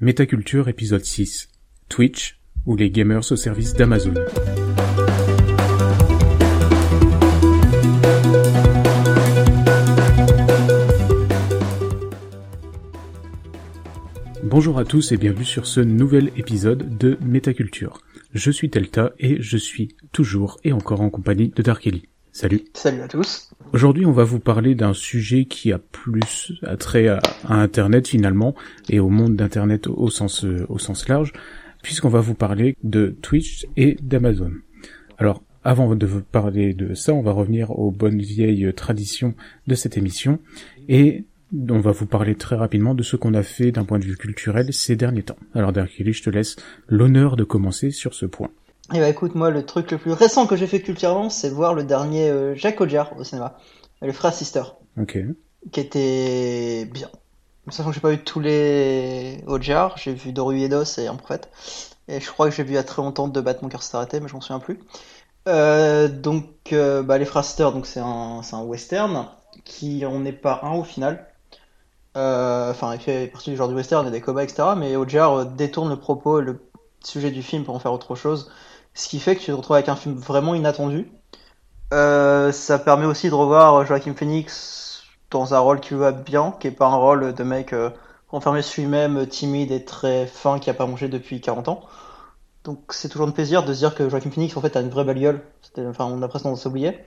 Métaculture 0.00 0.68
épisode 0.68 1.04
6. 1.04 1.50
Twitch 1.88 2.40
ou 2.66 2.74
les 2.74 2.90
gamers 2.90 3.30
au 3.30 3.36
service 3.36 3.74
d'Amazon. 3.74 4.14
Bonjour 14.42 14.80
à 14.80 14.84
tous 14.84 15.12
et 15.12 15.16
bienvenue 15.16 15.44
sur 15.44 15.64
ce 15.64 15.80
nouvel 15.80 16.32
épisode 16.36 16.98
de 16.98 17.16
Métaculture. 17.20 18.00
Je 18.32 18.50
suis 18.50 18.70
Telta 18.70 19.12
et 19.20 19.40
je 19.40 19.56
suis 19.56 19.94
toujours 20.10 20.58
et 20.64 20.72
encore 20.72 21.02
en 21.02 21.10
compagnie 21.10 21.50
de 21.50 21.62
Dark 21.62 21.86
Ellie. 21.86 22.08
Salut. 22.36 22.64
Salut 22.74 23.00
à 23.00 23.06
tous. 23.06 23.54
Aujourd'hui, 23.72 24.06
on 24.06 24.10
va 24.10 24.24
vous 24.24 24.40
parler 24.40 24.74
d'un 24.74 24.92
sujet 24.92 25.44
qui 25.44 25.70
a 25.70 25.78
plus 25.78 26.52
attrait 26.64 27.06
à, 27.06 27.20
à 27.44 27.54
Internet 27.54 28.08
finalement 28.08 28.56
et 28.90 28.98
au 28.98 29.08
monde 29.08 29.36
d'Internet 29.36 29.86
au 29.86 30.10
sens 30.10 30.44
euh, 30.44 30.66
au 30.68 30.80
sens 30.80 31.06
large, 31.08 31.32
puisqu'on 31.84 32.08
va 32.08 32.18
vous 32.18 32.34
parler 32.34 32.76
de 32.82 33.14
Twitch 33.22 33.68
et 33.76 33.96
d'Amazon. 34.02 34.50
Alors, 35.16 35.44
avant 35.62 35.94
de 35.94 36.06
vous 36.06 36.22
parler 36.22 36.74
de 36.74 36.94
ça, 36.94 37.14
on 37.14 37.22
va 37.22 37.30
revenir 37.30 37.70
aux 37.70 37.92
bonnes 37.92 38.20
vieilles 38.20 38.74
traditions 38.74 39.36
de 39.68 39.76
cette 39.76 39.96
émission 39.96 40.40
et 40.88 41.26
on 41.70 41.78
va 41.78 41.92
vous 41.92 42.06
parler 42.06 42.34
très 42.34 42.56
rapidement 42.56 42.96
de 42.96 43.04
ce 43.04 43.14
qu'on 43.14 43.34
a 43.34 43.44
fait 43.44 43.70
d'un 43.70 43.84
point 43.84 44.00
de 44.00 44.04
vue 44.06 44.16
culturel 44.16 44.72
ces 44.72 44.96
derniers 44.96 45.22
temps. 45.22 45.38
Alors 45.54 45.72
Darkily, 45.72 46.12
je 46.12 46.24
te 46.24 46.30
laisse 46.30 46.56
l'honneur 46.88 47.36
de 47.36 47.44
commencer 47.44 47.92
sur 47.92 48.12
ce 48.12 48.26
point. 48.26 48.50
Eh 48.92 48.98
bah 49.00 49.08
écoute, 49.08 49.34
moi 49.34 49.50
le 49.50 49.64
truc 49.64 49.90
le 49.90 49.98
plus 49.98 50.12
récent 50.12 50.46
que 50.46 50.56
j'ai 50.56 50.66
fait 50.66 50.82
culturellement, 50.82 51.30
c'est 51.30 51.48
voir 51.48 51.74
le 51.74 51.84
dernier 51.84 52.28
euh, 52.28 52.54
Jacques 52.54 52.80
Audiard 52.80 53.16
au 53.16 53.24
cinéma, 53.24 53.56
le 54.02 54.12
frère 54.12 54.32
Sister, 54.34 54.62
Ok. 54.96 55.16
qui 55.72 55.80
était 55.80 56.84
bien. 56.86 57.10
Sachant 57.70 57.90
que 57.90 57.94
j'ai 57.94 58.00
pas 58.00 58.10
vu 58.10 58.24
tous 58.24 58.40
les 58.40 59.42
Audiard, 59.46 59.96
j'ai 59.98 60.14
vu 60.14 60.32
Doru 60.32 60.60
Edos 60.60 60.98
et 60.98 61.06
Un 61.08 61.16
Prophète, 61.16 61.50
et 62.08 62.20
je 62.20 62.30
crois 62.30 62.50
que 62.50 62.54
j'ai 62.56 62.64
vu 62.64 62.72
il 62.72 62.76
y 62.76 62.78
a 62.78 62.84
très 62.84 63.02
longtemps 63.02 63.28
de 63.28 63.40
battre 63.40 63.62
mon 63.62 63.70
cœur 63.70 63.82
s'est 63.82 63.96
arrêté, 63.96 64.20
mais 64.20 64.28
je 64.28 64.34
m'en 64.34 64.40
souviens 64.42 64.60
plus. 64.60 64.80
Euh, 65.48 66.08
donc, 66.08 66.46
euh, 66.72 67.02
bah, 67.02 67.18
les 67.18 67.24
frères 67.26 67.44
Sister, 67.44 67.70
donc 67.72 67.86
c'est 67.86 68.00
un, 68.00 68.42
c'est 68.42 68.56
un 68.56 68.62
western 68.62 69.28
qui 69.64 70.06
en 70.06 70.24
est 70.24 70.32
pas 70.32 70.60
un 70.64 70.72
au 70.74 70.84
final. 70.84 71.26
Euh, 72.16 72.70
Enfin, 72.70 72.94
il 72.94 73.00
fait 73.00 73.26
partie 73.28 73.50
du 73.50 73.56
genre 73.56 73.68
du 73.68 73.74
western 73.74 74.06
et 74.06 74.10
des 74.10 74.20
combats, 74.20 74.44
etc. 74.44 74.74
Mais 74.76 74.96
Audiard 74.96 75.34
euh, 75.34 75.44
détourne 75.44 75.90
le 75.90 75.96
propos, 75.98 76.40
et 76.40 76.44
le 76.44 76.60
sujet 77.04 77.30
du 77.30 77.42
film 77.42 77.64
pour 77.64 77.74
en 77.74 77.78
faire 77.78 77.92
autre 77.92 78.14
chose. 78.14 78.50
Ce 78.94 79.08
qui 79.08 79.18
fait 79.18 79.34
que 79.36 79.40
tu 79.40 79.46
te 79.46 79.52
retrouves 79.52 79.76
avec 79.76 79.88
un 79.88 79.96
film 79.96 80.14
vraiment 80.14 80.54
inattendu. 80.54 81.10
Euh, 81.92 82.52
ça 82.52 82.78
permet 82.78 83.06
aussi 83.06 83.28
de 83.28 83.34
revoir 83.34 83.84
Joaquin 83.86 84.14
Phoenix 84.14 85.02
dans 85.30 85.54
un 85.54 85.58
rôle 85.58 85.80
qui 85.80 85.94
lui 85.94 86.00
va 86.00 86.12
bien, 86.12 86.54
qui 86.60 86.68
est 86.68 86.70
pas 86.70 86.86
un 86.86 86.96
rôle 86.96 87.34
de 87.34 87.44
mec 87.44 87.72
euh, 87.72 87.90
renfermé 88.28 88.62
sur 88.62 88.82
lui-même, 88.82 89.26
timide 89.26 89.72
et 89.72 89.84
très 89.84 90.26
fin, 90.26 90.58
qui 90.58 90.70
a 90.70 90.74
pas 90.74 90.86
mangé 90.86 91.08
depuis 91.08 91.40
40 91.40 91.68
ans. 91.68 91.82
Donc 92.64 92.78
c'est 92.90 93.08
toujours 93.08 93.28
un 93.28 93.32
plaisir 93.32 93.64
de 93.64 93.72
se 93.74 93.78
dire 93.80 93.94
que 93.94 94.08
Joaquin 94.08 94.30
Phoenix 94.30 94.56
en 94.56 94.60
fait 94.60 94.76
a 94.76 94.80
une 94.80 94.90
vraie 94.90 95.04
belle 95.04 95.20
gueule. 95.20 95.40
Enfin, 95.78 96.06
on 96.06 96.22
a 96.22 96.28
presque 96.28 96.44
tendance 96.44 96.60
à 96.60 96.62
s'oublier. 96.62 96.98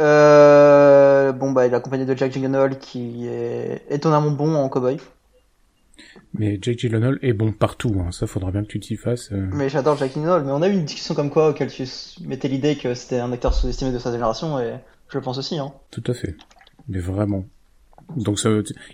Euh, 0.00 1.32
bon 1.32 1.52
bah 1.52 1.66
il 1.66 1.72
est 1.72 1.76
accompagné 1.76 2.06
de 2.06 2.16
Jack 2.16 2.32
Gyllenhaal 2.32 2.78
qui 2.78 3.28
est 3.28 3.84
étonnamment 3.90 4.30
bon 4.30 4.56
en 4.56 4.68
cowboy. 4.68 4.98
Mais 6.34 6.58
Jake 6.60 6.78
Gyllenhaal 6.78 7.18
est 7.22 7.32
bon 7.32 7.52
partout, 7.52 7.94
hein. 8.00 8.10
ça 8.12 8.26
faudra 8.26 8.50
bien 8.50 8.62
que 8.62 8.68
tu 8.68 8.80
t'y 8.80 8.96
fasses. 8.96 9.30
euh. 9.32 9.48
Mais 9.52 9.68
j'adore 9.68 9.96
Jack 9.96 10.12
Gyllenhaal. 10.14 10.44
Mais 10.44 10.52
on 10.52 10.62
a 10.62 10.68
eu 10.68 10.72
une 10.72 10.84
discussion 10.84 11.14
comme 11.14 11.30
quoi 11.30 11.50
auquel 11.50 11.68
tu 11.70 11.84
mettais 12.24 12.48
l'idée 12.48 12.76
que 12.76 12.94
c'était 12.94 13.18
un 13.18 13.30
acteur 13.32 13.54
sous-estimé 13.54 13.92
de 13.92 13.98
sa 13.98 14.10
génération 14.10 14.58
et 14.58 14.74
je 15.08 15.18
le 15.18 15.22
pense 15.22 15.38
aussi. 15.38 15.58
Hein. 15.58 15.72
Tout 15.90 16.02
à 16.06 16.14
fait. 16.14 16.34
Mais 16.88 16.98
vraiment. 17.00 17.44
Donc 18.16 18.38
ça, 18.38 18.48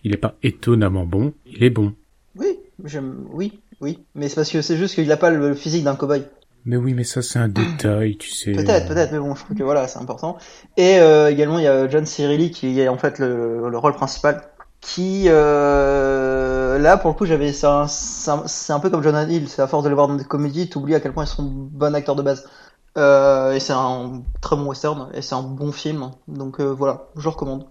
il 0.05 0.13
est 0.15 0.19
pas 0.19 0.35
étonnamment 0.43 1.07
bon, 1.07 1.33
il 1.47 1.63
est 1.65 1.71
bon. 1.71 1.95
Oui, 2.37 2.59
j'aime, 2.85 3.27
oui, 3.33 3.61
oui. 3.81 4.01
Mais 4.15 4.29
c'est 4.29 4.35
parce 4.37 4.51
que 4.51 4.61
c'est 4.63 4.77
juste 4.77 4.95
qu'il 4.95 5.11
a 5.11 5.17
pas 5.17 5.31
le 5.31 5.55
physique 5.55 5.85
d'un 5.85 5.97
cowboy. 5.97 6.23
Mais 6.65 6.77
oui, 6.77 6.93
mais 6.93 7.05
ça 7.05 7.23
c'est 7.23 7.39
un 7.39 7.49
détail, 7.49 8.17
tu 8.17 8.31
sais. 8.31 8.53
Peut-être, 8.53 8.89
peut-être, 8.89 9.13
mais 9.13 9.19
bon, 9.19 9.35
je 9.35 9.45
trouve 9.45 9.57
que 9.57 9.63
voilà, 9.63 9.89
c'est 9.89 9.99
important. 9.99 10.37
Et 10.77 10.99
euh, 10.99 11.31
également, 11.31 11.59
il 11.59 11.65
y 11.65 11.69
a 11.69 11.89
John 11.89 12.05
Cirilli 12.05 12.51
qui 12.51 12.79
est 12.81 12.89
en 12.89 12.99
fait 12.99 13.19
le, 13.19 13.69
le 13.71 13.79
rôle 13.79 13.95
principal. 13.95 14.43
Qui, 14.81 15.25
euh, 15.27 16.08
là, 16.79 16.97
pour 16.97 17.11
le 17.11 17.17
coup, 17.17 17.27
j'avais, 17.27 17.53
c'est 17.53 17.67
un, 17.67 18.81
peu 18.81 18.91
comme 18.91 19.03
Jonah 19.03 19.25
Hill. 19.25 19.49
C'est 19.49 19.63
à 19.63 19.67
force 19.67 19.85
de 19.85 19.89
le 19.89 19.95
voir 19.95 20.09
dans 20.09 20.15
des 20.17 20.25
comédies, 20.25 20.69
t'oublies 20.69 20.95
à 20.95 21.01
quel 21.01 21.13
point 21.13 21.25
ils 21.25 21.29
sont 21.29 21.43
bons 21.43 21.95
acteurs 21.95 22.17
de 22.17 22.23
base. 22.23 22.49
Euh, 22.97 23.53
et 23.53 23.61
c'est 23.61 23.73
un 23.73 24.23
très 24.41 24.57
bon 24.57 24.67
western 24.67 25.11
et 25.15 25.23
c'est 25.23 25.35
un 25.35 25.43
bon 25.43 25.73
film. 25.73 26.11
Donc 26.27 26.61
euh, 26.61 26.73
voilà, 26.73 27.09
je 27.17 27.29
recommande. 27.29 27.67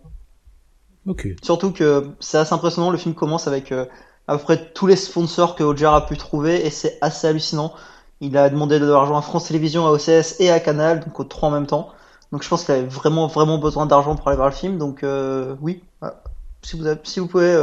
Ok. 1.06 1.28
Surtout 1.42 1.72
que 1.72 2.12
c'est 2.20 2.38
assez 2.38 2.54
impressionnant. 2.54 2.92
Le 2.92 2.98
film 2.98 3.16
commence 3.16 3.48
avec 3.48 3.72
euh, 3.72 3.86
à 4.28 4.38
peu 4.38 4.44
près 4.44 4.72
tous 4.74 4.88
les 4.88 4.96
sponsors 4.96 5.56
que 5.56 5.64
Ojar 5.64 5.96
a 5.96 6.06
pu 6.06 6.18
trouver 6.18 6.66
et 6.66 6.70
c'est 6.70 6.98
assez 7.02 7.28
hallucinant. 7.28 7.74
Il 8.22 8.38
a 8.38 8.50
demandé 8.50 8.80
de 8.80 8.86
l'argent 8.86 9.18
à 9.18 9.22
France 9.22 9.48
Télévisions, 9.48 9.86
à 9.86 9.92
OCS 9.92 10.40
et 10.40 10.50
à 10.50 10.60
Canal, 10.60 11.02
donc 11.02 11.20
aux 11.20 11.24
trois 11.24 11.50
en 11.50 11.52
même 11.52 11.68
temps. 11.68 11.90
Donc 12.32 12.44
je 12.44 12.50
pense 12.50 12.64
qu'il 12.64 12.74
avait 12.74 12.88
vraiment 12.88 13.28
vraiment 13.28 13.58
besoin 13.58 13.86
d'argent 13.86 14.16
pour 14.16 14.28
aller 14.28 14.38
voir 14.38 14.50
le 14.50 14.56
film. 14.56 14.78
Donc 14.78 15.04
euh, 15.04 15.56
oui, 15.62 15.84
voilà. 16.00 16.22
si 16.62 16.78
vous 16.78 16.88
avez- 16.88 17.00
si 17.04 17.20
vous 17.20 17.28
pouvez 17.28 17.54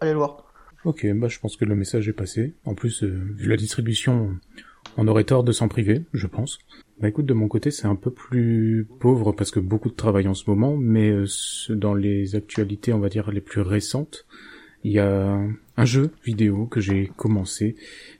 allez 0.00 0.12
le 0.12 0.18
voir. 0.18 0.47
Ok, 0.84 1.06
bah 1.14 1.28
je 1.28 1.38
pense 1.38 1.56
que 1.56 1.64
le 1.64 1.74
message 1.74 2.08
est 2.08 2.12
passé. 2.12 2.54
En 2.64 2.74
plus, 2.74 3.02
euh, 3.02 3.08
vu 3.36 3.48
la 3.48 3.56
distribution, 3.56 4.36
on 4.96 5.08
aurait 5.08 5.24
tort 5.24 5.44
de 5.44 5.52
s'en 5.52 5.68
priver, 5.68 6.04
je 6.12 6.26
pense. 6.26 6.58
Bah 7.00 7.08
écoute, 7.08 7.26
de 7.26 7.34
mon 7.34 7.48
côté, 7.48 7.70
c'est 7.70 7.86
un 7.86 7.96
peu 7.96 8.10
plus 8.10 8.86
pauvre 9.00 9.32
parce 9.32 9.50
que 9.50 9.60
beaucoup 9.60 9.88
de 9.88 9.94
travail 9.94 10.28
en 10.28 10.34
ce 10.34 10.48
moment, 10.48 10.76
mais 10.76 11.10
euh, 11.10 11.26
dans 11.70 11.94
les 11.94 12.36
actualités, 12.36 12.92
on 12.92 12.98
va 12.98 13.08
dire, 13.08 13.30
les 13.30 13.40
plus 13.40 13.60
récentes, 13.60 14.26
il 14.84 14.92
y 14.92 14.98
a 14.98 15.40
un 15.76 15.84
jeu 15.84 16.10
vidéo 16.24 16.66
que 16.66 16.80
j'ai 16.80 17.10
commencé 17.16 17.76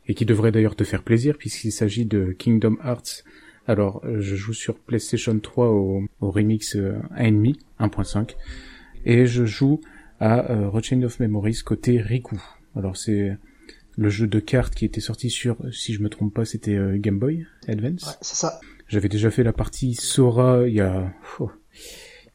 et 0.06 0.14
qui 0.14 0.24
devrait 0.24 0.52
d'ailleurs 0.52 0.76
te 0.76 0.84
faire 0.84 1.02
plaisir 1.02 1.36
puisqu'il 1.38 1.72
s'agit 1.72 2.04
de 2.04 2.32
Kingdom 2.32 2.76
Hearts. 2.84 3.24
Alors, 3.66 4.00
euh, 4.04 4.20
je 4.20 4.34
joue 4.34 4.54
sur 4.54 4.76
PlayStation 4.76 5.38
3 5.38 5.68
au, 5.68 6.04
au 6.20 6.30
remix 6.30 6.76
euh, 6.76 6.94
1.5, 7.16 7.56
1.5, 7.80 8.36
et 9.04 9.26
je 9.26 9.44
joue 9.44 9.80
à 10.20 10.50
euh, 10.50 10.68
Rechain 10.68 11.02
of 11.02 11.20
Memories 11.20 11.60
côté 11.64 12.00
Riku. 12.00 12.40
Alors 12.76 12.96
c'est 12.96 13.36
le 13.96 14.08
jeu 14.08 14.26
de 14.26 14.38
cartes 14.38 14.74
qui 14.74 14.84
était 14.84 15.00
sorti 15.00 15.30
sur, 15.30 15.56
si 15.72 15.92
je 15.92 16.02
me 16.02 16.08
trompe 16.08 16.32
pas, 16.32 16.44
c'était 16.44 16.76
euh, 16.76 16.96
Game 16.98 17.18
Boy 17.18 17.46
Advance. 17.66 18.06
Ouais, 18.06 18.16
c'est 18.20 18.36
ça. 18.36 18.60
J'avais 18.86 19.08
déjà 19.08 19.30
fait 19.30 19.42
la 19.42 19.52
partie 19.52 19.94
Sora 19.94 20.66
il 20.66 20.74
y 20.74 20.80
a, 20.80 21.12
oh, 21.40 21.50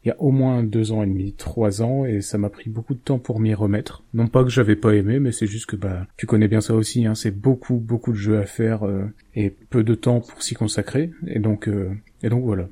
il 0.03 0.09
y 0.09 0.11
a 0.11 0.21
au 0.21 0.31
moins 0.31 0.63
deux 0.63 0.91
ans 0.91 1.01
et 1.01 1.07
demi, 1.07 1.33
trois 1.33 1.81
ans, 1.81 2.05
et 2.05 2.19
ça 2.19 2.37
m'a 2.37 2.49
pris 2.49 2.69
beaucoup 2.69 2.93
de 2.93 2.99
temps 2.99 3.19
pour 3.19 3.39
m'y 3.39 3.53
remettre. 3.53 4.03
Non 4.13 4.27
pas 4.27 4.43
que 4.43 4.49
j'avais 4.49 4.75
pas 4.75 4.93
aimé, 4.93 5.19
mais 5.19 5.31
c'est 5.31 5.47
juste 5.47 5.65
que 5.65 5.77
bah, 5.77 6.05
tu 6.17 6.25
connais 6.25 6.49
bien 6.49 6.59
ça 6.59 6.75
aussi, 6.75 7.05
hein, 7.05 7.15
c'est 7.15 7.31
beaucoup, 7.31 7.77
beaucoup 7.77 8.11
de 8.11 8.17
jeux 8.17 8.37
à 8.37 8.45
faire 8.45 8.85
euh, 8.85 9.05
et 9.33 9.49
peu 9.49 9.83
de 9.83 9.95
temps 9.95 10.19
pour 10.19 10.43
s'y 10.43 10.55
consacrer, 10.55 11.11
et 11.27 11.39
donc, 11.39 11.69
euh, 11.69 11.91
et 12.21 12.29
donc 12.29 12.43
voilà. 12.43 12.67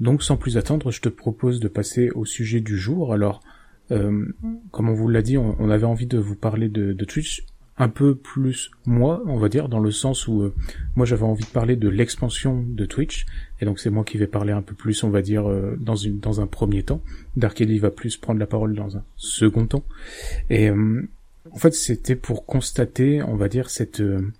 Donc 0.00 0.22
sans 0.22 0.38
plus 0.38 0.56
attendre, 0.56 0.90
je 0.90 1.02
te 1.02 1.10
propose 1.10 1.60
de 1.60 1.68
passer 1.68 2.10
au 2.10 2.24
sujet 2.24 2.60
du 2.60 2.78
jour. 2.78 3.12
Alors, 3.12 3.42
euh, 3.90 4.26
comme 4.70 4.88
on 4.88 4.94
vous 4.94 5.08
l'a 5.08 5.22
dit, 5.22 5.38
on, 5.38 5.56
on 5.58 5.70
avait 5.70 5.86
envie 5.86 6.06
de 6.06 6.18
vous 6.18 6.36
parler 6.36 6.68
de, 6.68 6.92
de 6.92 7.04
Twitch 7.04 7.44
un 7.78 7.88
peu 7.88 8.14
plus 8.14 8.70
moi, 8.86 9.22
on 9.26 9.36
va 9.36 9.48
dire, 9.48 9.68
dans 9.68 9.80
le 9.80 9.90
sens 9.90 10.28
où 10.28 10.42
euh, 10.42 10.54
moi 10.94 11.04
j'avais 11.04 11.24
envie 11.24 11.44
de 11.44 11.50
parler 11.50 11.76
de 11.76 11.88
l'expansion 11.88 12.64
de 12.66 12.86
Twitch, 12.86 13.26
et 13.60 13.66
donc 13.66 13.78
c'est 13.78 13.90
moi 13.90 14.04
qui 14.04 14.16
vais 14.16 14.26
parler 14.26 14.52
un 14.52 14.62
peu 14.62 14.74
plus, 14.74 15.02
on 15.04 15.10
va 15.10 15.20
dire, 15.20 15.48
euh, 15.48 15.76
dans, 15.78 15.96
une, 15.96 16.18
dans 16.18 16.40
un 16.40 16.46
premier 16.46 16.82
temps. 16.82 17.02
Dark 17.36 17.60
Ellie 17.60 17.78
va 17.78 17.90
plus 17.90 18.16
prendre 18.16 18.40
la 18.40 18.46
parole 18.46 18.74
dans 18.74 18.96
un 18.96 19.04
second 19.16 19.66
temps. 19.66 19.84
Et 20.48 20.70
euh, 20.70 21.06
en 21.50 21.56
fait 21.58 21.74
c'était 21.74 22.16
pour 22.16 22.46
constater, 22.46 23.22
on 23.22 23.36
va 23.36 23.48
dire, 23.48 23.68
cette, 23.68 24.00
euh, 24.00 24.32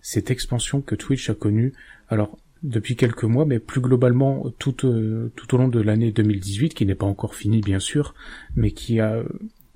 cette 0.00 0.30
expansion 0.30 0.80
que 0.80 0.94
Twitch 0.94 1.28
a 1.30 1.34
connue, 1.34 1.72
alors 2.08 2.38
depuis 2.62 2.96
quelques 2.96 3.24
mois, 3.24 3.44
mais 3.44 3.58
plus 3.58 3.80
globalement 3.80 4.50
tout, 4.58 4.86
euh, 4.86 5.32
tout 5.36 5.54
au 5.54 5.58
long 5.58 5.68
de 5.68 5.80
l'année 5.80 6.12
2018, 6.12 6.74
qui 6.74 6.86
n'est 6.86 6.94
pas 6.94 7.06
encore 7.06 7.34
finie 7.34 7.60
bien 7.60 7.78
sûr, 7.78 8.14
mais 8.56 8.72
qui 8.72 9.00
a 9.00 9.14
euh, 9.14 9.24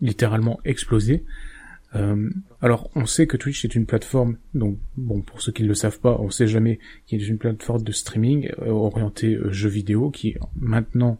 littéralement 0.01 0.61
explosé. 0.65 1.25
Euh, 1.95 2.31
alors, 2.63 2.91
on 2.95 3.05
sait 3.05 3.27
que 3.27 3.37
Twitch 3.37 3.65
est 3.65 3.75
une 3.75 3.85
plateforme, 3.85 4.39
donc 4.55 4.79
bon, 4.97 5.21
pour 5.21 5.43
ceux 5.43 5.53
qui 5.53 5.63
ne 5.63 5.69
le 5.69 5.75
savent 5.75 6.01
pas, 6.01 6.17
on 6.21 6.31
sait 6.31 6.47
jamais 6.47 6.79
qu'il 7.07 7.21
est 7.23 7.27
une 7.27 7.39
plateforme 7.39 7.83
de 7.83 7.93
streaming 7.93 8.51
euh, 8.63 8.71
orientée 8.71 9.39
jeux 9.51 9.69
vidéo 9.69 10.11
qui 10.11 10.37
maintenant 10.57 11.19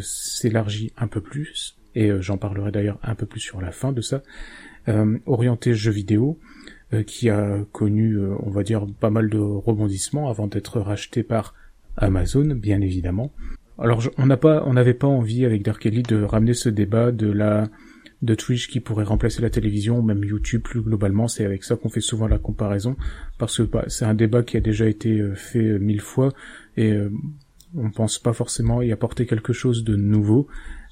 s'élargit 0.00 0.92
un 0.96 1.06
peu 1.06 1.20
plus, 1.20 1.76
et 1.94 2.10
j'en 2.20 2.36
parlerai 2.36 2.72
d'ailleurs 2.72 2.98
un 3.04 3.14
peu 3.14 3.26
plus 3.26 3.40
sur 3.40 3.60
la 3.60 3.70
fin 3.70 3.92
de 3.92 4.00
ça, 4.00 4.22
orientée 5.26 5.72
jeux 5.72 5.92
vidéo, 5.92 6.40
qui 7.06 7.30
a 7.30 7.58
connu, 7.72 8.14
euh, 8.14 8.34
on 8.40 8.50
va 8.50 8.62
dire, 8.62 8.86
pas 9.00 9.10
mal 9.10 9.28
de 9.28 9.38
rebondissements 9.38 10.30
avant 10.30 10.46
d'être 10.46 10.80
racheté 10.80 11.22
par 11.22 11.54
Amazon, 11.96 12.54
bien 12.54 12.80
évidemment. 12.80 13.32
Alors, 13.78 14.02
on 14.16 14.26
n'a 14.26 14.36
pas, 14.36 14.64
on 14.66 14.72
n'avait 14.72 14.94
pas 14.94 15.06
envie 15.06 15.44
avec 15.44 15.62
Dark 15.62 15.84
Ellie 15.86 16.02
de 16.02 16.22
ramener 16.22 16.54
ce 16.54 16.68
débat 16.68 17.12
de 17.12 17.30
la 17.30 17.68
de 18.22 18.34
Twitch 18.34 18.68
qui 18.68 18.80
pourrait 18.80 19.04
remplacer 19.04 19.42
la 19.42 19.50
télévision, 19.50 20.02
même 20.02 20.24
YouTube 20.24 20.62
plus 20.62 20.80
globalement, 20.80 21.28
c'est 21.28 21.44
avec 21.44 21.62
ça 21.62 21.76
qu'on 21.76 21.88
fait 21.88 22.00
souvent 22.00 22.26
la 22.26 22.38
comparaison, 22.38 22.96
parce 23.38 23.58
que 23.58 23.62
bah, 23.62 23.84
c'est 23.86 24.04
un 24.04 24.14
débat 24.14 24.42
qui 24.42 24.56
a 24.56 24.60
déjà 24.60 24.88
été 24.88 25.20
euh, 25.20 25.34
fait 25.34 25.64
euh, 25.64 25.78
mille 25.78 26.00
fois, 26.00 26.32
et 26.76 26.92
euh, 26.92 27.10
on 27.76 27.90
pense 27.90 28.18
pas 28.18 28.32
forcément 28.32 28.82
y 28.82 28.92
apporter 28.92 29.26
quelque 29.26 29.52
chose 29.52 29.84
de 29.84 29.94
nouveau. 29.94 30.48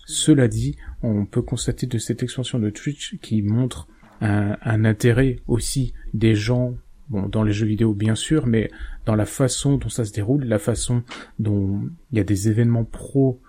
Cela 0.06 0.46
dit, 0.46 0.76
on 1.02 1.26
peut 1.26 1.42
constater 1.42 1.86
de 1.86 1.98
cette 1.98 2.22
expansion 2.22 2.60
de 2.60 2.70
Twitch 2.70 3.18
qui 3.20 3.42
montre 3.42 3.88
un, 4.20 4.56
un 4.62 4.84
intérêt 4.84 5.40
aussi 5.46 5.92
des 6.14 6.34
gens 6.34 6.74
bon, 7.08 7.28
dans 7.28 7.42
les 7.42 7.52
jeux 7.52 7.66
vidéo 7.66 7.94
bien 7.94 8.14
sûr, 8.14 8.46
mais 8.46 8.70
dans 9.04 9.14
la 9.14 9.26
façon 9.26 9.76
dont 9.76 9.88
ça 9.88 10.04
se 10.04 10.12
déroule, 10.12 10.44
la 10.44 10.58
façon 10.58 11.02
dont 11.38 11.82
il 12.12 12.18
y 12.18 12.20
a 12.20 12.24
des 12.24 12.48
événements 12.48 12.84
pro 12.84 13.40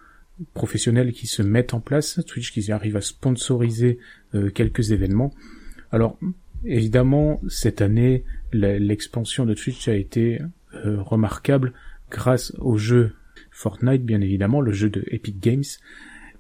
professionnels 0.54 1.14
qui 1.14 1.26
se 1.26 1.42
mettent 1.42 1.74
en 1.74 1.80
place, 1.80 2.20
Twitch 2.28 2.52
qui 2.52 2.72
arrive 2.72 2.96
à 2.96 3.02
sponsoriser 3.02 3.98
euh, 4.36 4.52
quelques 4.52 4.92
événements. 4.92 5.34
Alors 5.92 6.20
évidemment, 6.64 7.42
cette 7.48 7.82
année, 7.82 8.24
l'expansion 8.52 9.46
de 9.46 9.54
Twitch 9.54 9.88
a 9.88 9.96
été 9.96 10.40
euh, 10.74 11.02
remarquable 11.02 11.74
grâce 12.12 12.54
au 12.60 12.78
jeu 12.78 13.14
Fortnite, 13.52 14.04
bien 14.04 14.22
évidemment, 14.22 14.62
le 14.62 14.72
jeu 14.72 14.90
de 14.90 15.04
Epic 15.08 15.40
Games. 15.40 15.64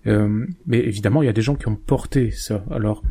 Euh, 0.05 0.45
mais 0.67 0.79
évidemment, 0.79 1.23
il 1.23 1.25
y 1.25 1.29
a 1.29 1.33
des 1.33 1.41
gens 1.41 1.55
qui 1.55 1.67
ont 1.67 1.75
porté 1.75 2.31
ça. 2.31 2.63
Alors, 2.69 3.03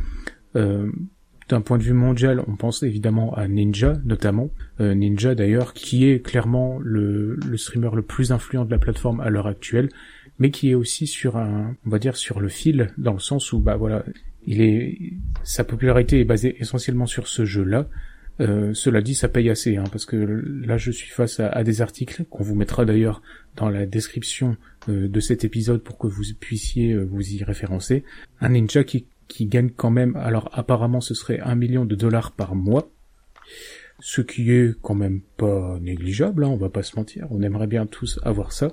d'un 1.49 1.61
point 1.61 1.79
de 1.79 1.83
vue 1.83 1.93
mondial, 1.93 2.43
on 2.49 2.57
pense 2.57 2.83
évidemment 2.83 3.33
à 3.35 3.47
Ninja, 3.47 3.95
notamment. 4.05 4.51
Euh, 4.81 4.95
Ninja, 4.95 5.35
d'ailleurs, 5.35 5.75
qui 5.75 6.09
est 6.09 6.25
clairement 6.25 6.79
le, 6.81 7.37
le 7.37 7.57
streamer 7.57 7.91
le 7.95 8.03
plus 8.03 8.33
influent 8.33 8.65
de 8.65 8.71
la 8.71 8.79
plateforme 8.79 9.21
à 9.21 9.31
l'heure 9.31 9.47
actuelle, 9.47 9.89
mais 10.39 10.51
qui 10.51 10.71
est 10.71 10.75
aussi 10.75 11.07
sur 11.07 11.37
un, 11.37 11.77
on 11.87 11.91
va 11.91 11.99
dire, 11.99 12.17
sur 12.17 12.41
le 12.41 12.49
fil, 12.49 12.93
dans 12.99 13.13
le 13.13 13.21
sens 13.21 13.53
où, 13.53 13.61
bah 13.61 13.77
voilà, 13.77 14.05
il 14.47 14.61
est, 14.61 14.99
sa 15.45 15.63
popularité 15.63 16.21
est 16.21 16.25
basée 16.25 16.57
essentiellement 16.59 17.07
sur 17.07 17.29
ce 17.29 17.45
jeu-là. 17.45 17.89
Euh, 18.41 18.75
cela 18.75 19.01
dit, 19.01 19.15
ça 19.15 19.29
paye 19.29 19.49
assez, 19.49 19.77
hein, 19.77 19.85
parce 19.91 20.05
que 20.05 20.17
là, 20.17 20.77
je 20.77 20.91
suis 20.91 21.11
face 21.11 21.41
à, 21.41 21.63
des 21.63 21.81
articles 21.81 22.25
qu'on 22.29 22.43
vous 22.43 22.55
mettra 22.55 22.85
d'ailleurs 22.85 23.23
dans 23.57 23.71
la 23.71 23.87
description 23.87 24.57
euh, 24.89 25.09
de 25.09 25.21
cet 25.21 25.45
épisode 25.45 25.83
pour 25.83 25.97
que 25.97 26.07
vous 26.07 26.25
puissiez 26.39 26.93
euh, 26.93 27.05
vous 27.05 27.33
y 27.33 27.43
référencer. 27.45 28.05
Un 28.41 28.51
ninja 28.51 28.85
qui, 28.85 29.07
qui 29.29 29.47
gagne 29.47 29.71
quand 29.71 29.91
même, 29.91 30.17
alors 30.17 30.49
apparemment, 30.53 31.01
ce 31.01 31.15
serait 31.15 31.41
un 31.41 31.55
million 31.55 31.85
de 31.85 31.95
dollars 31.95 32.33
par 32.33 32.55
mois, 32.55 32.91
ce 33.99 34.21
qui 34.21 34.53
est 34.53 34.75
quand 34.83 34.95
même 34.95 35.21
pas 35.37 35.79
négligeable, 35.81 36.45
hein, 36.45 36.49
on 36.49 36.57
va 36.57 36.69
pas 36.69 36.83
se 36.83 36.97
mentir. 36.97 37.27
On 37.31 37.43
aimerait 37.43 37.67
bien 37.67 37.87
tous 37.87 38.21
avoir 38.23 38.53
ça. 38.53 38.73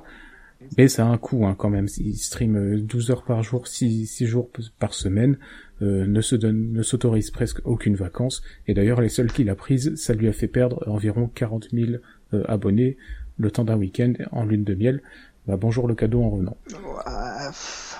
Mais 0.77 0.88
ça 0.88 1.05
a 1.05 1.09
un 1.09 1.17
coût 1.17 1.45
hein, 1.45 1.55
quand 1.57 1.69
même. 1.69 1.88
Il 1.97 2.15
stream 2.15 2.81
12 2.81 3.11
heures 3.11 3.23
par 3.23 3.44
jour, 3.44 3.67
6, 3.67 4.07
6 4.07 4.25
jours 4.25 4.50
par 4.79 4.94
semaine. 4.94 5.38
Euh, 5.81 6.05
ne 6.07 6.21
se 6.21 6.35
ne 6.35 6.83
s'autorise 6.83 7.31
presque 7.31 7.59
aucune 7.65 7.95
vacances. 7.95 8.41
Et 8.67 8.73
d'ailleurs, 8.73 9.01
les 9.01 9.09
seules 9.09 9.31
qu'il 9.31 9.50
a 9.50 9.55
prises, 9.55 9.95
ça 9.95 10.13
lui 10.13 10.27
a 10.27 10.33
fait 10.33 10.47
perdre 10.47 10.83
environ 10.88 11.29
40 11.33 11.69
000 11.73 11.91
euh, 12.33 12.44
abonnés 12.47 12.97
le 13.38 13.51
temps 13.51 13.65
d'un 13.65 13.77
week-end 13.77 14.13
en 14.31 14.45
lune 14.45 14.63
de 14.63 14.75
miel. 14.75 15.01
Bah, 15.47 15.57
bonjour 15.57 15.88
le 15.88 15.95
cadeau 15.95 16.23
en 16.23 16.29
revenant. 16.29 16.57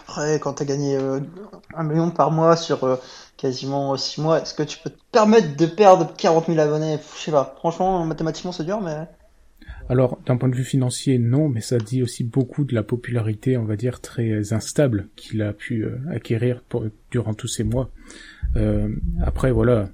Après, 0.07 0.39
quand 0.39 0.53
t'as 0.53 0.65
gagné 0.65 0.95
euh, 0.95 1.19
un 1.75 1.83
million 1.83 2.11
par 2.11 2.31
mois 2.31 2.55
sur 2.55 3.00
quasiment 3.38 3.95
6 3.97 4.21
mois, 4.21 4.41
est-ce 4.41 4.53
que 4.53 4.63
tu 4.63 4.77
peux 4.83 4.89
te 4.89 5.00
permettre 5.11 5.55
de 5.55 5.65
perdre 5.65 6.13
40 6.15 6.47
000 6.47 6.59
abonnés? 6.59 7.00
Je 7.17 7.21
sais 7.21 7.31
pas. 7.31 7.55
Franchement, 7.57 8.05
mathématiquement, 8.05 8.51
c'est 8.51 8.65
dur, 8.65 8.81
mais... 8.81 9.07
Alors, 9.89 10.19
d'un 10.25 10.38
point 10.38 10.50
de 10.50 10.55
vue 10.55 10.63
financier, 10.63 11.17
non, 11.19 11.50
mais 11.50 11.61
ça 11.61 11.77
dit 11.77 12.01
aussi 12.03 12.23
beaucoup 12.23 12.63
de 12.63 12.73
la 12.73 12.83
popularité, 12.83 13.57
on 13.57 13.65
va 13.65 13.75
dire, 13.75 14.00
très 14.00 14.53
instable 14.53 15.09
qu'il 15.15 15.41
a 15.41 15.51
pu 15.51 15.83
euh, 15.83 15.97
acquérir 16.09 16.63
durant 17.11 17.33
tous 17.33 17.47
ces 17.47 17.63
mois. 17.63 17.89
Euh, 18.55 18.95
après, 19.21 19.51
voilà, 19.51 19.89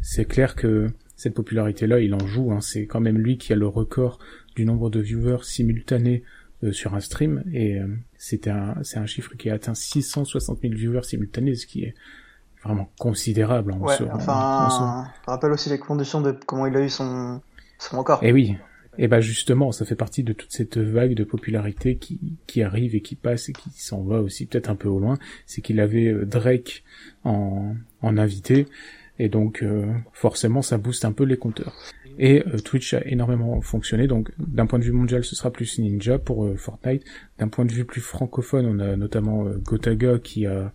c'est 0.00 0.24
clair 0.24 0.54
que 0.54 0.90
cette 1.16 1.34
popularité-là, 1.34 2.00
il 2.00 2.14
en 2.14 2.26
joue. 2.26 2.52
Hein. 2.52 2.60
C'est 2.62 2.86
quand 2.86 3.00
même 3.00 3.18
lui 3.18 3.36
qui 3.36 3.52
a 3.52 3.56
le 3.56 3.66
record 3.66 4.18
du 4.56 4.64
nombre 4.64 4.88
de 4.88 5.00
viewers 5.00 5.42
simultanés 5.42 6.22
euh, 6.62 6.72
sur 6.72 6.94
un 6.94 7.00
stream, 7.00 7.44
et 7.52 7.78
c'est 8.26 8.48
un, 8.48 8.76
c'est 8.82 8.96
un 8.96 9.04
chiffre 9.04 9.34
qui 9.36 9.50
a 9.50 9.54
atteint 9.54 9.74
660 9.74 10.62
000 10.62 10.72
viewers 10.72 11.02
simultanés, 11.02 11.54
ce 11.56 11.66
qui 11.66 11.82
est 11.82 11.94
vraiment 12.62 12.88
considérable. 12.98 13.72
En 13.72 13.80
ouais, 13.80 13.98
enfin, 14.10 15.06
on 15.26 15.30
rappelle 15.30 15.52
aussi 15.52 15.68
les 15.68 15.78
conditions 15.78 16.22
de 16.22 16.32
comment 16.46 16.64
il 16.64 16.74
a 16.74 16.80
eu 16.80 16.88
son, 16.88 17.42
son 17.78 17.98
record. 17.98 18.22
Et 18.22 18.28
eh 18.28 18.32
oui, 18.32 18.56
et 18.96 19.08
bah 19.08 19.20
justement, 19.20 19.72
ça 19.72 19.84
fait 19.84 19.94
partie 19.94 20.22
de 20.22 20.32
toute 20.32 20.52
cette 20.52 20.78
vague 20.78 21.12
de 21.12 21.22
popularité 21.22 21.96
qui, 21.96 22.18
qui 22.46 22.62
arrive 22.62 22.94
et 22.94 23.02
qui 23.02 23.14
passe 23.14 23.50
et 23.50 23.52
qui 23.52 23.68
s'en 23.76 24.02
va 24.02 24.22
aussi 24.22 24.46
peut-être 24.46 24.70
un 24.70 24.76
peu 24.76 24.88
au 24.88 25.00
loin. 25.00 25.18
C'est 25.44 25.60
qu'il 25.60 25.78
avait 25.78 26.08
euh, 26.08 26.24
Drake 26.24 26.82
en, 27.24 27.74
en 28.00 28.16
invité 28.16 28.68
et 29.18 29.28
donc 29.28 29.62
euh, 29.62 29.92
forcément 30.14 30.62
ça 30.62 30.78
booste 30.78 31.04
un 31.04 31.12
peu 31.12 31.24
les 31.24 31.36
compteurs. 31.36 31.74
Et 32.18 32.42
euh, 32.46 32.58
Twitch 32.58 32.94
a 32.94 33.04
énormément 33.06 33.60
fonctionné, 33.60 34.06
donc 34.06 34.30
d'un 34.38 34.66
point 34.66 34.78
de 34.78 34.84
vue 34.84 34.92
mondial 34.92 35.24
ce 35.24 35.34
sera 35.34 35.50
plus 35.50 35.78
Ninja 35.78 36.18
pour 36.18 36.48
Fortnite. 36.58 37.02
D'un 37.38 37.48
point 37.48 37.64
de 37.64 37.72
vue 37.72 37.84
plus 37.84 38.00
francophone, 38.00 38.66
on 38.66 38.78
a 38.78 38.96
notamment 38.96 39.44
Gotaga 39.44 40.18
qui 40.18 40.46
a 40.46 40.72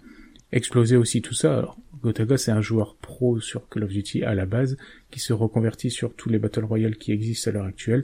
explosé 0.52 0.96
aussi 0.96 1.22
tout 1.22 1.34
ça. 1.34 1.58
Alors, 1.60 1.78
Gotaga 2.02 2.38
c'est 2.38 2.52
un 2.52 2.62
joueur 2.62 2.96
pro 2.96 3.40
sur 3.40 3.68
Call 3.70 3.84
of 3.84 3.92
Duty 3.92 4.24
à 4.24 4.34
la 4.34 4.46
base, 4.46 4.78
qui 5.12 5.20
se 5.20 5.34
reconvertit 5.34 5.92
sur 5.92 6.14
tous 6.14 6.30
les 6.30 6.40
Battle 6.40 6.66
Royale 6.66 6.98
qui 6.98 7.12
existent 7.12 7.52
à 7.52 7.54
l'heure 7.54 7.66
actuelle, 7.66 8.04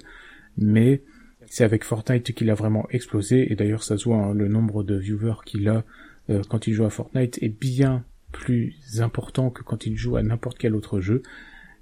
mais 0.57 1.01
c'est 1.47 1.63
avec 1.63 1.83
Fortnite 1.83 2.33
qu'il 2.33 2.49
a 2.49 2.55
vraiment 2.55 2.87
explosé, 2.89 3.51
et 3.51 3.55
d'ailleurs 3.55 3.83
ça 3.83 3.97
se 3.97 4.05
voit, 4.05 4.17
hein, 4.17 4.33
le 4.33 4.47
nombre 4.47 4.83
de 4.83 4.95
viewers 4.95 5.43
qu'il 5.45 5.67
a 5.69 5.83
euh, 6.29 6.41
quand 6.49 6.67
il 6.67 6.73
joue 6.73 6.85
à 6.85 6.89
Fortnite 6.89 7.41
est 7.41 7.49
bien 7.49 8.03
plus 8.31 8.75
important 8.99 9.49
que 9.49 9.63
quand 9.63 9.85
il 9.85 9.95
joue 9.95 10.17
à 10.17 10.23
n'importe 10.23 10.57
quel 10.57 10.75
autre 10.75 10.99
jeu. 10.99 11.21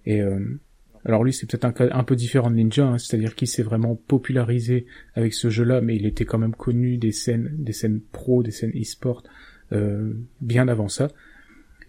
Et 0.05 0.21
euh, 0.21 0.59
alors 1.05 1.23
lui 1.23 1.33
c'est 1.33 1.49
peut-être 1.49 1.65
un 1.65 1.71
cas 1.71 1.89
un 1.91 2.03
peu 2.03 2.15
différent 2.15 2.49
de 2.49 2.55
Ninja, 2.55 2.85
hein, 2.85 2.97
c'est-à-dire 2.97 3.35
qu'il 3.35 3.47
s'est 3.47 3.63
vraiment 3.63 3.95
popularisé 3.95 4.85
avec 5.15 5.33
ce 5.33 5.49
jeu-là, 5.49 5.81
mais 5.81 5.95
il 5.95 6.05
était 6.05 6.25
quand 6.25 6.37
même 6.37 6.55
connu 6.55 6.97
des 6.97 7.11
scènes, 7.11 7.55
des 7.57 7.73
scènes 7.73 8.01
pro, 8.11 8.43
des 8.43 8.51
scènes 8.51 8.71
e-sport 8.75 9.23
euh, 9.71 10.13
bien 10.41 10.67
avant 10.67 10.87
ça. 10.87 11.09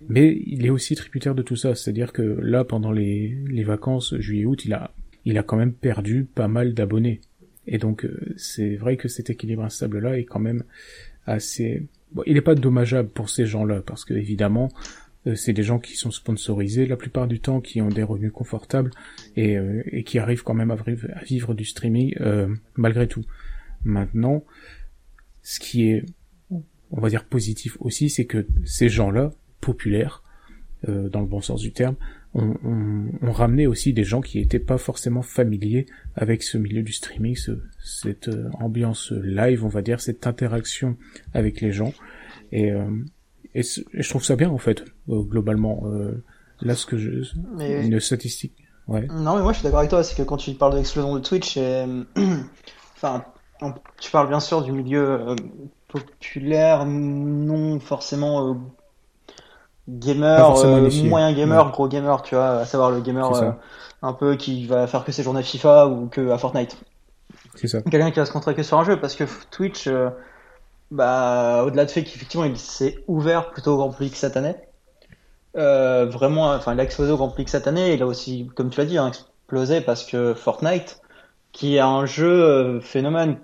Mais 0.08 0.38
il 0.46 0.66
est 0.66 0.70
aussi 0.70 0.94
tributaire 0.96 1.34
de 1.34 1.42
tout 1.42 1.56
ça, 1.56 1.74
c'est-à-dire 1.74 2.12
que 2.12 2.22
là, 2.22 2.64
pendant 2.64 2.92
les, 2.92 3.38
les 3.46 3.62
vacances 3.62 4.14
juillet-août, 4.18 4.64
il 4.64 4.74
a, 4.74 4.92
il 5.24 5.38
a 5.38 5.42
quand 5.42 5.56
même 5.56 5.72
perdu 5.72 6.24
pas 6.24 6.48
mal 6.48 6.74
d'abonnés. 6.74 7.20
Et 7.66 7.78
donc, 7.78 8.04
euh, 8.04 8.34
c'est 8.36 8.76
vrai 8.76 8.96
que 8.96 9.08
cet 9.08 9.30
équilibre 9.30 9.64
instable-là 9.64 10.18
est 10.18 10.24
quand 10.24 10.40
même 10.40 10.64
assez... 11.26 11.86
Bon, 12.12 12.22
il 12.26 12.34
n'est 12.34 12.42
pas 12.42 12.54
dommageable 12.54 13.08
pour 13.08 13.30
ces 13.30 13.46
gens-là, 13.46 13.80
parce 13.80 14.04
que 14.04 14.12
évidemment, 14.14 14.68
c'est 15.34 15.52
des 15.52 15.62
gens 15.62 15.78
qui 15.78 15.96
sont 15.96 16.10
sponsorisés 16.10 16.86
la 16.86 16.96
plupart 16.96 17.26
du 17.26 17.40
temps, 17.40 17.60
qui 17.60 17.80
ont 17.80 17.88
des 17.88 18.02
revenus 18.02 18.32
confortables 18.32 18.90
et, 19.36 19.56
euh, 19.56 19.82
et 19.86 20.04
qui 20.04 20.18
arrivent 20.18 20.42
quand 20.42 20.54
même 20.54 20.70
à 20.70 20.76
vivre, 21.24 21.54
du 21.54 21.64
streaming 21.64 22.14
malgré 22.76 23.08
tout. 23.08 23.24
Maintenant, 23.84 24.44
ce 25.42 25.60
qui 25.60 25.88
est, 25.90 26.04
on 26.50 27.00
va 27.00 27.08
dire, 27.08 27.24
positif 27.24 27.76
aussi, 27.80 28.10
c'est 28.10 28.24
que 28.24 28.46
ces 28.64 28.88
gens-là, 28.88 29.32
populaire, 29.60 30.22
euh, 30.88 31.08
dans 31.08 31.20
le 31.20 31.26
bon 31.26 31.40
sens 31.40 31.60
du 31.60 31.72
terme, 31.72 31.96
on, 32.34 32.56
on, 33.22 33.30
ramenait 33.30 33.66
aussi 33.66 33.92
des 33.92 34.04
gens 34.04 34.20
qui 34.20 34.38
n'étaient 34.38 34.58
pas 34.58 34.76
forcément 34.76 35.22
familiers 35.22 35.86
avec 36.14 36.42
ce 36.42 36.58
milieu 36.58 36.82
du 36.82 36.92
streaming, 36.92 37.36
ce, 37.36 37.52
cette 37.82 38.28
euh, 38.28 38.50
ambiance 38.54 39.12
live, 39.12 39.64
on 39.64 39.68
va 39.68 39.82
dire, 39.82 40.00
cette 40.00 40.26
interaction 40.26 40.96
avec 41.32 41.60
les 41.60 41.72
gens. 41.72 41.94
Et, 42.52 42.72
euh, 42.72 42.90
et, 43.54 43.62
je 43.62 44.08
trouve 44.08 44.24
ça 44.24 44.36
bien 44.36 44.50
en 44.50 44.58
fait, 44.58 44.84
globalement. 45.08 45.84
là, 46.60 46.74
ce 46.74 46.86
que 46.86 46.96
je, 46.96 47.10
une 47.60 48.00
statistique. 48.00 48.54
Ouais. 48.86 49.06
Non, 49.10 49.36
mais 49.36 49.42
moi 49.42 49.52
je 49.52 49.58
suis 49.58 49.64
d'accord 49.64 49.78
avec 49.78 49.90
toi, 49.90 50.04
c'est 50.04 50.14
que 50.14 50.22
quand 50.22 50.36
tu 50.36 50.52
parles 50.52 50.72
de 50.72 50.78
l'explosion 50.78 51.14
de 51.14 51.20
Twitch, 51.20 51.56
et... 51.56 51.86
enfin, 52.96 53.24
tu 53.98 54.10
parles 54.10 54.28
bien 54.28 54.40
sûr 54.40 54.62
du 54.62 54.72
milieu 54.72 55.36
populaire, 55.88 56.84
non 56.84 57.80
forcément 57.80 58.58
gamer, 59.88 60.64
euh, 60.64 60.90
moyen 61.04 61.32
gamer, 61.32 61.70
gros 61.70 61.88
gamer, 61.88 62.22
tu 62.22 62.34
vois, 62.34 62.58
à 62.58 62.64
savoir 62.64 62.90
le 62.90 63.00
gamer 63.00 63.34
euh, 63.34 63.50
un 64.02 64.12
peu 64.12 64.36
qui 64.36 64.66
va 64.66 64.86
faire 64.86 65.04
que 65.04 65.12
ses 65.12 65.22
journées 65.22 65.42
FIFA 65.42 65.88
ou 65.88 66.06
que 66.06 66.30
à 66.30 66.38
Fortnite. 66.38 66.76
C'est 67.54 67.68
ça. 67.68 67.82
Quelqu'un 67.82 68.10
qui 68.10 68.18
va 68.18 68.26
se 68.26 68.32
concentrer 68.32 68.54
que 68.54 68.62
sur 68.62 68.78
un 68.78 68.84
jeu 68.84 68.98
parce 68.98 69.14
que 69.14 69.24
Twitch, 69.50 69.86
euh, 69.86 70.10
bah, 70.94 71.64
au-delà 71.66 71.84
de 71.84 71.90
fait 71.90 72.04
qu'effectivement 72.04 72.46
il 72.46 72.56
s'est 72.56 72.98
ouvert 73.06 73.50
plutôt 73.50 73.74
au 73.74 73.76
grand 73.76 73.90
public 73.90 74.16
cette 74.16 74.36
année, 74.36 74.54
vraiment, 75.54 76.52
enfin 76.52 76.74
il 76.74 76.80
a 76.80 76.82
explosé 76.82 77.12
au 77.12 77.16
grand 77.16 77.28
public 77.28 77.48
cette 77.48 77.66
année, 77.66 77.94
il 77.94 78.02
a 78.02 78.06
aussi, 78.06 78.48
comme 78.54 78.70
tu 78.70 78.78
l'as 78.78 78.86
dit, 78.86 78.98
hein, 78.98 79.08
explosé 79.08 79.80
parce 79.80 80.04
que 80.04 80.34
Fortnite, 80.34 81.00
qui 81.52 81.76
est 81.76 81.80
un 81.80 82.06
jeu 82.06 82.80
phénomène 82.80 83.38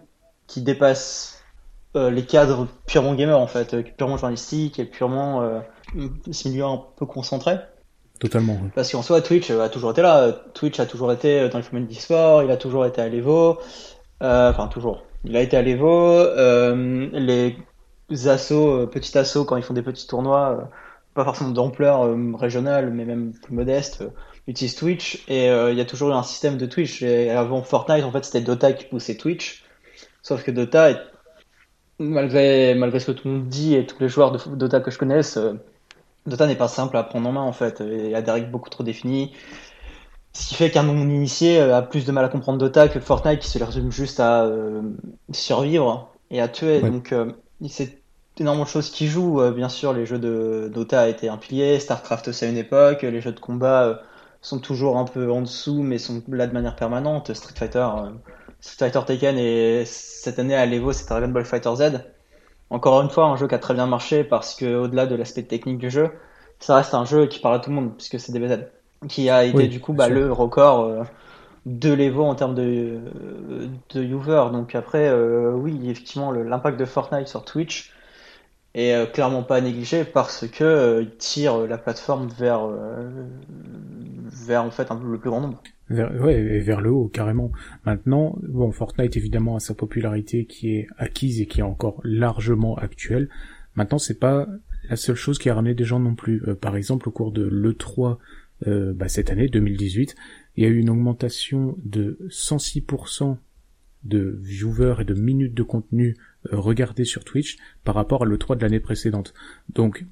qui 0.47 0.63
dépasse 0.63 1.45
les 1.95 2.25
cadres 2.25 2.69
purement 2.87 3.15
gamer 3.15 3.39
en 3.39 3.47
fait, 3.47 3.77
purement 3.97 4.17
journalistique 4.17 4.79
et 4.79 4.85
purement 4.85 5.63
milieu 5.95 6.65
un 6.65 6.83
peu 6.97 7.07
concentré. 7.07 7.59
Totalement. 8.21 8.59
Parce 8.75 8.93
qu'en 8.93 9.03
soi, 9.03 9.23
Twitch 9.23 9.51
a 9.51 9.71
toujours 9.71 9.93
été 9.93 10.03
là. 10.03 10.33
Twitch 10.53 10.79
a 10.79 10.85
toujours 10.85 11.11
été 11.11 11.49
dans 11.49 11.59
le 11.59 11.65
domaine 11.65 11.87
d'e-sport, 11.87 12.43
il 12.43 12.51
a 12.51 12.59
toujours 12.59 12.85
été 12.85 13.01
à 13.01 13.09
l'Evo. 13.09 13.59
Euh, 14.23 14.51
enfin, 14.51 14.69
toujours. 14.69 15.05
Il 15.25 15.37
a 15.37 15.43
été 15.43 15.57
à 15.57 15.63
l'Evo. 15.63 15.89
Euh, 15.89 17.09
les 18.09 18.29
assos, 18.29 18.71
euh, 18.71 18.87
petits 18.87 19.17
assos, 19.19 19.45
quand 19.45 19.57
ils 19.57 19.63
font 19.63 19.75
des 19.75 19.83
petits 19.83 20.07
tournois, 20.07 20.71
pas 21.15 21.25
forcément 21.25 21.51
d'ampleur 21.51 22.17
régionale, 22.39 22.93
mais 22.93 23.05
même 23.05 23.33
plus 23.33 23.55
modeste, 23.55 24.05
utilisent 24.47 24.77
Twitch. 24.77 25.25
Et 25.29 25.47
il 25.47 25.75
y 25.77 25.81
a 25.81 25.85
toujours 25.85 26.11
eu 26.11 26.13
un 26.13 26.23
système 26.23 26.57
de 26.57 26.67
Twitch. 26.67 27.03
Et 27.03 27.31
avant 27.31 27.63
Fortnite, 27.63 28.05
en 28.05 28.13
fait, 28.13 28.25
c'était 28.25 28.41
Dota 28.41 28.73
qui 28.73 28.87
poussait 28.87 29.17
Twitch. 29.17 29.65
Sauf 30.23 30.43
que 30.45 30.51
Dota, 30.51 31.01
malgré, 31.99 32.75
malgré 32.75 33.01
ce 33.01 33.11
que 33.11 33.13
tout 33.13 33.29
le 33.29 33.35
monde 33.35 33.49
dit 33.49 33.75
et 33.75 33.87
tous 33.87 34.01
les 34.01 34.09
joueurs 34.09 34.33
de 34.33 34.57
Dota 34.57 34.81
que 34.81 34.91
je 34.91 34.99
connaisse, 34.99 35.39
Dota 36.27 36.47
n'est 36.47 36.57
pas 36.57 36.69
simple 36.69 36.97
à 36.97 37.03
prendre 37.03 37.29
en 37.29 37.33
main 37.33 37.43
en 37.43 37.53
fait. 37.53 37.83
Il 37.85 38.11
y 38.11 38.15
a 38.15 38.23
des 38.23 38.31
règles 38.31 38.51
beaucoup 38.51 38.71
trop 38.71 38.85
définies. 38.85 39.33
Ce 40.33 40.49
qui 40.49 40.55
fait 40.55 40.71
qu'un 40.71 40.85
non-initié 40.85 41.61
a 41.61 41.83
plus 41.83 42.05
de 42.05 42.13
mal 42.13 42.25
à 42.25 42.29
comprendre 42.29 42.59
Dota 42.59 42.89
que 42.89 43.01
Fortnite 43.01 43.41
qui 43.41 43.49
se 43.49 43.63
résume 43.63 43.91
juste 43.91 44.21
à 44.21 44.49
survivre 45.33 46.13
et 46.31 46.41
à 46.41 46.47
tuer. 46.47 46.81
Donc 46.81 47.13
c'est 47.69 47.99
énormément 48.39 48.65
de 48.65 48.69
choses 48.69 48.91
qui 48.91 49.09
jouent. 49.09 49.43
bien 49.51 49.69
sûr, 49.69 49.93
les 49.93 50.07
jeux 50.07 50.21
de 50.21 50.71
Dota 50.73 51.01
a 51.01 51.09
été 51.09 51.29
un 51.29 51.37
pilier, 51.37 51.81
StarCraft 51.81 52.29
aussi 52.29 52.45
à 52.45 52.49
une 52.49 52.57
époque, 52.57 53.03
les 53.03 53.21
jeux 53.21 53.33
de 53.33 53.41
combat 53.41 54.01
sont 54.43 54.59
toujours 54.59 54.97
un 54.97 55.05
peu 55.05 55.31
en 55.31 55.43
dessous, 55.43 55.83
mais 55.83 55.99
sont 55.99 56.23
là 56.29 56.47
de 56.47 56.53
manière 56.53 56.77
permanente. 56.77 57.33
Street 57.35 57.55
Fighter, 57.57 57.79
euh, 57.79 58.11
Street 58.61 58.91
Fighter 58.91 59.01
Taken 59.07 59.39
et 59.39 59.85
cette 59.85 60.39
année 60.39 60.55
à 60.55 60.67
l'Evo, 60.67 60.93
c'est 60.93 61.09
Dragon 61.09 61.29
Ball 61.29 61.45
Fighter 61.45 61.75
Z. 61.77 62.01
Encore 62.71 63.01
une 63.03 63.11
fois, 63.11 63.27
un 63.27 63.37
jeu 63.37 63.49
qui 63.49 63.55
a 63.55 63.59
très 63.59 63.75
bien 63.75 63.87
marché 63.87 64.25
parce 64.25 64.55
que 64.55 64.77
au-delà 64.77 65.07
de 65.07 65.15
l'aspect 65.15 65.43
technique 65.43 65.79
du 65.79 65.91
jeu, 65.91 66.11
ça 66.59 66.77
reste 66.77 66.95
un 66.95 67.05
jeu 67.05 67.27
qui 67.27 67.41
parle 67.41 67.57
à 67.57 67.59
tout 67.59 67.71
le 67.71 67.77
monde 67.77 67.97
puisque 67.97 68.21
c'est 68.21 68.33
DBZ, 68.33 68.67
qui 69.09 69.31
a 69.31 69.45
été 69.45 69.69
du 69.69 69.81
coup 69.81 69.93
bah, 69.93 70.09
le 70.09 70.33
record 70.33 70.85
euh, 70.85 71.03
de 71.67 71.93
l'Evo 71.93 72.25
en 72.25 72.35
termes 72.35 72.55
de 72.55 72.99
de 73.95 74.01
viewer. 74.01 74.51
Donc 74.53 74.75
après, 74.75 75.09
euh, 75.09 75.53
oui, 75.53 75.81
effectivement, 75.89 76.33
l'impact 76.33 76.79
de 76.79 76.85
Fortnite 76.85 77.29
sur 77.29 77.45
Twitch 77.45 77.93
et 78.75 78.95
euh, 78.95 79.07
clairement 79.07 79.43
pas 79.43 79.61
négligé 79.61 80.05
parce 80.05 80.47
que 80.47 80.65
euh, 80.65 81.03
il 81.03 81.17
tire 81.17 81.67
la 81.67 81.79
plateforme 81.79 82.29
vers 82.29 82.65
euh, 82.65 83.11
vers 84.47 84.65
en 84.65 84.71
fait 84.71 84.91
un 84.91 84.97
peu 84.97 85.11
le 85.11 85.19
plus 85.19 85.31
grand 85.31 85.41
nombre. 85.41 85.63
Vers, 85.89 86.13
ouais, 86.23 86.35
et 86.35 86.61
vers 86.61 86.81
le 86.81 86.91
haut 86.91 87.09
carrément. 87.09 87.51
Maintenant, 87.85 88.39
bon, 88.43 88.71
Fortnite 88.71 89.17
évidemment 89.17 89.57
a 89.57 89.61
sa 89.61 89.75
popularité 89.75 90.45
qui 90.45 90.77
est 90.77 90.87
acquise 90.99 91.41
et 91.41 91.47
qui 91.47 91.61
est 91.61 91.65
encore 91.65 92.01
largement 92.05 92.77
actuelle. 92.77 93.29
Maintenant, 93.75 93.99
c'est 93.99 94.19
pas 94.19 94.47
la 94.89 94.97
seule 94.97 95.17
chose 95.17 95.39
qui 95.39 95.51
a 95.51 95.55
ramené 95.55 95.75
des 95.75 95.85
gens 95.85 95.99
non 95.99 96.15
plus. 96.15 96.43
par 96.61 96.77
exemple, 96.77 97.09
au 97.09 97.13
cours 97.13 97.33
de 97.33 97.43
l'E3 97.43 98.19
bah, 98.67 99.09
cette 99.09 99.31
année 99.31 99.49
2018, 99.49 100.15
il 100.57 100.65
y 100.65 100.67
a 100.67 100.71
eu 100.71 100.79
une 100.79 100.91
augmentation 100.91 101.77
de 101.83 102.19
106% 102.29 103.37
de 104.05 104.39
viewers 104.41 104.97
et 105.01 105.05
de 105.05 105.15
minutes 105.15 105.55
de 105.55 105.63
contenu 105.63 106.17
euh, 106.53 106.59
regardés 106.59 107.05
sur 107.05 107.25
Twitch 107.25 107.59
par 107.85 107.95
rapport 107.95 108.23
à 108.23 108.27
l'E3 108.27 108.57
de 108.57 108.63
l'année 108.63 108.81
précédente. 108.81 109.35
Donc 109.75 110.07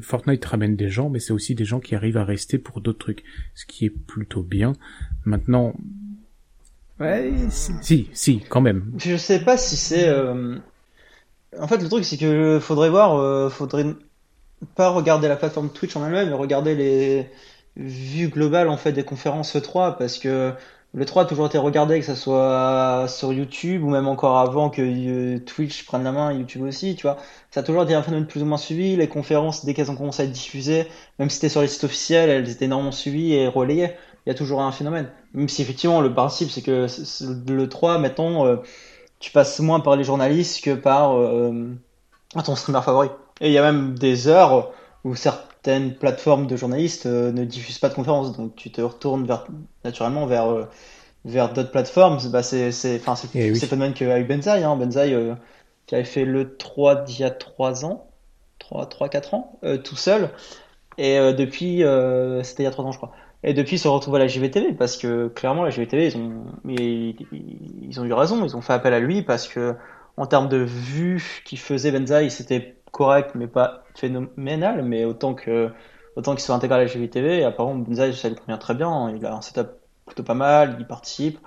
Fortnite 0.00 0.44
ramène 0.44 0.76
des 0.76 0.88
gens, 0.88 1.10
mais 1.10 1.18
c'est 1.18 1.32
aussi 1.32 1.54
des 1.54 1.64
gens 1.64 1.80
qui 1.80 1.94
arrivent 1.94 2.16
à 2.16 2.24
rester 2.24 2.58
pour 2.58 2.80
d'autres 2.80 2.98
trucs, 2.98 3.24
ce 3.54 3.66
qui 3.66 3.86
est 3.86 3.90
plutôt 3.90 4.42
bien. 4.42 4.74
Maintenant, 5.24 5.74
ouais, 7.00 7.32
si, 7.50 8.08
si, 8.12 8.40
quand 8.48 8.60
même. 8.60 8.92
Je 8.98 9.16
sais 9.16 9.40
pas 9.40 9.56
si 9.56 9.76
c'est. 9.76 10.08
Euh, 10.08 10.56
en 11.58 11.66
fait, 11.66 11.82
le 11.82 11.88
truc 11.88 12.04
c'est 12.04 12.18
que 12.18 12.58
faudrait 12.60 12.90
voir, 12.90 13.16
euh, 13.16 13.48
faudrait 13.48 13.86
pas 14.76 14.90
regarder 14.90 15.26
la 15.26 15.36
plateforme 15.36 15.70
Twitch 15.70 15.96
en 15.96 16.06
elle-même, 16.06 16.28
mais 16.28 16.34
regarder 16.34 16.76
les 16.76 17.26
vues 17.76 18.28
globales 18.28 18.68
en 18.68 18.76
fait 18.76 18.92
des 18.92 19.04
conférences 19.04 19.56
E3 19.56 19.96
parce 19.98 20.18
que 20.18 20.52
le 20.94 21.04
3 21.04 21.22
a 21.22 21.26
toujours 21.26 21.46
été 21.46 21.58
regardé, 21.58 21.98
que 21.98 22.06
ce 22.06 22.14
soit 22.14 23.06
sur 23.08 23.32
YouTube 23.32 23.82
ou 23.82 23.90
même 23.90 24.06
encore 24.06 24.38
avant 24.38 24.70
que 24.70 24.80
euh, 24.80 25.40
Twitch 25.40 25.84
prenne 25.86 26.04
la 26.04 26.12
main, 26.12 26.32
YouTube 26.32 26.62
aussi, 26.62 26.94
tu 26.94 27.02
vois. 27.02 27.18
Ça 27.50 27.60
a 27.60 27.62
toujours 27.64 27.82
été 27.82 27.94
un 27.94 28.02
phénomène 28.02 28.28
plus 28.28 28.42
ou 28.42 28.46
moins 28.46 28.58
suivi. 28.58 28.94
Les 28.94 29.08
conférences, 29.08 29.64
dès 29.64 29.74
qu'elles 29.74 29.90
ont 29.90 29.96
commencé 29.96 30.22
à 30.22 30.24
être 30.26 30.30
diffusées, 30.30 30.86
même 31.18 31.30
si 31.30 31.36
c'était 31.36 31.48
sur 31.48 31.62
les 31.62 31.66
sites 31.66 31.82
officiels, 31.82 32.30
elles 32.30 32.48
étaient 32.48 32.66
énormément 32.66 32.92
suivies 32.92 33.34
et 33.34 33.48
relayées. 33.48 33.90
Il 34.24 34.28
y 34.28 34.32
a 34.32 34.36
toujours 34.36 34.62
un 34.62 34.70
phénomène. 34.70 35.10
Même 35.34 35.48
si 35.48 35.62
effectivement, 35.62 36.00
le 36.00 36.14
principe, 36.14 36.50
c'est 36.50 36.62
que 36.62 36.86
le 37.48 37.68
3, 37.68 37.98
mettons, 37.98 38.46
euh, 38.46 38.56
tu 39.18 39.32
passes 39.32 39.58
moins 39.58 39.80
par 39.80 39.96
les 39.96 40.04
journalistes 40.04 40.62
que 40.62 40.74
par 40.74 41.18
euh, 41.18 41.74
ton 42.44 42.54
streamer 42.54 42.82
favori. 42.82 43.08
Et 43.40 43.48
il 43.48 43.52
y 43.52 43.58
a 43.58 43.62
même 43.62 43.98
des 43.98 44.28
heures 44.28 44.70
où 45.02 45.16
certaines 45.64 45.94
plateformes 45.94 46.46
de 46.46 46.56
journalistes 46.56 47.06
ne 47.06 47.44
diffusent 47.44 47.78
pas 47.78 47.88
de 47.88 47.94
conférences. 47.94 48.36
Donc 48.36 48.54
tu 48.54 48.70
te 48.70 48.82
retournes 48.82 49.24
vers, 49.26 49.46
naturellement 49.84 50.26
vers 50.26 50.68
vers 51.24 51.52
d'autres 51.52 51.70
plateformes, 51.70 52.18
bah 52.30 52.42
c'est 52.42 52.70
c'est 52.70 53.00
enfin 53.00 53.16
c'est 53.16 53.28
eh 53.34 53.54
phénomène 53.54 53.94
que 53.94 54.04
a 54.04 54.18
eu 54.18 54.24
Benzaï 54.24 54.62
hein, 54.62 54.76
Benzaï 54.76 55.14
euh, 55.14 55.34
qui 55.86 55.94
avait 55.94 56.04
fait 56.04 56.24
le 56.24 56.56
3 56.56 57.02
d'il 57.02 57.20
y 57.20 57.24
a 57.24 57.30
3 57.30 57.84
ans, 57.84 58.08
3 58.58 58.86
3 58.86 59.08
4 59.08 59.34
ans 59.34 59.58
euh, 59.64 59.78
tout 59.78 59.96
seul 59.96 60.30
et 60.98 61.18
euh, 61.18 61.32
depuis 61.32 61.82
c'était 62.44 62.62
il 62.62 62.66
y 62.66 62.68
a 62.68 62.70
3 62.70 62.84
ans 62.84 62.92
je 62.92 62.98
crois. 62.98 63.12
Et 63.46 63.52
depuis, 63.52 63.76
ils 63.76 63.78
se 63.78 63.88
retrouvent 63.88 64.14
à 64.14 64.18
la 64.18 64.26
JVTV 64.26 64.72
parce 64.72 64.96
que 64.96 65.28
clairement, 65.28 65.64
la 65.64 65.68
JVTV, 65.68 66.06
ils 66.06 66.16
ont, 66.16 66.46
ils, 66.66 67.14
ils 67.82 68.00
ont 68.00 68.04
eu 68.06 68.12
raison. 68.14 68.42
Ils 68.42 68.56
ont 68.56 68.62
fait 68.62 68.72
appel 68.72 68.94
à 68.94 69.00
lui 69.00 69.20
parce 69.20 69.48
que 69.48 69.74
en 70.16 70.24
termes 70.24 70.48
de 70.48 70.56
vues 70.56 71.42
qu'il 71.44 71.58
faisait 71.58 71.92
Benzaï, 71.92 72.30
c'était 72.30 72.74
correct, 72.94 73.32
mais 73.34 73.46
pas 73.46 73.84
phénoménal. 73.94 74.82
Mais 74.82 75.04
autant 75.04 75.34
que 75.34 75.70
autant 76.16 76.34
qu'il 76.34 76.42
soit 76.42 76.54
intégré 76.54 76.76
à 76.76 76.78
la 76.78 76.86
JVTV, 76.86 77.40
et 77.40 77.44
apparemment 77.44 77.80
Benzaï, 77.80 78.14
ça 78.14 78.28
lui 78.28 78.36
convient 78.36 78.58
très 78.58 78.74
bien. 78.74 79.12
Il 79.14 79.26
a 79.26 79.34
un 79.34 79.42
setup 79.42 79.68
plutôt 80.06 80.22
pas 80.22 80.34
mal, 80.34 80.76
il 80.78 80.86
participe. 80.86 81.38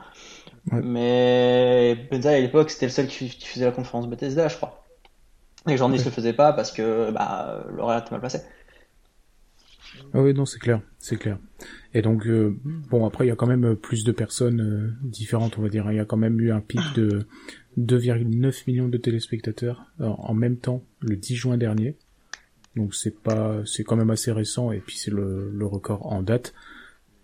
Mais 0.72 2.08
Benzaï 2.12 2.36
à 2.36 2.39
l'époque, 2.42 2.70
c'était 2.70 2.88
le 2.88 2.92
seul 2.92 3.08
qui, 3.08 3.30
faisait 3.30 3.66
la 3.66 3.72
conférence 3.72 4.08
Bethesda, 4.08 4.50
je 4.50 4.58
crois. 4.58 4.84
Les 5.66 5.77
journalistes 5.77 6.06
ne 6.06 6.12
le 6.12 6.16
faisaient 6.16 6.34
pas 6.34 6.54
parce 6.54 6.72
que 6.72 7.12
bah, 7.12 7.63
l'horaire 7.74 8.00
était 8.00 8.12
mal 8.12 8.20
placé. 8.20 8.42
Ah 10.13 10.22
oui, 10.22 10.34
non, 10.34 10.46
c'est 10.46 10.60
clair, 10.60 10.82
c'est 11.00 11.18
clair. 11.18 11.39
Et 11.94 12.01
donc, 12.01 12.27
euh, 12.27 12.56
bon, 12.63 13.06
après, 13.06 13.25
il 13.25 13.30
y 13.30 13.32
a 13.32 13.36
quand 13.36 13.48
même 13.48 13.75
plus 13.75 14.04
de 14.04 14.12
personnes 14.12 14.62
euh, 14.62 14.94
différentes, 15.01 15.58
on 15.58 15.62
va 15.62 15.70
dire. 15.70 15.89
Il 15.92 15.96
y 15.96 16.00
a 16.00 16.06
quand 16.06 16.18
même 16.18 16.39
eu 16.39 16.51
un 16.51 16.62
pic 16.62 16.82
de 16.96 17.25
2,9 17.77 18.63
millions 18.68 18.88
de 18.88 18.98
téléspectateurs 18.98 19.92
en 20.00 20.34
même 20.34 20.58
temps, 20.58 20.84
le 21.01 21.16
10 21.16 21.36
juin 21.36 21.58
dernier. 21.58 21.96
Donc 22.75 22.94
c'est 22.94 23.20
pas, 23.20 23.62
c'est 23.66 23.84
quand 23.84 23.96
même 23.96 24.12
assez 24.12 24.32
récent 24.32 24.72
et 24.72 24.80
puis 24.80 24.98
c'est 24.98 25.12
le, 25.12 25.50
le 25.51 25.66
record 25.66 26.06
en 26.06 26.22
date. 26.22 26.54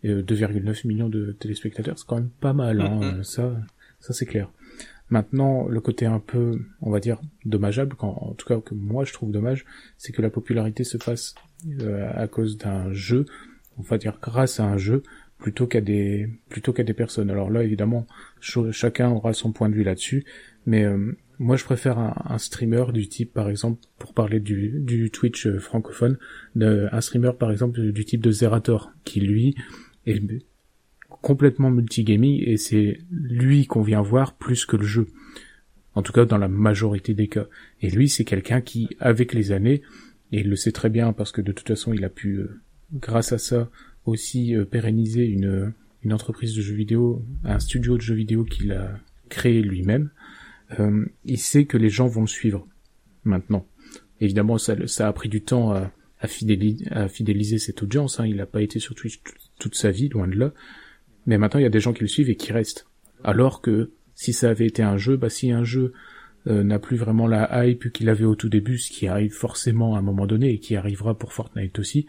2,9 0.04 0.70
euh, 0.70 0.88
millions 0.88 1.10
de 1.10 1.32
téléspectateurs, 1.32 1.98
c'est 1.98 2.06
quand 2.06 2.18
même 2.18 2.30
pas 2.30 2.54
mal, 2.54 2.82
hein, 2.82 3.24
ça, 3.24 3.56
ça 4.00 4.14
c'est 4.14 4.26
clair. 4.26 4.52
Maintenant, 5.10 5.68
le 5.68 5.80
côté 5.80 6.06
un 6.06 6.20
peu, 6.20 6.60
on 6.82 6.90
va 6.90 7.00
dire, 7.00 7.22
dommageable, 7.46 7.96
quand, 7.96 8.10
en 8.10 8.34
tout 8.34 8.48
cas 8.48 8.60
que 8.60 8.74
moi 8.74 9.06
je 9.06 9.14
trouve 9.14 9.32
dommage, 9.32 9.66
c'est 9.98 10.12
que 10.12 10.22
la 10.22 10.30
popularité 10.30 10.84
se 10.84 10.98
fasse 10.98 11.36
euh, 11.82 12.10
à 12.14 12.28
cause 12.28 12.58
d'un 12.58 12.92
jeu, 12.94 13.26
on 13.78 13.82
va 13.82 13.98
dire 13.98 14.18
grâce 14.22 14.60
à 14.60 14.66
un 14.66 14.78
jeu, 14.78 15.04
plutôt 15.38 15.68
qu'à 15.68 15.82
des 15.82 16.30
plutôt 16.50 16.74
qu'à 16.74 16.84
des 16.84 16.94
personnes. 16.94 17.30
Alors 17.30 17.50
là, 17.50 17.64
évidemment, 17.64 18.08
chacun 18.40 19.10
aura 19.10 19.34
son 19.34 19.52
point 19.52 19.70
de 19.70 19.76
vue 19.76 19.84
là-dessus, 19.84 20.26
mais 20.66 20.84
euh, 20.84 21.18
moi 21.40 21.58
je 21.58 21.66
préfère 21.66 21.98
un, 22.00 22.38
streamer 22.38 22.86
du 22.94 23.08
type, 23.08 23.34
par 23.34 23.50
exemple, 23.50 23.82
pour 24.00 24.14
parler 24.14 24.40
du, 24.40 24.80
du 24.80 25.12
Twitch 25.12 25.48
francophone, 25.58 26.18
de, 26.56 26.88
un 26.92 27.02
streamer 27.02 27.32
par 27.38 27.52
exemple 27.52 27.92
du 27.92 28.06
type 28.06 28.22
de 28.22 28.32
Zerator, 28.32 28.92
qui 29.04 29.20
lui 29.22 29.56
est 30.06 30.22
complètement 31.24 31.72
multigaming 31.72 32.44
et 32.46 32.58
c'est 32.58 33.00
lui 33.10 33.66
qu'on 33.66 33.82
vient 33.82 34.02
voir 34.02 34.36
plus 34.36 34.66
que 34.66 34.76
le 34.76 34.84
jeu. 34.84 35.08
En 35.96 36.02
tout 36.02 36.12
cas, 36.12 36.26
dans 36.26 36.38
la 36.38 36.48
majorité 36.48 37.14
des 37.14 37.28
cas. 37.28 37.46
Et 37.82 37.90
lui, 37.90 38.10
c'est 38.10 38.26
quelqu'un 38.26 38.62
qui, 38.62 38.90
avec 39.00 39.34
les 39.34 39.52
années, 39.52 39.82
et 40.34 40.40
il 40.40 40.50
le 40.50 40.56
sait 40.56 40.72
très 40.72 40.90
bien 40.90 41.14
parce 41.14 41.32
que 41.32 41.42
de 41.42 41.52
toute 41.52 41.68
façon, 41.68 41.94
il 41.94 42.04
a 42.04 42.10
pu, 42.10 42.38
euh, 42.38 42.60
grâce 42.92 43.32
à 43.32 43.38
ça, 43.38 43.70
aussi 44.06 44.56
euh, 44.56 44.66
pérenniser 44.66 45.26
une, 45.26 45.74
une 46.02 46.12
entreprise 46.12 46.56
de 46.56 46.62
jeux 46.62 46.74
vidéo, 46.74 47.24
un 47.44 47.60
studio 47.60 47.98
de 47.98 48.02
jeux 48.02 48.16
vidéo 48.16 48.44
qu'il 48.44 48.72
a 48.72 49.00
créé 49.30 49.62
lui-même. 49.62 50.10
Euh, 50.80 51.06
il 51.24 51.38
sait 51.38 51.66
que 51.66 51.78
les 51.78 51.90
gens 51.90 52.08
vont 52.08 52.22
le 52.22 52.28
suivre 52.28 52.68
maintenant. 53.24 53.68
Évidemment, 54.22 54.58
ça, 54.58 54.76
a 55.08 55.14
pris 55.14 55.30
du 55.30 55.42
temps 55.44 55.72
à, 55.72 56.28
fidéliser, 56.28 56.88
à 56.92 57.60
cette 57.60 57.84
audience. 57.84 58.20
Hein. 58.20 58.26
Il 58.26 58.38
n'a 58.38 58.48
pas 58.48 58.64
été 58.64 58.80
sur 58.80 58.96
Twitch 58.96 59.22
toute 59.60 59.76
sa 59.76 59.92
vie, 59.92 60.10
loin 60.10 60.28
de 60.28 60.36
là. 60.36 60.52
Mais 61.28 61.38
maintenant, 61.38 61.60
il 61.60 61.64
y 61.64 61.68
a 61.68 61.70
des 61.70 61.80
gens 61.80 61.94
qui 61.94 62.02
le 62.02 62.08
suivent 62.08 62.32
et 62.32 62.36
qui 62.36 62.52
restent. 62.52 62.88
Alors 63.24 63.62
que 63.62 63.92
si 64.16 64.34
ça 64.34 64.50
avait 64.50 64.66
été 64.66 64.82
un 64.82 64.98
jeu, 64.98 65.16
bah 65.16 65.30
si 65.30 65.52
un 65.52 65.64
jeu 65.64 65.94
euh, 66.48 66.64
n'a 66.64 66.80
plus 66.80 66.98
vraiment 66.98 67.28
la 67.28 67.66
hype 67.66 67.92
qu'il 67.92 68.10
avait 68.10 68.26
au 68.26 68.36
tout 68.36 68.50
début, 68.50 68.78
ce 68.78 68.92
qui 68.92 69.08
arrive 69.08 69.34
forcément 69.34 69.96
à 69.96 70.00
un 70.00 70.02
moment 70.02 70.26
donné 70.28 70.52
et 70.52 70.60
qui 70.60 70.76
arrivera 70.76 71.18
pour 71.18 71.34
Fortnite 71.34 71.80
aussi, 71.80 72.06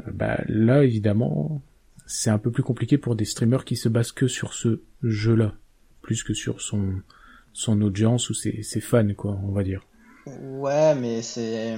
euh, 0.00 0.10
bah 0.12 0.40
là 0.46 0.84
évidemment 0.84 1.62
c'est 2.06 2.30
un 2.30 2.38
peu 2.38 2.50
plus 2.50 2.62
compliqué 2.62 2.98
pour 2.98 3.16
des 3.16 3.24
streamers 3.24 3.64
qui 3.64 3.76
se 3.76 3.88
basent 3.88 4.12
que 4.12 4.28
sur 4.28 4.52
ce 4.52 4.82
jeu-là, 5.02 5.54
plus 6.02 6.22
que 6.22 6.34
sur 6.34 6.60
son 6.60 7.00
son 7.52 7.80
audience 7.82 8.30
ou 8.30 8.34
ses, 8.34 8.62
ses 8.62 8.80
fans 8.80 9.14
quoi, 9.14 9.38
on 9.42 9.52
va 9.52 9.62
dire. 9.62 9.86
Ouais, 10.26 10.94
mais 10.94 11.22
c'est 11.22 11.76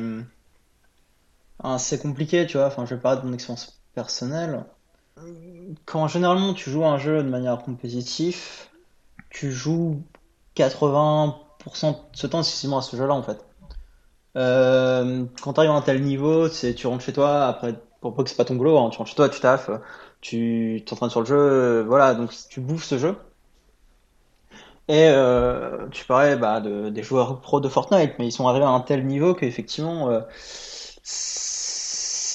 c'est 1.79 2.01
compliqué, 2.01 2.47
tu 2.47 2.59
vois. 2.59 2.67
Enfin, 2.67 2.87
je 2.87 2.95
vais 2.95 3.01
parler 3.01 3.21
de 3.21 3.27
mon 3.27 3.33
expérience 3.33 3.83
personnelle 3.95 4.65
quand 5.85 6.09
généralement 6.09 6.55
tu 6.55 6.71
joues 6.71 6.85
un 6.85 6.99
jeu 6.99 7.23
de 7.23 7.29
manière 7.29 7.59
compétitive, 7.59 8.69
tu 9.31 9.53
joues 9.53 10.03
80% 10.57 11.46
ce 11.75 12.27
temps 12.27 12.41
exclusivement 12.41 12.79
à 12.79 12.83
ce 12.83 12.97
jeu-là 12.97 13.15
en 13.15 13.23
fait. 13.23 13.45
Euh, 14.37 15.25
quand 15.43 15.55
tu 15.55 15.61
arrives 15.61 15.71
à 15.71 15.75
un 15.75 15.81
tel 15.83 16.03
niveau, 16.03 16.49
c'est 16.49 16.75
tu 16.75 16.87
rentres 16.87 17.05
chez 17.05 17.13
toi 17.13 17.47
après 17.47 17.75
pour 18.01 18.15
pas 18.15 18.23
que 18.23 18.31
c'est 18.31 18.37
pas 18.37 18.45
ton 18.45 18.55
boulot, 18.57 18.79
hein, 18.79 18.91
tu 18.91 18.99
rentres 18.99 19.11
chez 19.11 19.17
toi, 19.17 19.29
tu 19.29 19.41
taffes, 19.41 19.71
tu 20.21 20.83
t'entraînes 20.87 21.11
sur 21.11 21.21
le 21.21 21.27
jeu, 21.27 21.83
voilà, 21.83 22.15
donc 22.15 22.33
tu 22.51 22.61
bouffes 22.61 22.85
ce 22.85 22.99
jeu. 22.99 23.17
Et 24.89 25.09
euh, 25.09 25.89
tu 25.91 26.05
parlais 26.05 26.37
bah, 26.37 26.61
de, 26.61 26.91
des 26.91 27.03
joueurs 27.03 27.41
pro 27.41 27.61
de 27.61 27.69
Fortnite, 27.69 28.13
mais 28.19 28.27
ils 28.29 28.33
sont 28.33 28.47
arrivés 28.47 28.65
à 28.67 28.69
un 28.69 28.81
tel 28.81 29.05
niveau 29.05 29.35
qu'effectivement 29.35 30.11
euh, 30.11 30.21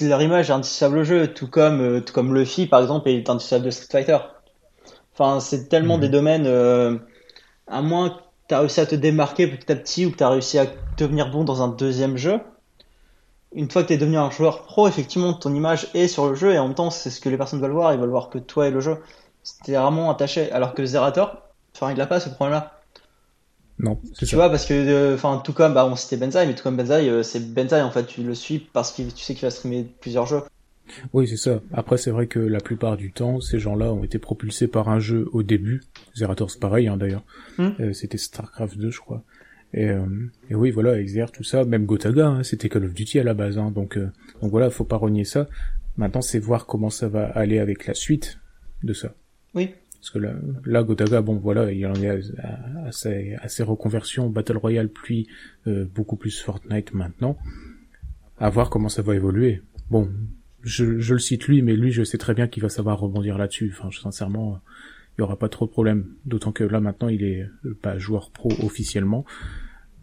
leur 0.02 0.22
image 0.22 0.50
est 0.50 0.54
indissociable 0.54 0.98
au 1.00 1.04
jeu, 1.04 1.28
tout 1.34 1.48
comme, 1.48 1.82
euh, 1.82 2.02
tout 2.02 2.14
comme 2.14 2.34
Luffy, 2.36 2.68
par 2.68 2.82
exemple, 2.82 3.08
est 3.10 3.30
indissociable 3.30 3.66
de 3.66 3.72
Street 3.72 3.88
Fighter. 3.92 4.18
Enfin, 5.14 5.40
c'est 5.40 5.70
tellement 5.70 5.96
Mhm. 5.96 6.02
des 6.02 6.10
domaines, 6.10 6.46
euh, 6.48 6.98
à 7.68 7.82
moins 7.82 8.10
que 8.10 8.16
tu 8.52 8.56
as 8.56 8.60
réussi 8.60 8.80
à 8.82 8.86
te 8.86 8.96
démarquer 8.96 9.48
petit 9.48 9.72
à 9.72 9.76
petit 9.78 10.06
ou 10.06 10.12
que 10.12 10.18
tu 10.18 10.24
as 10.24 10.30
réussi 10.30 10.60
à 10.60 10.68
devenir 10.98 11.32
bon 11.32 11.44
dans 11.46 11.62
un 11.62 11.70
deuxième 11.70 12.18
jeu. 12.18 12.40
Une 13.54 13.70
fois 13.72 13.82
que 13.84 13.88
tu 13.88 13.94
es 13.94 13.98
devenu 13.98 14.18
un 14.18 14.30
joueur 14.30 14.64
pro, 14.64 14.88
effectivement, 14.88 15.34
ton 15.34 15.54
image 15.54 15.88
est 15.94 16.08
sur 16.08 16.28
le 16.28 16.36
jeu 16.36 16.54
et 16.54 16.60
en 16.60 16.68
même 16.68 16.76
temps, 16.76 16.90
c'est 16.90 17.10
ce 17.10 17.22
que 17.22 17.30
les 17.30 17.38
personnes 17.38 17.62
veulent 17.62 17.72
voir. 17.72 17.94
Ils 17.94 18.00
veulent 18.00 18.10
voir 18.10 18.30
que 18.30 18.40
toi 18.40 18.68
et 18.68 18.72
le 18.72 18.82
jeu. 18.82 18.98
C'était 19.44 19.76
vraiment 19.76 20.10
attaché. 20.12 20.52
Alors 20.52 20.74
que 20.74 20.86
Zerator, 20.86 21.38
enfin, 21.76 21.92
il 21.92 21.98
n'a 21.98 22.08
pas 22.08 22.20
ce 22.20 22.30
problème-là. 22.30 22.82
Non, 23.80 24.00
c'est 24.14 24.26
Tu 24.26 24.36
ça. 24.36 24.38
vois, 24.38 24.50
parce 24.50 24.66
que, 24.66 24.74
euh, 24.74 25.16
enfin, 25.16 25.42
tout 25.44 25.54
comme, 25.54 25.74
bah, 25.74 25.86
on 25.86 25.96
citait 25.96 26.18
Benzaï, 26.18 26.48
mais 26.48 26.56
tout 26.56 26.64
comme 26.64 26.78
Benzaï, 26.78 27.10
euh, 27.10 27.24
c'est 27.24 27.54
Benzaï, 27.54 27.82
en 27.82 27.92
fait, 27.92 28.06
tu 28.06 28.24
le 28.24 28.36
suis 28.36 28.60
parce 28.60 28.92
que 28.92 29.02
tu 29.04 29.24
sais 29.24 29.34
qu'il 29.34 29.44
va 29.44 29.52
streamer 29.52 29.84
plusieurs 30.00 30.26
jeux. 30.28 30.44
Oui, 31.14 31.28
c'est 31.28 31.38
ça. 31.38 31.62
Après, 31.72 31.98
c'est 31.98 32.12
vrai 32.12 32.28
que 32.28 32.40
la 32.40 32.60
plupart 32.60 32.98
du 32.98 33.12
temps, 33.12 33.40
ces 33.40 33.60
gens-là 33.60 33.94
ont 33.94 34.04
été 34.04 34.20
propulsés 34.20 34.68
par 34.68 34.90
un 34.90 35.00
jeu 35.00 35.28
au 35.32 35.42
début. 35.44 35.82
Zerator, 36.16 36.52
c'est 36.52 36.60
pareil, 36.60 36.88
hein, 36.88 36.98
d'ailleurs. 36.98 37.24
Hmm. 37.58 37.70
Euh, 37.80 37.94
c'était 37.94 38.18
StarCraft 38.18 38.78
2, 38.78 38.92
je 38.92 39.00
crois. 39.00 39.24
Et, 39.74 39.90
euh, 39.90 40.06
et 40.50 40.56
oui, 40.56 40.70
voilà, 40.72 41.02
XR, 41.02 41.32
tout 41.32 41.44
ça. 41.44 41.64
Même 41.64 41.86
Gotaga, 41.86 42.28
hein, 42.28 42.44
c'était 42.44 42.68
Call 42.68 42.84
of 42.86 42.94
Duty 42.94 43.20
à 43.20 43.24
la 43.24 43.34
base. 43.34 43.58
Hein, 43.58 43.72
donc, 43.72 43.98
euh, 43.98 44.10
donc 44.42 44.52
voilà, 44.52 44.70
faut 44.70 44.84
pas 44.84 44.98
renier 44.98 45.24
ça. 45.24 45.48
Maintenant, 45.98 46.22
c'est 46.22 46.40
voir 46.40 46.66
comment 46.66 46.90
ça 46.90 47.08
va 47.08 47.26
aller 47.26 47.60
avec 47.60 47.88
la 47.88 47.94
suite 47.94 48.40
de 48.84 48.92
ça. 48.94 49.14
Oui. 49.54 49.72
Parce 50.00 50.10
que 50.10 50.20
là, 50.20 50.34
là 50.66 50.84
Gotaga, 50.84 51.22
bon, 51.22 51.36
voilà, 51.36 51.72
il 51.72 51.86
en 51.86 51.94
est 51.94 52.10
à, 52.10 52.18
à- 52.44 52.88
à 52.88 52.92
ses, 52.92 53.36
à 53.36 53.48
ses 53.48 53.64
reconversions 53.64 54.30
Battle 54.30 54.58
Royale, 54.58 54.90
puis 54.90 55.28
euh, 55.68 55.86
beaucoup 55.86 56.16
plus 56.18 56.42
Fortnite 56.42 56.94
maintenant. 56.94 57.38
À 58.40 58.50
voir 58.50 58.70
comment 58.70 58.90
ça 58.90 59.04
va 59.04 59.16
évoluer. 59.16 59.62
Bon, 59.92 60.10
je, 60.64 61.00
je 61.00 61.14
le 61.14 61.20
cite 61.20 61.48
lui, 61.48 61.62
mais 61.62 61.76
lui, 61.76 61.92
je 61.92 62.04
sais 62.04 62.18
très 62.18 62.34
bien 62.34 62.48
qu'il 62.48 62.64
va 62.64 62.70
savoir 62.70 63.00
rebondir 63.00 63.38
là-dessus. 63.38 63.74
Enfin, 63.78 63.90
sincèrement, 63.92 64.60
il 65.18 65.22
y 65.22 65.24
aura 65.24 65.38
pas 65.38 65.50
trop 65.50 65.66
de 65.66 65.72
problèmes. 65.72 66.06
D'autant 66.26 66.52
que 66.52 66.64
là, 66.64 66.80
maintenant, 66.80 67.08
il 67.08 67.24
est 67.24 67.48
euh, 67.66 67.78
pas 67.82 67.98
joueur 67.98 68.32
pro 68.32 68.50
officiellement. 68.64 69.26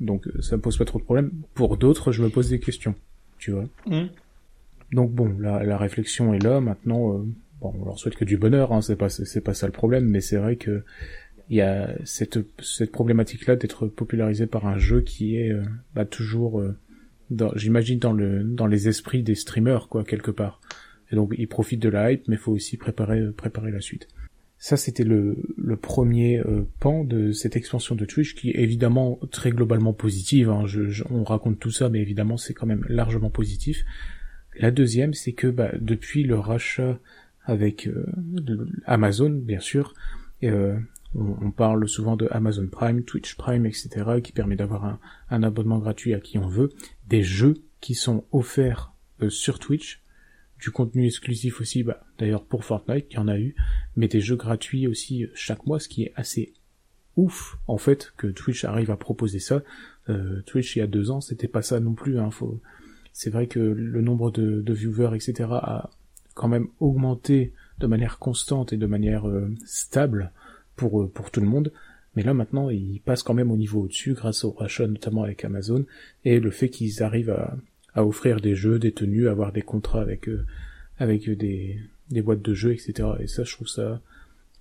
Donc, 0.01 0.27
euh, 0.29 0.41
ça 0.43 0.57
me 0.57 0.63
pose 0.63 0.77
pas 0.77 0.85
trop 0.85 0.99
de 0.99 1.05
problèmes. 1.05 1.33
Pour 1.55 1.77
d'autres, 1.77 2.13
je 2.13 2.23
me 2.23 2.29
pose 2.29 2.51
des 2.51 2.61
questions. 2.61 2.95
Tu 3.39 3.53
vois. 3.53 3.69
Mhm. 3.87 4.09
Donc 4.93 5.13
bon, 5.13 5.37
la, 5.39 5.63
la 5.65 5.77
réflexion 5.77 6.35
est 6.35 6.43
là. 6.43 6.61
Maintenant, 6.61 7.15
euh, 7.15 7.25
bon, 7.61 7.75
on 7.81 7.85
leur 7.85 7.99
souhaite 7.99 8.17
que 8.17 8.25
du 8.25 8.37
bonheur. 8.37 8.73
Hein, 8.73 8.81
c'est 8.81 8.97
pas 8.97 9.09
c'est 9.09 9.41
pas 9.41 9.55
ça 9.55 9.67
le 9.67 9.73
problème, 9.73 10.07
mais 10.07 10.21
c'est 10.21 10.37
vrai 10.37 10.57
que 10.57 10.83
il 11.51 11.57
y 11.57 11.61
a 11.61 11.95
cette 12.05 12.39
cette 12.63 12.93
problématique-là 12.93 13.57
d'être 13.57 13.87
popularisé 13.87 14.47
par 14.47 14.67
un 14.67 14.79
jeu 14.79 15.01
qui 15.01 15.37
est 15.37 15.53
euh, 15.53 15.63
bah, 15.95 16.05
toujours, 16.05 16.61
euh, 16.61 16.77
j'imagine 17.57 17.99
dans 17.99 18.13
le 18.13 18.43
dans 18.43 18.67
les 18.67 18.89
esprits 18.89 19.23
des 19.23 19.35
streamers 19.35 19.89
quoi 19.89 20.05
quelque 20.05 20.31
part. 20.31 20.61
Et 21.11 21.17
donc 21.17 21.35
ils 21.39 21.49
profitent 21.49 21.83
de 21.83 21.89
la 21.89 22.13
hype, 22.13 22.29
mais 22.29 22.37
faut 22.37 22.53
aussi 22.53 22.77
préparer 22.77 23.31
préparer 23.33 23.71
la 23.71 23.81
suite. 23.81 24.09
Ça, 24.61 24.77
c'était 24.77 25.05
le, 25.05 25.37
le 25.57 25.77
premier 25.77 26.41
euh, 26.41 26.63
pan 26.81 27.05
de 27.05 27.31
cette 27.31 27.55
expansion 27.55 27.95
de 27.95 28.05
Twitch, 28.05 28.35
qui 28.35 28.51
est 28.51 28.59
évidemment 28.61 29.21
très 29.31 29.53
globalement 29.53 29.93
positive. 29.93 30.51
hein. 30.51 30.67
Je- 30.67 30.89
je- 30.89 31.05
on 31.11 31.23
raconte 31.23 31.61
tout 31.61 31.71
ça, 31.71 31.89
mais 31.89 32.01
évidemment, 32.01 32.37
c'est 32.37 32.55
quand 32.55 32.67
même 32.67 32.85
largement 32.89 33.31
positif. 33.31 33.85
La 34.59 34.73
deuxième, 34.73 35.15
c'est 35.15 35.31
que 35.33 35.47
bah, 35.47 35.71
depuis 35.81 36.25
le 36.25 36.37
rachat 36.41 36.99
avec 37.45 37.87
euh, 37.87 38.05
Amazon, 38.85 39.31
bien 39.31 39.61
sûr, 39.61 39.95
et, 40.43 40.51
euh, 40.51 40.77
on, 41.15 41.37
on 41.41 41.51
parle 41.53 41.89
souvent 41.89 42.17
de 42.17 42.27
Amazon 42.33 42.67
Prime, 42.67 43.03
Twitch 43.05 43.37
Prime, 43.37 43.65
etc., 43.65 43.89
qui 44.23 44.33
permet 44.33 44.57
d'avoir 44.57 44.85
un, 44.85 44.99
un 45.31 45.43
abonnement 45.45 45.79
gratuit 45.79 46.15
à 46.15 46.21
qui 46.21 46.37
on 46.37 46.49
veut, 46.49 46.71
des 47.09 47.23
jeux 47.23 47.55
qui 47.81 47.95
sont 47.95 48.25
offerts 48.33 48.93
euh, 49.23 49.31
sur 49.31 49.59
Twitch, 49.59 50.03
du 50.59 50.71
contenu 50.71 51.07
exclusif 51.07 51.61
aussi, 51.61 51.83
bah, 51.83 52.05
d'ailleurs 52.19 52.45
pour 52.45 52.65
Fortnite, 52.65 53.07
il 53.11 53.15
y 53.15 53.19
en 53.19 53.29
a 53.29 53.39
eu, 53.39 53.55
mais 53.97 54.09
des 54.09 54.21
jeux 54.21 54.37
gratuits 54.37 54.87
aussi 54.87 55.25
euh, 55.25 55.31
chaque 55.35 55.67
mois, 55.67 55.79
ce 55.79 55.89
qui 55.89 56.03
est 56.03 56.13
assez 56.17 56.53
ouf 57.17 57.59
en 57.67 57.79
fait 57.79 58.13
que 58.17 58.29
Twitch 58.29 58.65
arrive 58.65 58.91
à 58.91 58.97
proposer 58.97 59.39
ça. 59.39 59.63
Euh, 60.09 60.43
Twitch 60.47 60.77
il 60.77 60.81
y 60.81 60.83
a 60.83 60.87
deux 60.87 61.11
ans, 61.11 61.21
c'était 61.21 61.49
pas 61.49 61.63
ça 61.63 61.81
non 61.81 61.95
plus. 61.95 62.19
Hein, 62.19 62.31
faut... 62.31 62.61
C'est 63.13 63.31
vrai 63.31 63.47
que 63.49 63.59
le 63.59 64.01
nombre 64.01 64.31
de, 64.31 64.63
de 64.63 64.73
viewers, 64.73 65.15
etc., 65.17 65.49
a 65.51 65.91
quand 66.35 66.49
même 66.49 66.69
augmenté 66.79 67.53
de 67.79 67.87
manière 67.89 68.19
constante 68.19 68.73
et 68.73 68.77
de 68.77 68.87
manière 68.87 69.29
euh, 69.29 69.53
stable 69.65 70.33
pour 70.77 71.11
pour 71.11 71.33
tout 71.33 71.41
le 71.41 71.49
monde. 71.49 71.73
Mais 72.19 72.25
là 72.25 72.35
maintenant, 72.35 72.69
ils 72.69 73.01
passent 73.01 73.23
quand 73.23 73.33
même 73.33 73.53
au 73.53 73.57
niveau 73.57 73.83
au-dessus 73.83 74.13
grâce 74.13 74.43
au 74.43 74.51
rachat 74.51 74.89
notamment 74.89 75.23
avec 75.23 75.45
Amazon 75.45 75.85
et 76.25 76.41
le 76.41 76.51
fait 76.51 76.69
qu'ils 76.69 77.05
arrivent 77.05 77.31
à, 77.95 78.05
offrir 78.05 78.41
des 78.41 78.57
jeux, 78.57 78.81
des 78.81 78.91
tenues, 78.91 79.29
avoir 79.29 79.53
des 79.53 79.63
contrats 79.63 80.01
avec 80.01 80.29
euh, 80.29 80.45
avec 80.99 81.31
des 81.31 81.79
boîtes 82.11 82.43
de 82.43 82.55
jeux, 82.55 82.73
etc. 82.73 83.09
Et 83.21 83.29
ça, 83.29 83.45
je 83.45 83.55
trouve 83.55 83.69
ça 83.69 84.01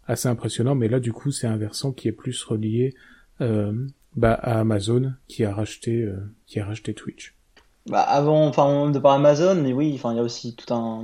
assez 0.06 0.28
impressionnant. 0.28 0.76
Mais 0.76 0.88
là, 0.88 1.00
du 1.00 1.12
coup, 1.12 1.32
c'est 1.32 1.48
un 1.48 1.58
versant 1.58 1.92
qui 1.92 2.08
est 2.08 2.12
plus 2.12 2.44
relié 2.44 2.94
euh, 3.42 3.74
bah, 4.16 4.34
à 4.36 4.60
Amazon 4.60 5.14
qui 5.28 5.44
a 5.44 5.52
racheté 5.52 6.04
euh, 6.04 6.16
qui 6.46 6.60
a 6.60 6.66
racheté 6.66 6.94
Twitch. 6.94 7.34
Bah, 7.88 8.02
avant, 8.02 8.46
enfin, 8.46 8.92
de 8.92 9.00
par 9.00 9.14
Amazon, 9.14 9.56
mais 9.56 9.74
oui, 9.74 9.94
enfin, 9.96 10.14
il 10.14 10.18
y 10.18 10.20
a 10.20 10.24
aussi 10.24 10.54
tout 10.54 10.72
un, 10.76 11.04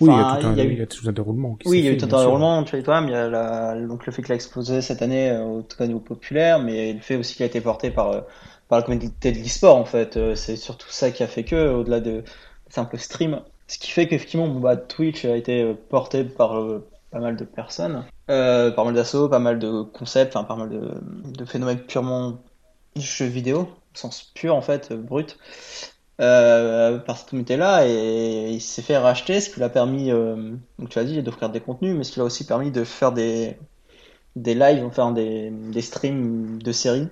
Oui, 0.00 0.12
il 0.12 0.16
y 0.16 0.20
Enfin, 0.20 0.20
a 0.20 0.24
tout 0.24 0.38
un, 0.46 0.52
il 0.52 0.58
y 0.58 0.60
a 0.60 0.64
eu- 0.64 0.72
il 0.72 0.78
y 0.78 0.82
a 0.82 0.86
tout 0.86 1.08
un 1.08 1.12
déroulement. 1.12 1.54
Qui 1.56 1.68
Oui, 1.68 1.78
il 1.78 1.84
y 1.84 1.88
a 1.88 1.92
eu 1.92 1.96
tout 1.96 2.06
un 2.06 2.08
déroulement, 2.08 2.64
tu 2.64 2.74
vois, 2.76 2.82
toi, 2.84 3.00
mais 3.00 3.08
il 3.08 3.12
y 3.12 3.16
a 3.16 3.28
la, 3.28 3.76
donc 3.86 4.04
le 4.06 4.12
fait 4.12 4.22
qu'il 4.22 4.32
a 4.32 4.34
explosé 4.34 4.82
cette 4.82 5.00
année, 5.00 5.30
euh, 5.30 5.62
au 5.80 5.84
niveau 5.86 6.00
populaire, 6.00 6.58
mais 6.60 6.92
le 6.92 7.00
fait 7.00 7.14
aussi 7.16 7.34
qu'il 7.36 7.44
a 7.44 7.46
été 7.46 7.60
porté 7.60 7.92
par, 7.92 8.08
euh, 8.10 8.20
par 8.68 8.78
la 8.80 8.84
communauté 8.84 9.30
de 9.32 9.38
l'e-sport, 9.38 9.76
en 9.76 9.84
fait. 9.84 10.16
Euh, 10.16 10.34
C'est 10.34 10.56
surtout 10.56 10.88
ça 10.90 11.12
qui 11.12 11.22
a 11.22 11.28
fait 11.28 11.44
que, 11.44 11.72
au-delà 11.72 12.00
de 12.00 12.24
simple 12.68 12.98
stream, 12.98 13.42
ce 13.68 13.78
qui 13.78 13.90
fait 13.92 14.08
qu'effectivement, 14.08 14.48
bah, 14.48 14.76
Twitch 14.76 15.24
a 15.24 15.36
été 15.36 15.72
porté 15.88 16.24
par 16.24 16.54
pas 17.10 17.20
mal 17.20 17.36
de 17.36 17.44
personnes, 17.44 18.04
euh, 18.30 18.70
pas 18.72 18.84
mal 18.84 18.94
d'assauts, 18.94 19.28
pas 19.28 19.38
mal 19.38 19.58
de 19.60 19.82
concepts, 19.82 20.34
enfin, 20.36 20.44
pas 20.44 20.56
mal 20.56 20.68
de, 20.70 20.90
de 21.32 21.44
phénomènes 21.44 21.80
purement 21.86 22.38
jeux 22.96 23.26
vidéo, 23.26 23.60
au 23.62 23.68
sens 23.98 24.22
pur, 24.34 24.54
en 24.56 24.62
fait, 24.62 24.92
brut 24.92 25.38
euh, 26.20 26.98
par 26.98 27.18
cette 27.18 27.30
communauté-là 27.30 27.86
et 27.86 28.50
il 28.52 28.60
s'est 28.60 28.82
fait 28.82 28.96
racheter, 28.98 29.40
ce 29.40 29.50
qui 29.50 29.56
lui 29.56 29.64
a 29.64 29.68
permis, 29.68 30.10
euh, 30.10 30.54
donc 30.78 30.88
tu 30.90 30.98
as 30.98 31.04
dit, 31.04 31.22
d'offrir 31.22 31.50
des 31.50 31.60
contenus, 31.60 31.96
mais 31.96 32.04
ce 32.04 32.10
qui 32.10 32.16
lui 32.16 32.22
a 32.22 32.24
aussi 32.24 32.46
permis 32.46 32.70
de 32.70 32.84
faire 32.84 33.12
des, 33.12 33.56
des 34.36 34.54
lives, 34.54 34.84
enfin 34.84 35.12
des, 35.12 35.50
des 35.50 35.82
streams 35.82 36.62
de 36.62 36.72
séries. 36.72 37.08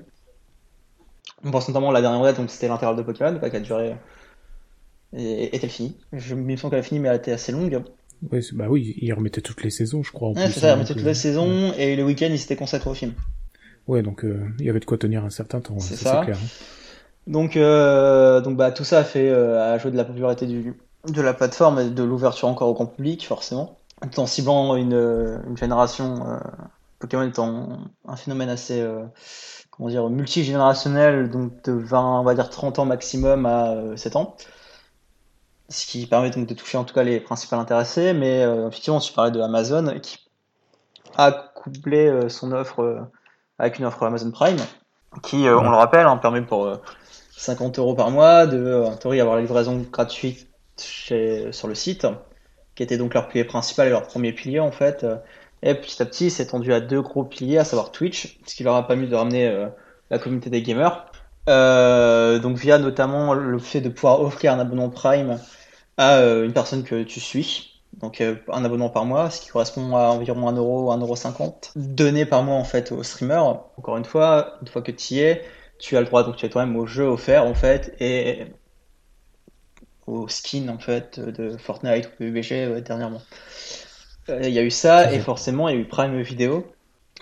On 1.44 1.50
pense 1.50 1.68
notamment 1.68 1.90
à 1.90 1.92
la 1.92 2.00
dernière 2.02 2.22
date, 2.22 2.36
donc 2.38 2.50
c'était 2.50 2.68
l'intervalle 2.68 2.96
de 2.96 3.02
Pokémon, 3.02 3.38
qui 3.38 3.56
a 3.56 3.60
duré. 3.60 3.94
Et 5.16 5.54
est-elle 5.56 5.70
finie? 5.70 5.96
Je 6.12 6.34
me 6.34 6.56
semble 6.56 6.70
qu'elle 6.70 6.80
a 6.80 6.84
fini, 6.84 7.00
mais 7.00 7.08
elle 7.08 7.14
a 7.14 7.18
été 7.18 7.32
assez 7.32 7.52
longue. 7.52 7.82
C'est- 8.32 8.54
bah 8.54 8.68
oui, 8.68 8.94
il 8.98 9.12
remettait 9.14 9.40
toutes 9.40 9.62
les 9.62 9.70
saisons, 9.70 10.02
je 10.02 10.12
crois. 10.12 10.28
En 10.28 10.34
Ouais, 10.34 10.42
plus, 10.42 10.52
c'est 10.52 10.60
ça, 10.60 10.72
hein, 10.72 10.76
mais 10.76 10.84
donc, 10.84 10.88
toutes 10.88 10.98
euh, 10.98 11.04
les 11.06 11.14
saisons, 11.14 11.72
et 11.78 11.96
le 11.96 12.04
week-end, 12.04 12.28
il 12.30 12.38
s'était 12.38 12.56
consacré 12.56 12.90
au 12.90 12.94
film. 12.94 13.12
Ouais, 13.88 14.02
donc 14.02 14.24
euh, 14.24 14.46
il 14.58 14.66
y 14.66 14.70
avait 14.70 14.80
de 14.80 14.84
quoi 14.84 14.98
tenir 14.98 15.24
un 15.24 15.30
certain 15.30 15.60
temps. 15.60 15.74
ouais, 15.74 15.80
C'est 15.80 15.96
ça, 15.96 16.04
ça. 16.04 16.20
c'est 16.20 16.24
clair. 16.24 16.38
hein. 16.38 16.46
Donc, 17.30 17.56
euh, 17.56 18.40
donc 18.40 18.56
bah, 18.56 18.72
tout 18.72 18.82
ça 18.82 18.98
a 18.98 19.04
fait 19.04 19.30
euh, 19.30 19.72
a 19.72 19.78
joué 19.78 19.92
de 19.92 19.96
la 19.96 20.04
popularité 20.04 20.46
du, 20.46 20.74
de 21.06 21.22
la 21.22 21.32
plateforme 21.32 21.78
et 21.78 21.88
de 21.88 22.02
l'ouverture 22.02 22.48
encore 22.48 22.68
au 22.68 22.74
grand 22.74 22.86
public, 22.86 23.24
forcément. 23.24 23.78
Tout 24.10 24.18
en 24.18 24.26
ciblant 24.26 24.74
une, 24.74 24.94
euh, 24.94 25.38
une 25.46 25.56
génération, 25.56 26.26
euh, 26.28 26.38
Pokémon 26.98 27.22
étant 27.22 27.68
un 28.04 28.16
phénomène 28.16 28.48
assez, 28.48 28.80
euh, 28.80 29.04
comment 29.70 29.88
dire, 29.88 30.10
multigénérationnel, 30.10 31.30
donc 31.30 31.62
de 31.62 31.72
20, 31.72 32.20
on 32.20 32.24
va 32.24 32.34
dire 32.34 32.50
30 32.50 32.80
ans 32.80 32.84
maximum 32.84 33.46
à 33.46 33.74
euh, 33.74 33.96
7 33.96 34.16
ans. 34.16 34.36
Ce 35.68 35.86
qui 35.86 36.06
permet 36.06 36.30
donc 36.30 36.48
de 36.48 36.54
toucher 36.54 36.78
en 36.78 36.84
tout 36.84 36.94
cas 36.94 37.04
les 37.04 37.20
principaux 37.20 37.54
intéressés, 37.54 38.12
mais 38.12 38.42
effectivement, 38.66 38.98
tu 38.98 39.12
parlais 39.12 39.30
de 39.30 39.40
Amazon 39.40 40.00
qui 40.02 40.18
a 41.16 41.30
couplé 41.30 42.28
son 42.28 42.50
offre 42.50 43.06
avec 43.60 43.78
une 43.78 43.84
offre 43.84 44.02
Amazon 44.02 44.32
Prime, 44.32 44.56
qui, 45.22 45.36
on 45.48 45.62
le 45.62 45.76
rappelle, 45.76 46.08
hein, 46.08 46.16
permet 46.16 46.42
pour 46.42 46.76
50 47.40 47.79
euros 47.79 47.94
par 47.94 48.11
mois 48.11 48.46
de, 48.46 48.83
en 48.85 48.96
théorie, 48.96 49.20
avoir 49.20 49.37
la 49.37 49.42
livraison 49.42 49.85
gratuite 49.90 50.48
sur 50.76 51.68
le 51.68 51.74
site, 51.74 52.07
qui 52.74 52.83
était 52.83 52.98
donc 52.98 53.14
leur 53.14 53.29
pilier 53.29 53.44
principal 53.44 53.87
et 53.88 53.90
leur 53.90 54.03
premier 54.03 54.33
pilier 54.33 54.61
en 54.61 54.72
fait. 54.72 55.07
Et 55.62 55.74
petit 55.74 56.03
à 56.03 56.07
petit, 56.07 56.31
c'est 56.31 56.44
étendu 56.44 56.72
à 56.72 56.81
deux 56.81 57.03
gros 57.03 57.24
piliers, 57.24 57.59
à 57.59 57.64
savoir 57.64 57.92
Twitch, 57.92 58.38
ce 58.46 58.55
qui 58.55 58.62
leur 58.62 58.76
a 58.76 58.87
permis 58.87 59.09
de 59.09 59.14
ramener 59.14 59.46
euh, 59.46 59.68
la 60.11 60.18
communauté 60.18 60.48
des 60.50 60.62
gamers. 60.62 61.07
Euh, 61.48 62.38
donc 62.38 62.57
via 62.57 62.79
notamment 62.79 63.35
le 63.35 63.59
fait 63.59 63.81
de 63.81 63.88
pouvoir 63.88 64.20
offrir 64.20 64.53
un 64.53 64.59
abonnement 64.59 64.90
Prime 64.90 65.38
à 65.96 66.18
euh, 66.18 66.44
une 66.44 66.53
personne 66.53 66.83
que 66.83 67.03
tu 67.03 67.20
suis. 67.20 67.83
Donc 68.00 68.22
un 68.22 68.64
abonnement 68.64 68.88
par 68.88 69.05
mois, 69.05 69.31
ce 69.31 69.40
qui 69.40 69.48
correspond 69.48 69.96
à 69.96 70.05
environ 70.11 70.48
1 70.48 70.53
euro, 70.53 70.92
1 70.92 70.98
euro 70.98 71.16
50, 71.16 71.72
donné 71.76 72.24
par 72.24 72.42
mois 72.42 72.55
en 72.55 72.64
fait 72.64 72.92
aux 72.92 73.03
streamers. 73.03 73.44
Encore 73.76 73.96
une 73.96 74.05
fois, 74.05 74.59
une 74.62 74.68
fois 74.68 74.81
que 74.81 74.92
tu 74.92 75.14
y 75.14 75.20
es, 75.20 75.42
tu 75.80 75.96
as 75.96 76.00
le 76.00 76.06
droit 76.06 76.24
donc 76.24 76.36
tu 76.36 76.46
as 76.46 76.48
toi-même 76.48 76.76
au 76.76 76.86
jeu 76.86 77.04
offert 77.04 77.44
en 77.44 77.54
fait 77.54 77.94
et 78.00 78.46
au 80.06 80.28
skin 80.28 80.68
en 80.68 80.78
fait 80.78 81.20
de 81.20 81.56
Fortnite 81.56 82.06
ou 82.06 82.10
PUBG 82.18 82.52
euh, 82.52 82.80
dernièrement. 82.80 83.22
Euh, 84.28 84.40
Il 84.44 84.50
y 84.50 84.58
a 84.58 84.62
eu 84.62 84.70
ça 84.70 85.12
et 85.12 85.20
forcément 85.20 85.68
il 85.68 85.74
y 85.74 85.78
a 85.78 85.80
eu 85.80 85.86
Prime 85.86 86.20
Video. 86.20 86.66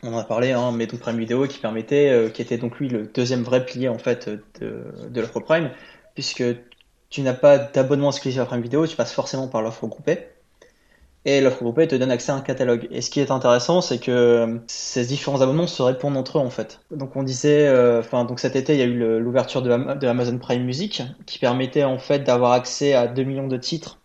On 0.02 0.14
en 0.14 0.18
a 0.18 0.24
parlé, 0.24 0.52
hein, 0.52 0.72
mais 0.72 0.86
donc 0.86 1.00
Prime 1.00 1.18
Video 1.18 1.46
qui 1.46 1.58
permettait, 1.58 2.10
euh, 2.10 2.28
qui 2.28 2.40
était 2.42 2.58
donc 2.58 2.78
lui 2.78 2.88
le 2.88 3.06
deuxième 3.06 3.42
vrai 3.42 3.64
pilier 3.64 3.88
en 3.88 3.98
fait 3.98 4.28
de, 4.60 4.84
de 5.08 5.20
l'offre 5.20 5.40
Prime, 5.40 5.70
puisque 6.14 6.44
tu 7.10 7.22
n'as 7.22 7.34
pas 7.34 7.58
d'abonnement 7.58 8.10
exclusif 8.10 8.40
à 8.40 8.46
Prime 8.46 8.60
Video, 8.60 8.86
tu 8.86 8.96
passes 8.96 9.12
forcément 9.12 9.48
par 9.48 9.62
l'offre 9.62 9.86
groupée. 9.86 10.28
Et 11.24 11.40
l'offre 11.40 11.62
groupée 11.62 11.86
te 11.88 11.94
donne 11.94 12.10
accès 12.10 12.32
à 12.32 12.36
un 12.36 12.40
catalogue. 12.40 12.88
Et 12.90 13.02
ce 13.02 13.10
qui 13.10 13.20
est 13.20 13.30
intéressant, 13.30 13.80
c'est 13.80 13.98
que 13.98 14.60
ces 14.66 15.04
différents 15.04 15.40
abonnements 15.40 15.66
se 15.66 15.82
répondent 15.82 16.16
entre 16.16 16.38
eux 16.38 16.40
en 16.40 16.50
fait. 16.50 16.80
Donc 16.90 17.16
on 17.16 17.22
disait, 17.22 17.66
euh, 17.66 18.00
enfin 18.00 18.24
donc 18.24 18.40
cet 18.40 18.56
été, 18.56 18.74
il 18.74 18.78
y 18.78 18.82
a 18.82 18.86
eu 18.86 19.18
l'ouverture 19.18 19.60
de, 19.60 19.94
de, 19.94 20.06
Amazon 20.06 20.38
Prime 20.38 20.64
Music 20.64 21.02
qui 21.26 21.38
permettait 21.38 21.84
en 21.84 21.98
fait 21.98 22.20
d'avoir 22.20 22.52
accès 22.52 22.94
à 22.94 23.08
2 23.08 23.22
millions 23.24 23.48
de 23.48 23.56
titres 23.56 23.98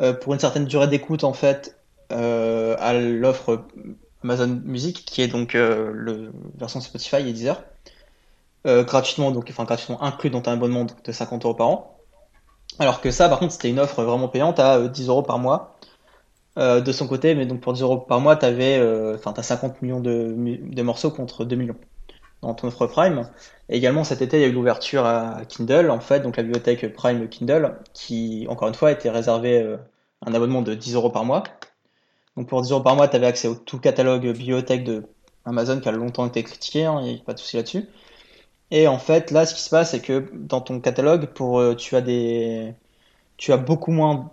euh, 0.00 0.12
pour 0.12 0.32
une 0.32 0.40
certaine 0.40 0.64
durée 0.64 0.86
d'écoute 0.86 1.24
en 1.24 1.32
fait 1.32 1.78
euh, 2.10 2.74
à 2.78 2.94
l'offre 2.94 3.64
Amazon 4.24 4.60
Music 4.64 5.04
qui 5.04 5.20
est 5.20 5.28
donc 5.28 5.54
euh, 5.54 5.90
le 5.92 6.32
version 6.56 6.80
Spotify 6.80 7.16
et 7.16 7.32
Deezer 7.32 7.62
euh, 8.66 8.82
gratuitement 8.82 9.30
donc 9.30 9.48
enfin 9.50 9.64
gratuitement 9.64 10.02
inclus 10.02 10.30
dans 10.30 10.42
un 10.46 10.54
abonnement 10.54 10.86
de 11.04 11.12
50 11.12 11.44
euros 11.44 11.54
par 11.54 11.68
an. 11.68 11.98
Alors 12.78 13.00
que 13.00 13.10
ça 13.10 13.28
par 13.28 13.38
contre 13.38 13.52
c'était 13.52 13.68
une 13.68 13.78
offre 13.78 14.02
vraiment 14.02 14.28
payante 14.28 14.58
à 14.58 14.88
10 14.88 15.08
euros 15.08 15.22
par 15.22 15.38
mois 15.38 15.76
euh, 16.58 16.80
de 16.80 16.90
son 16.90 17.06
côté, 17.06 17.36
mais 17.36 17.46
donc 17.46 17.60
pour 17.60 17.72
10 17.72 17.82
euros 17.82 17.98
par 17.98 18.20
mois, 18.20 18.34
tu 18.36 18.44
avais, 18.44 18.78
euh, 18.78 19.14
enfin, 19.14 19.32
t'as 19.32 19.44
50 19.44 19.80
millions 19.80 20.00
de, 20.00 20.34
de, 20.36 20.82
morceaux 20.82 21.10
contre 21.12 21.44
2 21.44 21.54
millions 21.54 21.76
dans 22.42 22.52
ton 22.54 22.66
offre 22.68 22.86
Prime. 22.88 23.30
Et 23.68 23.76
également 23.76 24.02
cet 24.02 24.22
été, 24.22 24.38
il 24.38 24.40
y 24.40 24.44
a 24.44 24.48
eu 24.48 24.52
l'ouverture 24.52 25.04
à 25.04 25.42
Kindle, 25.48 25.90
en 25.90 26.00
fait, 26.00 26.20
donc 26.20 26.36
la 26.36 26.42
bibliothèque 26.42 26.92
Prime 26.94 27.28
Kindle, 27.28 27.76
qui, 27.92 28.46
encore 28.48 28.66
une 28.66 28.74
fois, 28.74 28.90
était 28.90 29.10
réservée 29.10 29.62
euh, 29.62 29.76
un 30.26 30.34
abonnement 30.34 30.62
de 30.62 30.74
10 30.74 30.94
euros 30.96 31.10
par 31.10 31.24
mois. 31.24 31.44
Donc 32.36 32.48
pour 32.48 32.60
10 32.62 32.72
euros 32.72 32.82
par 32.82 32.96
mois, 32.96 33.06
tu 33.06 33.14
avais 33.16 33.26
accès 33.26 33.46
au 33.46 33.54
tout 33.54 33.78
catalogue 33.78 34.22
bibliothèque 34.22 34.82
de 34.82 35.04
Amazon 35.44 35.80
qui 35.80 35.88
a 35.88 35.92
longtemps 35.92 36.26
été 36.26 36.42
critiqué, 36.42 36.84
hein, 36.86 36.98
il 37.02 37.14
n'y 37.14 37.20
a 37.20 37.24
pas 37.24 37.34
de 37.34 37.38
souci 37.38 37.56
là-dessus. 37.56 37.88
Et 38.72 38.88
en 38.88 38.98
fait, 38.98 39.30
là, 39.30 39.46
ce 39.46 39.54
qui 39.54 39.62
se 39.62 39.70
passe, 39.70 39.92
c'est 39.92 40.00
que 40.00 40.30
dans 40.34 40.60
ton 40.60 40.80
catalogue, 40.80 41.26
pour, 41.26 41.76
tu 41.76 41.96
as 41.96 42.00
des, 42.00 42.74
tu 43.36 43.52
as 43.52 43.56
beaucoup 43.56 43.92
moins 43.92 44.32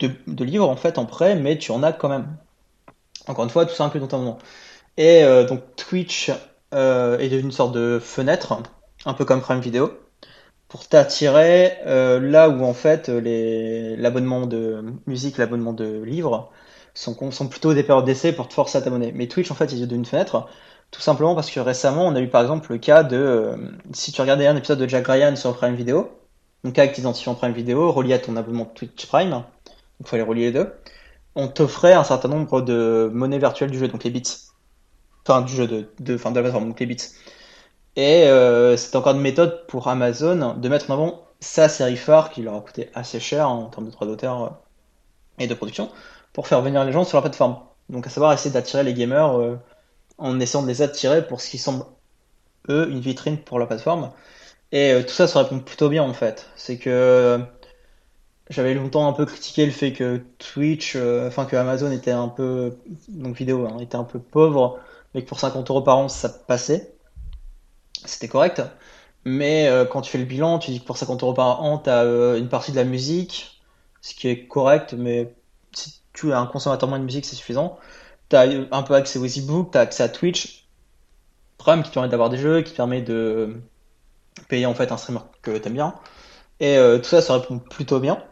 de, 0.00 0.44
livres 0.44 0.68
en 0.68 0.76
fait 0.76 0.98
en 0.98 1.06
prêt, 1.06 1.36
mais 1.36 1.58
tu 1.58 1.72
en 1.72 1.82
as 1.82 1.92
quand 1.92 2.08
même. 2.08 2.36
Encore 3.26 3.44
une 3.44 3.50
fois, 3.50 3.66
tout 3.66 3.74
ça 3.74 3.84
inclus 3.84 4.00
dans 4.00 4.06
ton 4.08 4.18
moment. 4.18 4.38
Et 4.96 5.24
euh, 5.24 5.46
donc 5.46 5.62
Twitch 5.76 6.30
euh, 6.74 7.18
est 7.18 7.28
devenu 7.28 7.46
une 7.46 7.52
sorte 7.52 7.72
de 7.72 7.98
fenêtre, 8.02 8.62
un 9.06 9.14
peu 9.14 9.24
comme 9.24 9.40
Prime 9.40 9.60
Video, 9.60 9.92
pour 10.68 10.86
t'attirer 10.88 11.74
euh, 11.86 12.20
là 12.20 12.48
où 12.48 12.64
en 12.64 12.74
fait 12.74 13.08
l'abonnement 13.08 14.46
de 14.46 14.84
musique, 15.06 15.38
l'abonnement 15.38 15.72
de 15.72 16.02
livres 16.02 16.50
sont, 16.94 17.30
sont 17.30 17.48
plutôt 17.48 17.74
des 17.74 17.82
périodes 17.82 18.04
d'essai 18.04 18.32
pour 18.32 18.48
te 18.48 18.54
forcer 18.54 18.78
à 18.78 18.82
t'abonner. 18.82 19.12
Mais 19.12 19.26
Twitch 19.28 19.50
en 19.50 19.54
fait 19.54 19.72
est 19.72 19.80
devenu 19.80 19.96
une 19.96 20.04
fenêtre, 20.04 20.48
tout 20.90 21.00
simplement 21.00 21.34
parce 21.34 21.50
que 21.50 21.60
récemment 21.60 22.06
on 22.06 22.14
a 22.14 22.20
eu 22.20 22.28
par 22.28 22.42
exemple 22.42 22.72
le 22.72 22.78
cas 22.78 23.02
de 23.02 23.56
si 23.92 24.12
tu 24.12 24.20
regardais 24.20 24.46
un 24.46 24.56
épisode 24.56 24.78
de 24.78 24.88
Jack 24.88 25.06
Ryan 25.06 25.34
sur 25.36 25.56
Prime 25.56 25.74
Video, 25.74 26.10
donc 26.64 26.78
avec 26.78 26.98
en 27.04 27.34
Prime 27.34 27.52
Video 27.52 27.90
relié 27.92 28.14
à 28.14 28.18
ton 28.18 28.36
abonnement 28.36 28.64
Twitch 28.64 29.06
Prime, 29.06 29.44
il 30.00 30.06
fallait 30.06 30.22
relier 30.22 30.46
les 30.46 30.52
deux, 30.52 30.72
on 31.34 31.48
t'offrait 31.48 31.92
un 31.94 32.04
certain 32.04 32.28
nombre 32.28 32.62
de 32.62 33.10
monnaies 33.12 33.38
virtuelles 33.38 33.70
du 33.70 33.78
jeu, 33.78 33.88
donc 33.88 34.04
les 34.04 34.10
bits. 34.10 34.22
Enfin, 35.26 35.40
du 35.42 35.54
jeu 35.54 35.66
de, 35.66 35.88
de, 36.00 36.14
enfin, 36.16 36.30
de 36.30 36.36
la 36.36 36.42
plateforme, 36.42 36.68
donc 36.68 36.80
les 36.80 36.86
bits. 36.86 36.98
Et 37.96 38.24
euh, 38.24 38.76
c'est 38.76 38.96
encore 38.96 39.14
une 39.14 39.20
méthode 39.20 39.66
pour 39.68 39.88
Amazon 39.88 40.54
de 40.54 40.68
mettre 40.68 40.90
en 40.90 40.94
avant 40.94 41.24
sa 41.40 41.68
série 41.68 41.96
phare 41.96 42.30
qui 42.30 42.42
leur 42.42 42.54
a 42.54 42.60
coûté 42.60 42.90
assez 42.94 43.20
cher 43.20 43.48
en 43.48 43.66
termes 43.66 43.86
de 43.86 43.90
droits 43.90 44.06
d'auteur 44.06 44.42
euh, 44.42 44.48
et 45.38 45.46
de 45.46 45.54
production 45.54 45.90
pour 46.32 46.48
faire 46.48 46.62
venir 46.62 46.84
les 46.84 46.92
gens 46.92 47.04
sur 47.04 47.18
la 47.18 47.22
plateforme. 47.22 47.58
Donc 47.88 48.06
à 48.06 48.10
savoir 48.10 48.32
essayer 48.32 48.52
d'attirer 48.52 48.82
les 48.82 48.94
gamers 48.94 49.38
euh, 49.38 49.58
en 50.18 50.40
essayant 50.40 50.62
de 50.62 50.68
les 50.68 50.82
attirer 50.82 51.26
pour 51.26 51.40
ce 51.40 51.50
qui 51.50 51.58
semble 51.58 51.84
eux 52.68 52.88
une 52.90 53.00
vitrine 53.00 53.38
pour 53.38 53.58
la 53.58 53.66
plateforme. 53.66 54.10
Et 54.72 54.92
euh, 54.92 55.02
tout 55.02 55.10
ça 55.10 55.26
se 55.28 55.38
répond 55.38 55.60
plutôt 55.60 55.88
bien 55.88 56.02
en 56.02 56.14
fait. 56.14 56.50
C'est 56.56 56.78
que 56.78 57.40
j'avais 58.50 58.74
longtemps 58.74 59.08
un 59.08 59.12
peu 59.12 59.24
critiqué 59.24 59.64
le 59.64 59.72
fait 59.72 59.92
que 59.92 60.22
Twitch, 60.38 60.94
euh, 60.96 61.28
enfin 61.28 61.46
que 61.46 61.56
Amazon 61.56 61.90
était 61.90 62.10
un 62.10 62.28
peu, 62.28 62.76
donc 63.08 63.36
vidéo, 63.36 63.66
hein, 63.66 63.78
était 63.80 63.96
un 63.96 64.04
peu 64.04 64.18
pauvre, 64.18 64.78
mais 65.14 65.22
que 65.22 65.28
pour 65.28 65.40
50 65.40 65.70
euros 65.70 65.82
par 65.82 65.98
an 65.98 66.08
ça 66.08 66.28
passait. 66.28 66.94
C'était 68.04 68.28
correct. 68.28 68.62
Mais 69.24 69.68
euh, 69.68 69.86
quand 69.86 70.02
tu 70.02 70.10
fais 70.10 70.18
le 70.18 70.24
bilan, 70.24 70.58
tu 70.58 70.70
dis 70.70 70.80
que 70.80 70.86
pour 70.86 70.98
50 70.98 71.22
euros 71.22 71.32
par 71.32 71.62
an, 71.62 71.78
tu 71.78 71.88
as 71.88 72.02
euh, 72.04 72.38
une 72.38 72.48
partie 72.48 72.72
de 72.72 72.76
la 72.76 72.84
musique, 72.84 73.62
ce 74.02 74.14
qui 74.14 74.28
est 74.28 74.46
correct, 74.46 74.94
mais 74.94 75.34
si 75.72 76.00
tu 76.12 76.30
es 76.30 76.34
un 76.34 76.46
consommateur 76.46 76.88
moins 76.88 76.98
de 76.98 77.04
musique, 77.04 77.24
c'est 77.24 77.36
suffisant. 77.36 77.78
Tu 78.28 78.36
as 78.36 78.42
un 78.70 78.82
peu 78.82 78.94
accès 78.94 79.18
aux 79.18 79.26
e-books, 79.26 79.72
tu 79.72 79.78
as 79.78 79.82
accès 79.82 80.02
à 80.02 80.08
Twitch, 80.10 80.68
Prime 81.58 81.82
qui 81.82 81.88
te 81.88 81.94
permet 81.94 82.08
d'avoir 82.10 82.30
des 82.30 82.38
jeux, 82.38 82.62
qui 82.62 82.74
permet 82.74 83.00
de 83.00 83.56
payer 84.48 84.66
en 84.66 84.74
fait 84.74 84.92
un 84.92 84.98
streamer 84.98 85.20
que 85.42 85.56
t'aimes 85.56 85.74
bien. 85.74 85.94
Et 86.60 86.76
tout 87.02 87.08
ça, 87.08 87.22
ça 87.22 87.34
répond 87.34 87.58
plutôt 87.58 88.00
bien. 88.00 88.22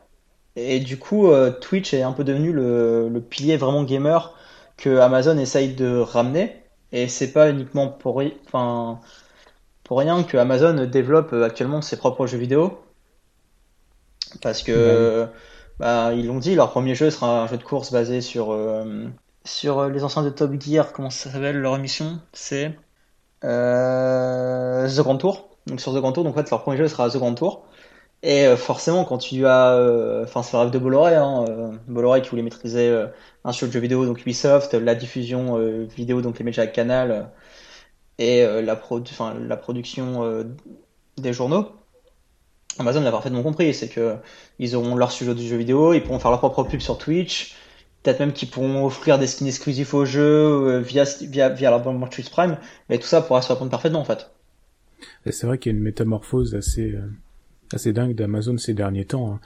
Et 0.56 0.80
du 0.80 0.98
coup, 0.98 1.28
euh, 1.28 1.50
Twitch 1.50 1.94
est 1.94 2.02
un 2.02 2.12
peu 2.12 2.24
devenu 2.24 2.52
le, 2.52 3.08
le, 3.08 3.20
pilier 3.20 3.56
vraiment 3.56 3.84
gamer 3.84 4.34
que 4.76 4.98
Amazon 4.98 5.38
essaye 5.38 5.74
de 5.74 5.98
ramener. 5.98 6.56
Et 6.92 7.08
c'est 7.08 7.32
pas 7.32 7.50
uniquement 7.50 7.88
pour, 7.88 8.22
enfin, 8.46 9.00
pour 9.84 9.98
rien 9.98 10.22
que 10.24 10.36
Amazon 10.36 10.86
développe 10.86 11.32
actuellement 11.32 11.80
ses 11.80 11.96
propres 11.96 12.26
jeux 12.26 12.38
vidéo. 12.38 12.82
Parce 14.42 14.62
que, 14.62 15.28
bah, 15.78 16.12
ils 16.14 16.26
l'ont 16.26 16.38
dit, 16.38 16.54
leur 16.54 16.70
premier 16.70 16.94
jeu 16.94 17.10
sera 17.10 17.42
un 17.42 17.46
jeu 17.46 17.56
de 17.56 17.62
course 17.62 17.92
basé 17.92 18.20
sur, 18.20 18.52
euh, 18.52 19.06
sur 19.44 19.88
les 19.88 20.04
anciens 20.04 20.22
de 20.22 20.30
Top 20.30 20.52
Gear. 20.60 20.92
Comment 20.92 21.10
ça 21.10 21.30
s'appelle 21.30 21.58
leur 21.58 21.76
émission 21.76 22.20
C'est 22.32 22.76
euh, 23.44 24.88
The 24.88 25.00
Grand 25.00 25.16
Tour. 25.16 25.48
Donc 25.66 25.80
sur 25.80 25.92
The 25.92 25.98
Grand 25.98 26.12
Tour, 26.12 26.24
donc 26.24 26.36
en 26.36 26.40
fait, 26.40 26.50
leur 26.50 26.62
premier 26.62 26.76
jeu 26.76 26.88
sera 26.88 27.08
The 27.10 27.16
Grand 27.16 27.34
Tour. 27.34 27.64
Et 28.22 28.46
euh, 28.46 28.56
forcément, 28.56 29.04
quand 29.04 29.18
tu 29.18 29.46
as, 29.46 29.74
euh, 29.74 30.22
enfin, 30.24 30.42
c'est 30.42 30.56
le 30.56 30.62
rêve 30.62 30.70
de 30.70 30.78
Bolloré, 30.78 31.16
hein, 31.16 31.44
euh, 31.48 31.72
Bolloré 31.88 32.22
qui 32.22 32.30
voulait 32.30 32.42
maîtriser 32.42 33.06
un 33.44 33.52
studio 33.52 33.68
de 33.68 33.72
jeux 33.72 33.80
vidéo, 33.80 34.06
donc 34.06 34.20
Ubisoft, 34.20 34.74
la 34.74 34.94
diffusion 34.94 35.58
vidéo, 35.86 36.22
donc 36.22 36.38
les 36.38 36.44
médias 36.44 36.66
Canal, 36.66 37.30
et 38.18 38.44
la, 38.44 38.80
enfin, 38.90 39.34
la 39.34 39.56
production 39.56 40.44
des 41.18 41.32
journaux. 41.32 41.72
Amazon 42.78 43.02
l'a 43.02 43.10
parfaitement 43.10 43.42
compris, 43.42 43.74
c'est 43.74 43.88
que 43.88 44.16
ils 44.58 44.76
auront 44.76 44.94
leur 44.94 45.10
studio 45.12 45.34
de 45.34 45.40
jeux 45.40 45.56
vidéo, 45.56 45.92
ils 45.92 46.02
pourront 46.02 46.18
faire 46.18 46.30
leur 46.30 46.40
propre 46.40 46.62
pub 46.62 46.80
sur 46.80 46.96
Twitch, 46.96 47.54
peut-être 48.02 48.20
même 48.20 48.32
qu'ils 48.32 48.48
pourront 48.48 48.86
offrir 48.86 49.18
des 49.18 49.26
skins 49.26 49.46
exclusifs 49.46 49.92
aux 49.92 50.04
jeux 50.04 50.78
via 50.78 51.04
via 51.22 51.48
via 51.48 51.70
leur 51.70 52.08
Twitch 52.08 52.30
Prime, 52.30 52.56
mais 52.88 52.98
tout 52.98 53.06
ça 53.06 53.20
pourra 53.20 53.42
se 53.42 53.52
répondre 53.52 53.70
parfaitement 53.70 54.00
en 54.00 54.04
fait. 54.04 54.30
C'est 55.28 55.46
vrai 55.46 55.58
qu'il 55.58 55.72
y 55.72 55.74
a 55.74 55.76
une 55.76 55.84
métamorphose 55.84 56.54
assez 56.54 56.94
assez 57.74 57.92
dingue 57.92 58.14
d'Amazon 58.14 58.56
ces 58.58 58.74
derniers 58.74 59.04
temps. 59.04 59.34
Hein. 59.34 59.40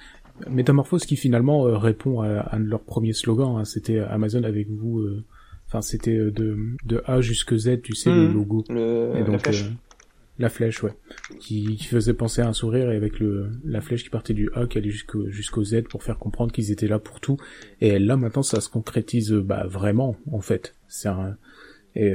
Métamorphose 0.50 1.06
qui 1.06 1.16
finalement 1.16 1.66
euh, 1.66 1.76
répond 1.76 2.20
à, 2.20 2.54
un 2.54 2.60
de 2.60 2.66
leurs 2.66 2.82
premiers 2.82 3.12
slogans. 3.12 3.56
Hein. 3.56 3.64
C'était 3.64 3.98
Amazon 3.98 4.42
avec 4.42 4.68
vous. 4.68 5.00
Euh, 5.00 5.24
enfin, 5.66 5.80
c'était 5.80 6.16
euh, 6.16 6.30
de, 6.30 6.56
de 6.84 7.02
A 7.06 7.20
jusque 7.20 7.56
Z, 7.56 7.80
tu 7.82 7.94
sais, 7.94 8.10
le 8.10 8.28
mmh. 8.28 8.34
logo. 8.34 8.64
Le... 8.68 9.24
donc, 9.24 9.32
la 9.32 9.38
flèche. 9.38 9.64
la 10.38 10.48
flèche, 10.50 10.82
ouais. 10.82 10.92
Qui, 11.40 11.76
qui, 11.76 11.84
faisait 11.84 12.12
penser 12.12 12.42
à 12.42 12.48
un 12.48 12.52
sourire 12.52 12.90
et 12.90 12.96
avec 12.96 13.18
le, 13.18 13.50
la 13.64 13.80
flèche 13.80 14.04
qui 14.04 14.10
partait 14.10 14.34
du 14.34 14.50
A 14.54 14.66
qui 14.66 14.78
allait 14.78 14.90
jusqu'au, 14.90 15.28
jusqu'au 15.30 15.64
Z 15.64 15.82
pour 15.88 16.02
faire 16.02 16.18
comprendre 16.18 16.52
qu'ils 16.52 16.70
étaient 16.70 16.88
là 16.88 16.98
pour 16.98 17.20
tout. 17.20 17.38
Et 17.80 17.98
là, 17.98 18.16
maintenant, 18.16 18.42
ça 18.42 18.60
se 18.60 18.68
concrétise, 18.68 19.32
bah, 19.32 19.66
vraiment, 19.66 20.16
en 20.30 20.40
fait. 20.40 20.74
C'est 20.88 21.08
un, 21.08 21.36
et, 21.94 22.14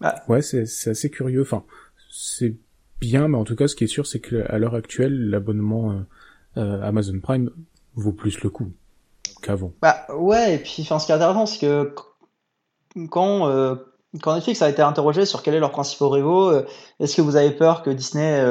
ah. 0.00 0.24
ouais, 0.28 0.40
c'est, 0.40 0.64
c'est 0.64 0.90
assez 0.90 1.10
curieux. 1.10 1.42
Enfin, 1.42 1.64
c'est 2.10 2.56
bien, 3.00 3.28
mais 3.28 3.38
en 3.38 3.44
tout 3.44 3.56
cas, 3.56 3.66
ce 3.66 3.74
qui 3.74 3.84
est 3.84 3.88
sûr, 3.88 4.06
c'est 4.06 4.20
qu'à 4.20 4.58
l'heure 4.58 4.74
actuelle, 4.74 5.30
l'abonnement 5.30 5.92
euh, 5.92 5.94
euh, 6.58 6.82
Amazon 6.82 7.18
Prime 7.20 7.50
vaut 7.94 8.12
plus 8.12 8.42
le 8.42 8.50
coup 8.50 8.70
qu'avant. 9.42 9.72
Bah 9.82 10.06
ouais, 10.16 10.54
et 10.54 10.58
puis 10.58 10.76
enfin, 10.82 10.98
ce 10.98 11.06
qui 11.06 11.12
est 11.12 11.14
intéressant, 11.14 11.46
c'est 11.46 11.66
que 11.66 11.94
quand 13.08 13.48
euh, 13.48 13.74
quand 14.22 14.34
Netflix 14.34 14.60
a 14.62 14.68
été 14.68 14.82
interrogé 14.82 15.24
sur 15.24 15.42
quel 15.42 15.54
est 15.54 15.60
leur 15.60 15.70
principaux 15.70 16.08
rivaux, 16.08 16.52
est-ce 16.98 17.16
que 17.16 17.22
vous 17.22 17.36
avez 17.36 17.52
peur 17.52 17.82
que 17.82 17.90
Disney 17.90 18.44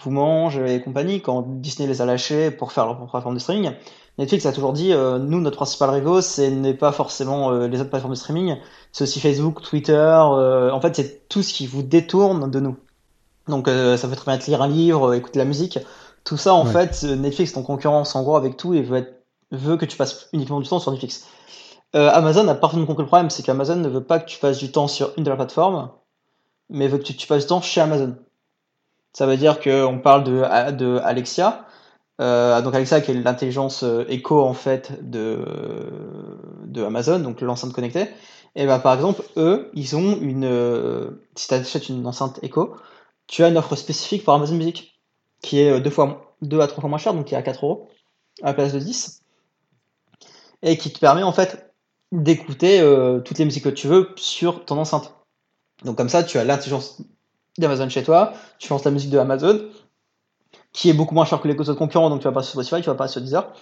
vous 0.00 0.10
mange 0.12 0.56
et 0.58 0.80
compagnie 0.80 1.20
quand 1.20 1.42
Disney 1.42 1.88
les 1.88 2.00
a 2.00 2.06
lâchés 2.06 2.52
pour 2.52 2.70
faire 2.70 2.86
leur 2.86 2.96
propre 2.96 3.10
plateforme 3.10 3.34
de 3.34 3.40
streaming? 3.40 3.72
Netflix 4.18 4.46
a 4.46 4.52
toujours 4.52 4.72
dit, 4.72 4.92
nous, 4.92 5.40
notre 5.40 5.56
principal 5.56 5.90
rivaux, 5.90 6.20
ce 6.20 6.42
n'est 6.42 6.74
pas 6.74 6.92
forcément 6.92 7.50
les 7.50 7.80
autres 7.80 7.90
plateformes 7.90 8.14
de 8.14 8.18
streaming, 8.18 8.56
c'est 8.92 9.02
aussi 9.02 9.18
Facebook, 9.18 9.62
Twitter, 9.62 10.16
en 10.22 10.80
fait, 10.80 10.94
c'est 10.94 11.28
tout 11.28 11.42
ce 11.42 11.52
qui 11.52 11.66
vous 11.66 11.82
détourne 11.82 12.48
de 12.48 12.60
nous. 12.60 12.76
Donc 13.48 13.68
euh, 13.68 13.96
ça 13.96 14.08
peut 14.08 14.16
très 14.16 14.26
bien 14.26 14.34
être 14.34 14.46
lire 14.46 14.62
un 14.62 14.68
livre, 14.68 15.10
euh, 15.10 15.16
écouter 15.16 15.34
de 15.34 15.44
la 15.44 15.48
musique. 15.48 15.78
Tout 16.24 16.36
ça, 16.36 16.52
en 16.52 16.64
fait, 16.64 17.00
euh, 17.04 17.16
Netflix 17.16 17.52
est 17.52 17.58
en 17.58 17.62
concurrence 17.62 18.14
en 18.14 18.22
gros 18.22 18.36
avec 18.36 18.56
tout 18.56 18.74
et 18.74 18.82
veut, 18.82 18.98
être, 18.98 19.22
veut 19.50 19.76
que 19.76 19.86
tu 19.86 19.96
passes 19.96 20.28
uniquement 20.32 20.60
du 20.60 20.68
temps 20.68 20.78
sur 20.78 20.92
Netflix. 20.92 21.26
Euh, 21.94 22.10
Amazon 22.12 22.46
a 22.48 22.54
parfaitement 22.54 22.84
compris 22.84 23.04
le 23.04 23.08
problème, 23.08 23.30
c'est 23.30 23.42
qu'Amazon 23.42 23.76
ne 23.76 23.88
veut 23.88 24.04
pas 24.04 24.18
que 24.18 24.28
tu 24.28 24.38
passes 24.38 24.58
du 24.58 24.70
temps 24.70 24.88
sur 24.88 25.12
une 25.16 25.24
de 25.24 25.30
leurs 25.30 25.38
plateformes, 25.38 25.90
mais 26.68 26.86
veut 26.86 26.98
que 26.98 27.04
tu, 27.04 27.26
passes 27.26 27.44
du 27.44 27.48
temps 27.48 27.62
chez 27.62 27.80
Amazon. 27.80 28.16
Ça 29.14 29.26
veut 29.26 29.38
dire 29.38 29.58
qu'on 29.58 29.98
parle 30.02 30.24
de, 30.24 30.72
de 30.72 31.00
Alexia, 31.02 31.64
donc 32.18 32.74
Alexa 32.74 33.00
qui 33.00 33.12
est 33.12 33.14
l'intelligence 33.14 33.84
écho 34.08 34.44
en 34.44 34.52
fait 34.52 35.08
de, 35.08 35.38
de 36.66 36.84
Amazon, 36.84 37.20
donc 37.20 37.40
l'enceinte 37.40 37.72
connectée. 37.72 38.08
Et 38.54 38.66
bah 38.66 38.80
par 38.80 38.94
exemple, 38.94 39.22
eux, 39.38 39.70
ils 39.72 39.96
ont 39.96 40.18
une, 40.20 41.16
si 41.36 41.48
tu 41.48 41.54
achètes 41.54 41.88
une 41.88 42.06
enceinte 42.06 42.38
écho, 42.42 42.76
tu 43.28 43.44
as 43.44 43.48
une 43.48 43.56
offre 43.56 43.76
spécifique 43.76 44.24
pour 44.24 44.34
Amazon 44.34 44.56
Music 44.56 44.98
qui 45.40 45.60
est 45.60 45.70
euh, 45.70 45.80
deux 45.80 45.90
fois 45.90 46.34
2 46.42 46.60
à 46.60 46.66
3 46.66 46.80
fois 46.80 46.90
moins 46.90 46.98
cher, 46.98 47.14
donc 47.14 47.26
qui 47.26 47.34
est 47.34 47.38
à 47.38 47.42
4 47.42 47.64
euros 47.64 47.88
à 48.42 48.48
la 48.48 48.54
place 48.54 48.72
de 48.72 48.78
10, 48.78 49.22
et 50.62 50.78
qui 50.78 50.92
te 50.92 50.98
permet 51.00 51.24
en 51.24 51.32
fait 51.32 51.72
d'écouter 52.12 52.80
euh, 52.80 53.20
toutes 53.20 53.38
les 53.38 53.44
musiques 53.44 53.64
que 53.64 53.68
tu 53.68 53.88
veux 53.88 54.10
sur 54.16 54.64
ton 54.64 54.78
enceinte. 54.78 55.14
Donc 55.84 55.96
comme 55.96 56.08
ça, 56.08 56.22
tu 56.22 56.38
as 56.38 56.44
l'intelligence 56.44 57.02
d'Amazon 57.58 57.88
chez 57.88 58.02
toi, 58.02 58.32
tu 58.58 58.68
lances 58.68 58.84
la 58.84 58.92
musique 58.92 59.10
de 59.10 59.18
Amazon, 59.18 59.68
qui 60.72 60.88
est 60.88 60.92
beaucoup 60.92 61.14
moins 61.14 61.24
cher 61.24 61.40
que 61.40 61.48
les 61.48 61.58
autres 61.58 61.74
concurrents, 61.74 62.10
donc 62.10 62.20
tu 62.20 62.24
vas 62.24 62.32
pas 62.32 62.42
sur 62.42 62.52
Spotify, 62.52 62.80
tu 62.80 62.88
vas 62.88 62.94
pas 62.94 63.08
sur 63.08 63.20
Deezer. 63.20 63.52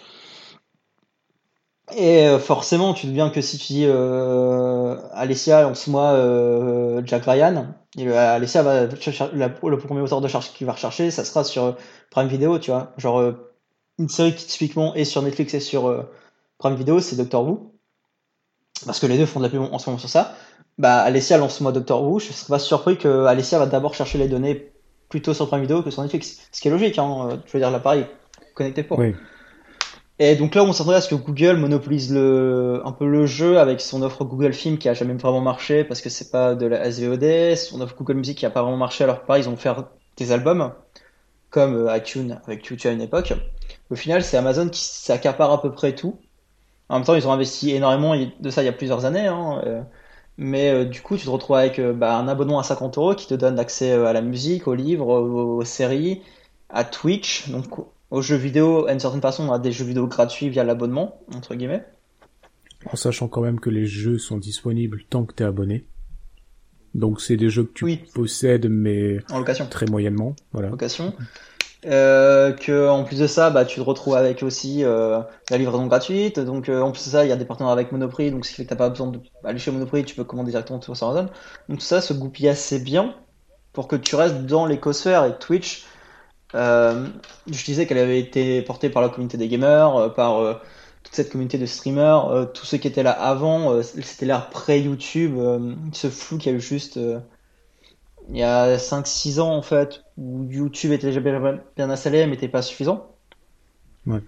Et 1.94 2.26
euh, 2.26 2.38
forcément, 2.40 2.94
tu 2.94 3.06
te 3.06 3.12
bien 3.12 3.30
que 3.30 3.40
si 3.40 3.58
tu 3.58 3.66
dis 3.72 3.84
euh, 3.86 4.96
Alessia 5.12 5.62
lance-moi 5.62 6.02
euh, 6.02 7.00
Jack 7.04 7.24
Ryan, 7.26 7.68
et 7.96 8.10
Alessia 8.10 8.62
va 8.62 8.86
le 8.86 9.78
premier 9.78 10.00
auteur 10.00 10.20
de 10.20 10.26
charge 10.26 10.52
qu'il 10.52 10.66
va 10.66 10.72
rechercher, 10.72 11.10
ça 11.12 11.24
sera 11.24 11.44
sur 11.44 11.76
Prime 12.10 12.26
Video, 12.26 12.58
tu 12.58 12.72
vois. 12.72 12.92
Genre 12.98 13.20
euh, 13.20 13.52
une 13.98 14.08
série 14.08 14.34
qui 14.34 14.46
typiquement 14.46 14.94
est 14.94 15.04
sur 15.04 15.22
Netflix 15.22 15.54
et 15.54 15.60
sur 15.60 15.86
euh, 15.86 16.02
Prime 16.58 16.74
Video, 16.74 17.00
c'est 17.00 17.16
Doctor 17.16 17.46
Who. 17.46 17.72
Parce 18.84 18.98
que 18.98 19.06
les 19.06 19.16
deux 19.16 19.26
font 19.26 19.38
de 19.38 19.44
la 19.44 19.50
pub 19.50 19.62
en 19.62 19.78
ce 19.78 19.88
moment 19.88 19.98
sur 19.98 20.10
ça. 20.10 20.34
Bah 20.78 20.98
Alessia 20.98 21.38
lance-moi 21.38 21.70
Doctor 21.70 22.02
Who, 22.02 22.18
je 22.18 22.32
serais 22.32 22.48
pas 22.48 22.58
surpris 22.58 22.98
que 22.98 23.26
Alessia 23.26 23.58
va 23.60 23.66
d'abord 23.66 23.94
chercher 23.94 24.18
les 24.18 24.28
données 24.28 24.72
plutôt 25.08 25.34
sur 25.34 25.46
Prime 25.46 25.62
Video 25.62 25.82
que 25.82 25.90
sur 25.90 26.02
Netflix. 26.02 26.48
Ce 26.50 26.60
qui 26.60 26.66
est 26.66 26.70
logique, 26.72 26.98
hein. 26.98 27.40
Je 27.46 27.52
veux 27.52 27.60
dire, 27.60 27.70
l'appareil 27.70 28.06
connecté 28.54 28.82
pour. 28.82 28.98
Oui. 28.98 29.14
Et 30.18 30.34
donc 30.34 30.54
là, 30.54 30.62
on 30.62 30.72
s'attendrait 30.72 30.96
à 30.96 31.00
ce 31.02 31.10
que 31.10 31.14
Google 31.14 31.56
monopolise 31.58 32.12
le, 32.12 32.80
un 32.86 32.92
peu 32.92 33.06
le 33.06 33.26
jeu 33.26 33.58
avec 33.58 33.82
son 33.82 34.00
offre 34.02 34.24
Google 34.24 34.54
Film 34.54 34.78
qui 34.78 34.88
a 34.88 34.94
jamais 34.94 35.12
vraiment 35.14 35.42
marché 35.42 35.84
parce 35.84 36.00
que 36.00 36.08
c'est 36.08 36.30
pas 36.30 36.54
de 36.54 36.64
la 36.66 36.90
SVOD, 36.90 37.54
son 37.56 37.82
offre 37.82 37.94
Google 37.96 38.14
Music 38.14 38.38
qui 38.38 38.46
a 38.46 38.50
pas 38.50 38.62
vraiment 38.62 38.78
marché 38.78 39.04
alors 39.04 39.20
que 39.20 39.26
pareil, 39.26 39.42
ils 39.44 39.48
ont 39.48 39.56
fait 39.56 39.70
des 40.16 40.32
albums 40.32 40.72
comme 41.50 41.74
euh, 41.86 41.96
iTunes 41.96 42.40
avec 42.46 42.64
YouTube 42.66 42.90
à 42.90 42.94
une 42.94 43.02
époque. 43.02 43.34
Au 43.90 43.94
final, 43.94 44.24
c'est 44.24 44.38
Amazon 44.38 44.68
qui 44.70 44.82
s'accapare 44.84 45.52
à 45.52 45.62
peu 45.62 45.72
près 45.72 45.94
tout. 45.94 46.18
En 46.88 46.96
même 46.96 47.04
temps, 47.04 47.14
ils 47.14 47.28
ont 47.28 47.32
investi 47.32 47.72
énormément 47.72 48.14
de 48.16 48.50
ça 48.50 48.62
il 48.62 48.66
y 48.66 48.68
a 48.68 48.72
plusieurs 48.72 49.04
années, 49.04 49.26
hein, 49.26 49.60
euh, 49.66 49.82
mais 50.38 50.70
euh, 50.70 50.84
du 50.86 51.02
coup, 51.02 51.16
tu 51.18 51.26
te 51.26 51.30
retrouves 51.30 51.56
avec 51.56 51.80
bah, 51.80 52.16
un 52.16 52.28
abonnement 52.28 52.58
à 52.58 52.62
50 52.62 52.98
euros 52.98 53.14
qui 53.14 53.26
te 53.26 53.34
donne 53.34 53.58
accès 53.58 53.92
à 53.92 54.12
la 54.12 54.22
musique, 54.22 54.66
aux 54.68 54.74
livres, 54.74 55.08
aux 55.08 55.64
séries, 55.64 56.22
à 56.70 56.84
Twitch, 56.84 57.50
donc 57.50 57.66
aux 58.10 58.22
jeux 58.22 58.36
vidéo, 58.36 58.86
à 58.86 58.92
une 58.92 59.00
certaine 59.00 59.20
façon, 59.20 59.52
à 59.52 59.58
des 59.58 59.72
jeux 59.72 59.84
vidéo 59.84 60.06
gratuits 60.06 60.48
via 60.48 60.64
l'abonnement, 60.64 61.20
entre 61.34 61.54
guillemets. 61.54 61.84
En 62.92 62.96
sachant 62.96 63.26
quand 63.28 63.40
même 63.40 63.58
que 63.58 63.70
les 63.70 63.86
jeux 63.86 64.18
sont 64.18 64.38
disponibles 64.38 65.02
tant 65.10 65.24
que 65.24 65.34
tu 65.34 65.42
es 65.42 65.46
abonné. 65.46 65.86
Donc 66.94 67.20
c'est 67.20 67.36
des 67.36 67.50
jeux 67.50 67.64
que 67.64 67.72
tu 67.72 67.84
Oui. 67.84 68.00
possèdes, 68.14 68.68
mais 68.70 69.18
En 69.30 69.38
location. 69.40 69.66
très 69.68 69.86
moyennement. 69.86 70.34
Voilà. 70.52 70.68
location. 70.68 71.12
Euh, 71.84 72.52
que 72.52 72.88
en 72.88 73.04
plus 73.04 73.18
de 73.20 73.26
ça, 73.26 73.50
bah, 73.50 73.64
tu 73.64 73.76
te 73.76 73.80
retrouves 73.84 74.14
avec 74.16 74.42
aussi 74.42 74.82
euh, 74.82 75.20
la 75.50 75.58
livraison 75.58 75.86
gratuite. 75.86 76.40
Donc 76.40 76.68
euh, 76.68 76.80
en 76.80 76.90
plus 76.92 77.04
de 77.04 77.10
ça, 77.10 77.24
il 77.24 77.28
y 77.28 77.32
a 77.32 77.36
des 77.36 77.44
partenaires 77.44 77.70
avec 77.72 77.92
Monoprix, 77.92 78.30
donc 78.30 78.44
ce 78.44 78.50
qui 78.50 78.56
fait 78.56 78.64
que 78.64 78.70
t'as 78.70 78.76
pas 78.76 78.88
besoin 78.88 79.12
d'aller 79.44 79.58
chez 79.58 79.70
Monoprix, 79.70 80.04
tu 80.04 80.14
peux 80.16 80.24
commander 80.24 80.50
directement 80.52 80.80
sur 80.80 80.94
Amazon. 81.08 81.28
Donc 81.68 81.78
tout 81.78 81.84
ça 81.84 82.00
se 82.00 82.12
goupille 82.14 82.48
assez 82.48 82.78
bien 82.80 83.14
pour 83.72 83.88
que 83.88 83.96
tu 83.96 84.16
restes 84.16 84.46
dans 84.46 84.64
l'écosphère 84.66 85.24
et 85.26 85.36
Twitch. 85.38 85.84
Euh, 86.54 87.08
je 87.50 87.64
disais 87.64 87.86
qu'elle 87.86 87.98
avait 87.98 88.20
été 88.20 88.62
portée 88.62 88.88
par 88.88 89.02
la 89.02 89.08
communauté 89.08 89.36
des 89.36 89.48
gamers, 89.48 89.96
euh, 89.96 90.08
par 90.08 90.38
euh, 90.38 90.54
toute 91.02 91.14
cette 91.14 91.30
communauté 91.30 91.58
de 91.58 91.66
streamers, 91.66 92.28
euh, 92.28 92.44
tous 92.46 92.64
ceux 92.64 92.78
qui 92.78 92.88
étaient 92.88 93.02
là 93.02 93.10
avant, 93.10 93.82
c'était 93.82 94.26
l'ère 94.26 94.48
pré-YouTube, 94.50 95.36
ce 95.92 96.08
flou 96.08 96.38
qu'il 96.38 96.52
y 96.52 96.54
a 96.54 96.58
eu 96.58 96.60
juste 96.60 96.98
il 98.28 98.36
y 98.36 98.42
a 98.42 98.76
5-6 98.76 99.38
ans 99.40 99.54
en 99.56 99.62
fait, 99.62 100.02
où 100.16 100.44
YouTube 100.50 100.92
était 100.92 101.08
déjà 101.08 101.20
bien, 101.20 101.60
bien 101.76 101.90
installé 101.90 102.24
mais 102.26 102.32
n'était 102.32 102.48
pas 102.48 102.62
suffisant. 102.62 103.06
Ouais. 104.06 104.20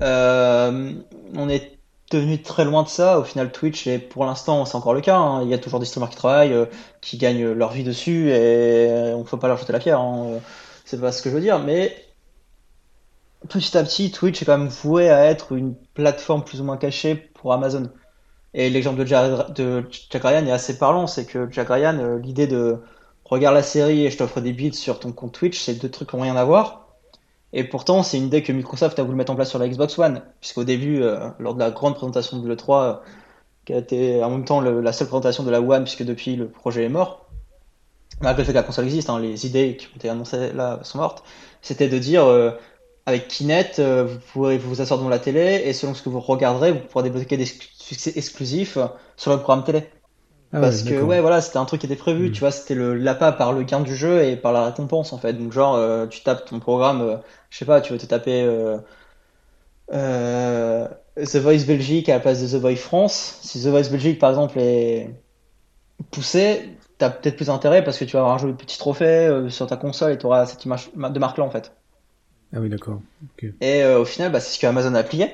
On 0.00 1.48
est 1.48 1.78
devenu 2.10 2.42
très 2.42 2.64
loin 2.64 2.82
de 2.82 2.88
ça. 2.88 3.18
Au 3.18 3.24
final, 3.24 3.52
Twitch, 3.52 3.86
et 3.86 3.98
pour 3.98 4.24
l'instant, 4.24 4.64
c'est 4.64 4.76
encore 4.76 4.94
le 4.94 5.00
cas. 5.00 5.16
hein. 5.16 5.42
Il 5.42 5.48
y 5.48 5.54
a 5.54 5.58
toujours 5.58 5.80
des 5.80 5.86
streamers 5.86 6.10
qui 6.10 6.16
travaillent, 6.16 6.56
qui 7.00 7.18
gagnent 7.18 7.52
leur 7.52 7.72
vie 7.72 7.84
dessus, 7.84 8.30
et 8.30 9.12
on 9.14 9.20
ne 9.20 9.24
peut 9.24 9.38
pas 9.38 9.48
leur 9.48 9.58
jeter 9.58 9.72
la 9.72 9.78
pierre. 9.78 10.00
hein. 10.00 10.40
C'est 10.86 10.98
pas 10.98 11.12
ce 11.12 11.20
que 11.20 11.28
je 11.28 11.34
veux 11.34 11.40
dire, 11.42 11.58
mais 11.58 11.94
petit 13.48 13.76
à 13.76 13.82
petit, 13.82 14.10
Twitch 14.10 14.42
est 14.42 14.44
quand 14.44 14.58
même 14.58 14.68
voué 14.68 15.10
à 15.10 15.24
être 15.26 15.52
une 15.52 15.74
plateforme 15.94 16.44
plus 16.44 16.60
ou 16.60 16.64
moins 16.64 16.76
cachée 16.76 17.14
pour 17.14 17.52
Amazon. 17.52 17.90
Et 18.54 18.70
l'exemple 18.70 18.98
de, 18.98 19.06
Jack- 19.06 20.22
Ryan 20.22 20.46
est 20.46 20.50
assez 20.52 20.78
parlant, 20.78 21.06
c'est 21.06 21.26
que 21.26 21.48
Jack 21.50 21.68
Ryan, 21.68 21.98
euh, 21.98 22.18
l'idée 22.18 22.46
de 22.46 22.78
regarde 23.24 23.54
la 23.54 23.62
série 23.62 24.06
et 24.06 24.10
je 24.10 24.16
t'offre 24.18 24.40
des 24.40 24.52
bits 24.52 24.72
sur 24.74 25.00
ton 25.00 25.12
compte 25.12 25.32
Twitch, 25.34 25.60
c'est 25.60 25.74
deux 25.74 25.90
trucs 25.90 26.10
qui 26.10 26.16
n'ont 26.16 26.22
rien 26.22 26.36
à 26.36 26.44
voir. 26.44 26.88
Et 27.52 27.64
pourtant, 27.64 28.02
c'est 28.02 28.18
une 28.18 28.24
idée 28.26 28.42
que 28.42 28.52
Microsoft 28.52 28.98
a 28.98 29.02
voulu 29.02 29.16
mettre 29.16 29.32
en 29.32 29.36
place 29.36 29.50
sur 29.50 29.58
la 29.58 29.68
Xbox 29.68 29.98
One, 29.98 30.22
puisqu'au 30.40 30.64
début, 30.64 31.02
euh, 31.02 31.28
lors 31.38 31.54
de 31.54 31.60
la 31.60 31.70
grande 31.70 31.94
présentation 31.94 32.38
de 32.38 32.48
l'E3, 32.48 32.82
euh, 32.82 32.94
qui 33.64 33.72
a 33.74 33.78
été 33.78 34.22
en 34.22 34.30
même 34.30 34.44
temps 34.44 34.60
la 34.60 34.92
seule 34.92 35.08
présentation 35.08 35.42
de 35.44 35.50
la 35.50 35.60
One, 35.60 35.84
puisque 35.84 36.04
depuis 36.04 36.36
le 36.36 36.48
projet 36.48 36.84
est 36.84 36.88
mort, 36.88 37.25
malgré 38.20 38.42
le 38.42 38.46
fait 38.46 38.52
que 38.52 38.56
la 38.58 38.62
console 38.62 38.86
existe, 38.86 39.10
hein, 39.10 39.18
les 39.20 39.46
idées 39.46 39.76
qui 39.76 39.86
ont 39.88 39.96
été 39.96 40.08
annoncées 40.08 40.52
là 40.52 40.80
sont 40.82 40.98
mortes, 40.98 41.24
c'était 41.62 41.88
de 41.88 41.98
dire 41.98 42.24
euh, 42.26 42.52
avec 43.06 43.28
Kinect, 43.28 43.78
euh, 43.78 44.04
vous 44.04 44.18
pourrez 44.32 44.58
vous 44.58 44.80
asseoir 44.80 44.98
devant 44.98 45.10
la 45.10 45.18
télé 45.18 45.62
et 45.66 45.72
selon 45.72 45.94
ce 45.94 46.02
que 46.02 46.08
vous 46.08 46.20
regarderez, 46.20 46.72
vous 46.72 46.80
pourrez 46.80 47.04
débloquer 47.04 47.36
des 47.36 47.46
succès 47.46 48.12
exclusifs 48.16 48.76
euh, 48.78 48.86
sur 49.16 49.32
le 49.32 49.38
programme 49.38 49.64
télé. 49.64 49.90
Ah 50.52 50.60
Parce 50.60 50.82
ouais, 50.82 50.90
que 50.90 50.94
ouais 51.02 51.20
voilà 51.20 51.40
c'était 51.40 51.58
un 51.58 51.64
truc 51.64 51.80
qui 51.80 51.86
était 51.86 51.96
prévu 51.96 52.30
Mm. 52.30 52.32
tu 52.32 52.40
vois 52.40 52.50
c'était 52.52 52.74
le 52.74 52.94
l'appât 52.94 53.32
par 53.32 53.52
le 53.52 53.62
gain 53.64 53.80
du 53.80 53.96
jeu 53.96 54.22
et 54.24 54.36
par 54.36 54.52
la 54.52 54.66
récompense 54.66 55.12
en 55.12 55.18
fait 55.18 55.32
donc 55.34 55.52
genre 55.52 55.74
euh, 55.74 56.06
tu 56.06 56.22
tapes 56.22 56.44
ton 56.46 56.60
programme 56.60 57.20
je 57.50 57.58
sais 57.58 57.64
pas 57.64 57.80
tu 57.80 57.92
veux 57.92 57.98
te 57.98 58.06
taper 58.06 58.44
The 59.88 61.36
Voice 61.36 61.64
Belgique 61.66 62.08
à 62.08 62.14
la 62.14 62.20
place 62.20 62.42
de 62.42 62.58
The 62.58 62.60
Voice 62.60 62.76
France 62.76 63.38
si 63.42 63.62
The 63.62 63.66
Voice 63.68 63.90
Belgique 63.90 64.18
par 64.18 64.30
exemple 64.30 64.58
est 64.58 65.10
poussé 66.10 66.70
t'as 66.98 67.10
peut-être 67.10 67.36
plus 67.36 67.50
intérêt 67.50 67.84
parce 67.84 67.98
que 67.98 68.04
tu 68.04 68.12
vas 68.12 68.20
avoir 68.20 68.34
un 68.34 68.38
joli 68.38 68.54
petit 68.54 68.78
trophée 68.78 69.04
euh, 69.04 69.48
sur 69.48 69.66
ta 69.66 69.76
console 69.76 70.12
et 70.12 70.18
tu 70.18 70.26
auras 70.26 70.46
cette 70.46 70.64
image 70.64 70.90
de 70.94 71.18
marque 71.18 71.38
là 71.38 71.44
en 71.44 71.50
fait 71.50 71.72
Ah 72.54 72.60
oui, 72.60 72.68
d'accord. 72.68 73.00
Et 73.60 73.82
euh, 73.82 74.00
au 74.00 74.04
final, 74.04 74.32
bah, 74.32 74.40
c'est 74.40 74.54
ce 74.54 74.60
que 74.60 74.66
Amazon 74.66 74.94
a 74.94 75.02
plié. 75.02 75.30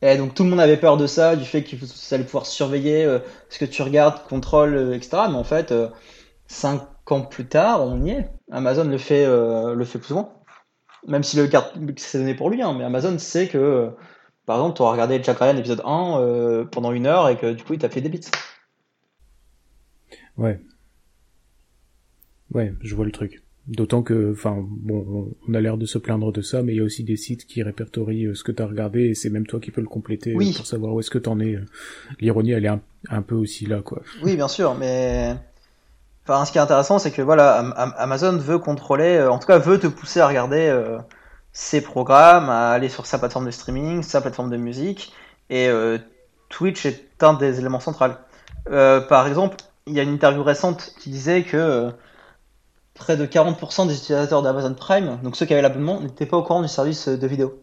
Et 0.00 0.16
donc 0.16 0.34
tout 0.34 0.44
le 0.44 0.50
monde 0.50 0.60
avait 0.60 0.76
peur 0.76 0.96
de 0.96 1.06
ça, 1.06 1.34
du 1.34 1.44
fait 1.44 1.64
qu'ils 1.64 1.80
allaient 2.12 2.24
pouvoir 2.24 2.46
surveiller 2.46 3.04
euh, 3.04 3.18
ce 3.48 3.58
que 3.58 3.64
tu 3.64 3.82
regardes, 3.82 4.22
contrôle, 4.28 4.74
euh, 4.74 4.94
etc. 4.94 5.22
Mais 5.28 5.36
en 5.36 5.44
fait, 5.44 5.72
euh, 5.72 5.88
cinq 6.46 6.82
ans 7.10 7.22
plus 7.22 7.46
tard, 7.46 7.82
on 7.84 8.04
y 8.04 8.10
est. 8.10 8.28
Amazon 8.52 8.84
le 8.84 8.98
fait, 8.98 9.26
le 9.26 9.84
fait 9.84 9.98
plus 9.98 10.08
souvent. 10.08 10.42
Même 11.06 11.22
si 11.22 11.36
le 11.36 11.46
carte 11.46 11.76
c'est 11.96 12.18
donné 12.18 12.34
pour 12.34 12.50
lui, 12.50 12.62
hein, 12.62 12.74
mais 12.76 12.84
Amazon 12.84 13.18
sait 13.18 13.48
que, 13.48 13.90
par 14.46 14.56
exemple, 14.56 14.76
tu 14.76 14.82
auras 14.82 14.92
regardé 14.92 15.22
Jack 15.22 15.38
Ryan 15.38 15.56
épisode 15.56 15.82
1 15.84 16.20
euh, 16.20 16.64
pendant 16.64 16.92
une 16.92 17.06
heure 17.06 17.28
et 17.28 17.36
que 17.36 17.52
du 17.52 17.64
coup, 17.64 17.74
il 17.74 17.78
t'a 17.78 17.88
fait 17.88 18.00
des 18.00 18.08
bits. 18.08 18.30
Ouais. 20.36 20.60
Ouais, 22.52 22.72
je 22.82 22.94
vois 22.94 23.04
le 23.04 23.12
truc. 23.12 23.42
D'autant 23.66 24.02
que, 24.02 24.32
enfin, 24.32 24.56
bon, 24.66 25.28
on- 25.46 25.54
a 25.54 25.60
l'air 25.60 25.76
de 25.76 25.84
se 25.84 25.98
plaindre 25.98 26.32
de 26.32 26.40
ça, 26.40 26.62
mais 26.62 26.72
il 26.72 26.76
y 26.76 26.80
a 26.80 26.84
aussi 26.84 27.04
des 27.04 27.16
sites 27.16 27.44
qui 27.46 27.62
répertorient 27.62 28.26
euh, 28.28 28.34
ce 28.34 28.42
que 28.42 28.52
t'as 28.52 28.64
regardé 28.66 29.02
et 29.08 29.14
c'est 29.14 29.28
même 29.28 29.46
toi 29.46 29.60
qui 29.60 29.70
peux 29.70 29.82
le 29.82 29.86
compléter 29.88 30.32
euh, 30.32 30.36
Oui. 30.36 30.54
pour 30.56 30.66
savoir 30.66 30.94
où 30.94 31.00
est-ce 31.00 31.10
que 31.10 31.18
t'en 31.18 31.38
es. 31.40 31.56
euh. 31.56 31.64
L'ironie, 32.20 32.52
elle 32.52 32.64
est 32.64 32.68
un, 32.68 32.80
un 33.10 33.20
peu 33.20 33.34
aussi 33.34 33.66
là, 33.66 33.82
quoi. 33.82 34.00
Oui, 34.22 34.36
bien 34.36 34.48
sûr, 34.48 34.74
mais 34.74 35.34
enfin, 36.24 36.46
ce 36.46 36.52
qui 36.52 36.56
est 36.56 36.62
intéressant, 36.62 36.98
c'est 36.98 37.10
que 37.10 37.20
voilà, 37.20 37.58
Am- 37.58 37.74
Am- 37.76 37.94
Amazon 37.98 38.38
veut 38.38 38.58
contrôler, 38.58 39.20
en 39.20 39.38
tout 39.38 39.46
cas, 39.46 39.58
veut 39.58 39.78
te 39.78 39.86
pousser 39.86 40.20
à 40.20 40.28
regarder 40.28 40.66
euh, 40.68 40.96
ses 41.52 41.82
programmes, 41.82 42.48
à 42.48 42.70
aller 42.70 42.88
sur 42.88 43.04
sa 43.04 43.18
plateforme 43.18 43.44
de 43.44 43.50
streaming, 43.50 44.02
sa 44.02 44.22
plateforme 44.22 44.48
de 44.50 44.56
musique, 44.56 45.12
et 45.50 45.68
euh, 45.68 45.98
Twitch 46.48 46.86
est 46.86 47.04
un 47.22 47.34
des 47.34 47.58
éléments 47.60 47.80
centraux. 47.80 48.06
Euh, 48.70 49.02
par 49.02 49.26
exemple, 49.28 49.56
il 49.86 49.92
y 49.92 50.00
a 50.00 50.04
une 50.04 50.14
interview 50.14 50.42
récente 50.42 50.94
qui 50.98 51.10
disait 51.10 51.42
que 51.42 51.90
près 52.98 53.16
de 53.16 53.26
40% 53.26 53.86
des 53.86 53.94
utilisateurs 53.96 54.42
d'Amazon 54.42 54.74
Prime, 54.74 55.18
donc 55.22 55.36
ceux 55.36 55.46
qui 55.46 55.52
avaient 55.52 55.62
l'abonnement, 55.62 56.00
n'étaient 56.00 56.26
pas 56.26 56.36
au 56.36 56.42
courant 56.42 56.62
du 56.62 56.68
service 56.68 57.08
de 57.08 57.26
vidéo. 57.26 57.60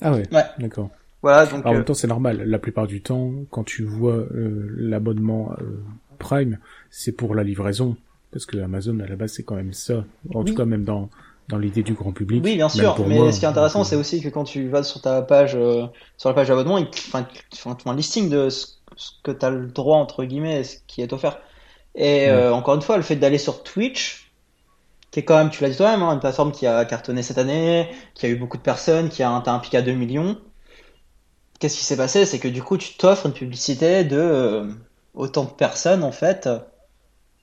Ah 0.00 0.12
ouais, 0.12 0.28
Ouais. 0.32 0.44
d'accord. 0.58 0.90
Voilà, 1.22 1.44
donc 1.46 1.60
Alors, 1.60 1.66
en 1.66 1.70
euh, 1.72 1.74
même 1.74 1.84
temps, 1.84 1.94
c'est 1.94 2.06
normal. 2.06 2.42
La 2.46 2.58
plupart 2.58 2.86
du 2.86 3.02
temps, 3.02 3.32
quand 3.50 3.64
tu 3.64 3.84
vois 3.84 4.14
euh, 4.14 4.66
l'abonnement 4.76 5.52
euh, 5.60 5.82
Prime, 6.18 6.58
c'est 6.90 7.12
pour 7.12 7.34
la 7.34 7.42
livraison. 7.44 7.96
Parce 8.32 8.46
que 8.46 8.58
Amazon, 8.58 8.98
à 9.00 9.06
la 9.06 9.16
base, 9.16 9.32
c'est 9.32 9.42
quand 9.42 9.56
même 9.56 9.72
ça. 9.72 10.04
En 10.34 10.42
Oui. 10.42 10.44
tout 10.44 10.54
cas, 10.54 10.64
même 10.64 10.84
dans, 10.84 11.10
dans 11.48 11.58
l'idée 11.58 11.82
du 11.82 11.94
grand 11.94 12.12
public. 12.12 12.42
Oui, 12.44 12.54
bien 12.56 12.68
sûr, 12.68 12.96
mais 13.06 13.16
moi, 13.16 13.32
ce 13.32 13.38
qui 13.40 13.44
est 13.44 13.48
intéressant, 13.48 13.84
c'est 13.84 13.96
aussi 13.96 14.22
que 14.22 14.28
quand 14.28 14.44
tu 14.44 14.68
vas 14.68 14.82
sur 14.82 15.00
ta 15.02 15.20
page, 15.22 15.56
euh, 15.56 15.86
sur 16.16 16.28
la 16.30 16.34
page 16.34 16.48
d'abonnement, 16.48 16.78
ils 16.78 16.88
font 17.54 17.76
un 17.86 17.94
listing 17.96 18.30
de 18.30 18.48
ce, 18.48 18.66
que 19.24 19.32
tu 19.32 19.44
as 19.44 19.50
le 19.50 19.66
droit, 19.66 19.98
entre 19.98 20.24
guillemets, 20.24 20.62
ce 20.64 20.76
qui 20.86 21.02
est 21.02 21.12
offert. 21.12 21.38
Et 21.94 22.28
euh, 22.28 22.52
encore 22.54 22.76
une 22.76 22.82
fois, 22.82 22.96
le 22.96 23.02
fait 23.02 23.16
d'aller 23.16 23.38
sur 23.38 23.62
Twitch, 23.64 24.19
qui 25.10 25.20
est 25.20 25.24
quand 25.24 25.36
même, 25.36 25.50
tu 25.50 25.62
l'as 25.62 25.70
dit 25.70 25.76
toi-même, 25.76 26.02
hein, 26.02 26.12
une 26.12 26.20
plateforme 26.20 26.52
qui 26.52 26.66
a 26.66 26.84
cartonné 26.84 27.22
cette 27.22 27.38
année, 27.38 27.88
qui 28.14 28.26
a 28.26 28.28
eu 28.28 28.36
beaucoup 28.36 28.56
de 28.56 28.62
personnes, 28.62 29.08
qui 29.08 29.22
a 29.22 29.30
un, 29.30 29.40
t'as 29.40 29.52
un 29.52 29.58
pic 29.58 29.74
à 29.74 29.82
2 29.82 29.92
millions. 29.92 30.38
Qu'est-ce 31.58 31.76
qui 31.76 31.84
s'est 31.84 31.96
passé? 31.96 32.24
C'est 32.26 32.38
que 32.38 32.48
du 32.48 32.62
coup, 32.62 32.78
tu 32.78 32.96
t'offres 32.96 33.26
une 33.26 33.32
publicité 33.32 34.04
de 34.04 34.16
euh, 34.16 34.66
autant 35.14 35.44
de 35.44 35.50
personnes, 35.50 36.04
en 36.04 36.12
fait, 36.12 36.48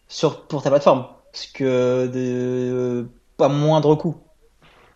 sur, 0.07 0.47
pour 0.47 0.63
ta 0.63 0.69
plateforme. 0.69 1.07
Ce 1.33 1.47
que 1.51 2.07
de, 2.07 3.07
pas 3.37 3.49
moindre 3.49 3.95
coût. 3.95 4.17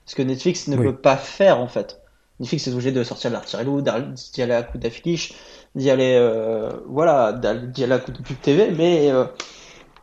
Ce 0.05 0.15
que 0.15 0.21
Netflix 0.23 0.67
ne 0.67 0.75
peut 0.75 0.95
pas 0.95 1.15
faire 1.15 1.59
en 1.59 1.67
fait. 1.67 2.01
Netflix 2.39 2.67
est 2.67 2.71
obligé 2.71 2.91
de 2.91 3.03
sortir 3.03 3.29
de 3.29 3.35
l'artillerie 3.35 3.65
lourde, 3.65 4.13
d'y 4.33 4.41
aller 4.41 4.53
à 4.53 4.63
coup 4.63 4.79
d'affiche, 4.79 5.33
d'y 5.75 5.91
aller, 5.91 6.15
euh, 6.19 6.71
voilà, 6.87 7.33
d'y 7.33 7.83
aller 7.83 7.93
à 7.93 7.99
coup 7.99 8.11
de 8.11 8.21
pub 8.21 8.39
TV, 8.41 8.71
mais 8.71 9.11
euh, 9.11 9.25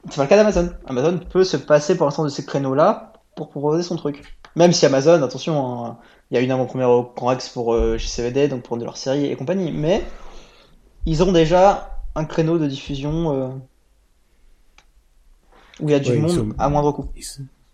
c'est 0.09 0.17
pas 0.17 0.23
le 0.23 0.29
cas 0.29 0.37
d'Amazon. 0.37 0.71
Amazon 0.87 1.19
peut 1.19 1.45
se 1.45 1.57
passer 1.57 1.97
pour 1.97 2.07
l'instant 2.07 2.25
de 2.25 2.29
ces 2.29 2.45
créneaux-là 2.45 3.13
pour 3.37 3.51
proposer 3.51 3.83
son 3.83 3.97
truc. 3.97 4.23
Même 4.57 4.73
si 4.73 4.87
Amazon, 4.87 5.23
attention, 5.23 5.85
hein, 5.85 5.99
il 6.31 6.35
y 6.35 6.39
a 6.39 6.41
une 6.41 6.51
avant-première 6.51 6.91
au 6.91 7.13
Grand 7.15 7.29
Rex 7.29 7.49
pour 7.49 7.75
euh, 7.75 7.97
JCVD, 7.97 8.49
donc 8.49 8.63
pour 8.63 8.77
de 8.77 8.85
leur 8.85 8.97
série 8.97 9.27
et 9.27 9.37
compagnie, 9.37 9.73
mais 9.73 10.05
ils 11.07 11.23
ont 11.23 11.33
déjà 11.33 12.03
un 12.15 12.25
créneau 12.25 12.59
de 12.59 12.67
diffusion 12.67 13.33
euh, 13.33 13.49
où 15.81 15.89
il 15.89 15.93
y 15.93 15.95
a 15.95 16.01
du 16.01 16.13
monde 16.19 16.55
à 16.59 16.69
moindre 16.69 16.93
coût. 16.93 17.09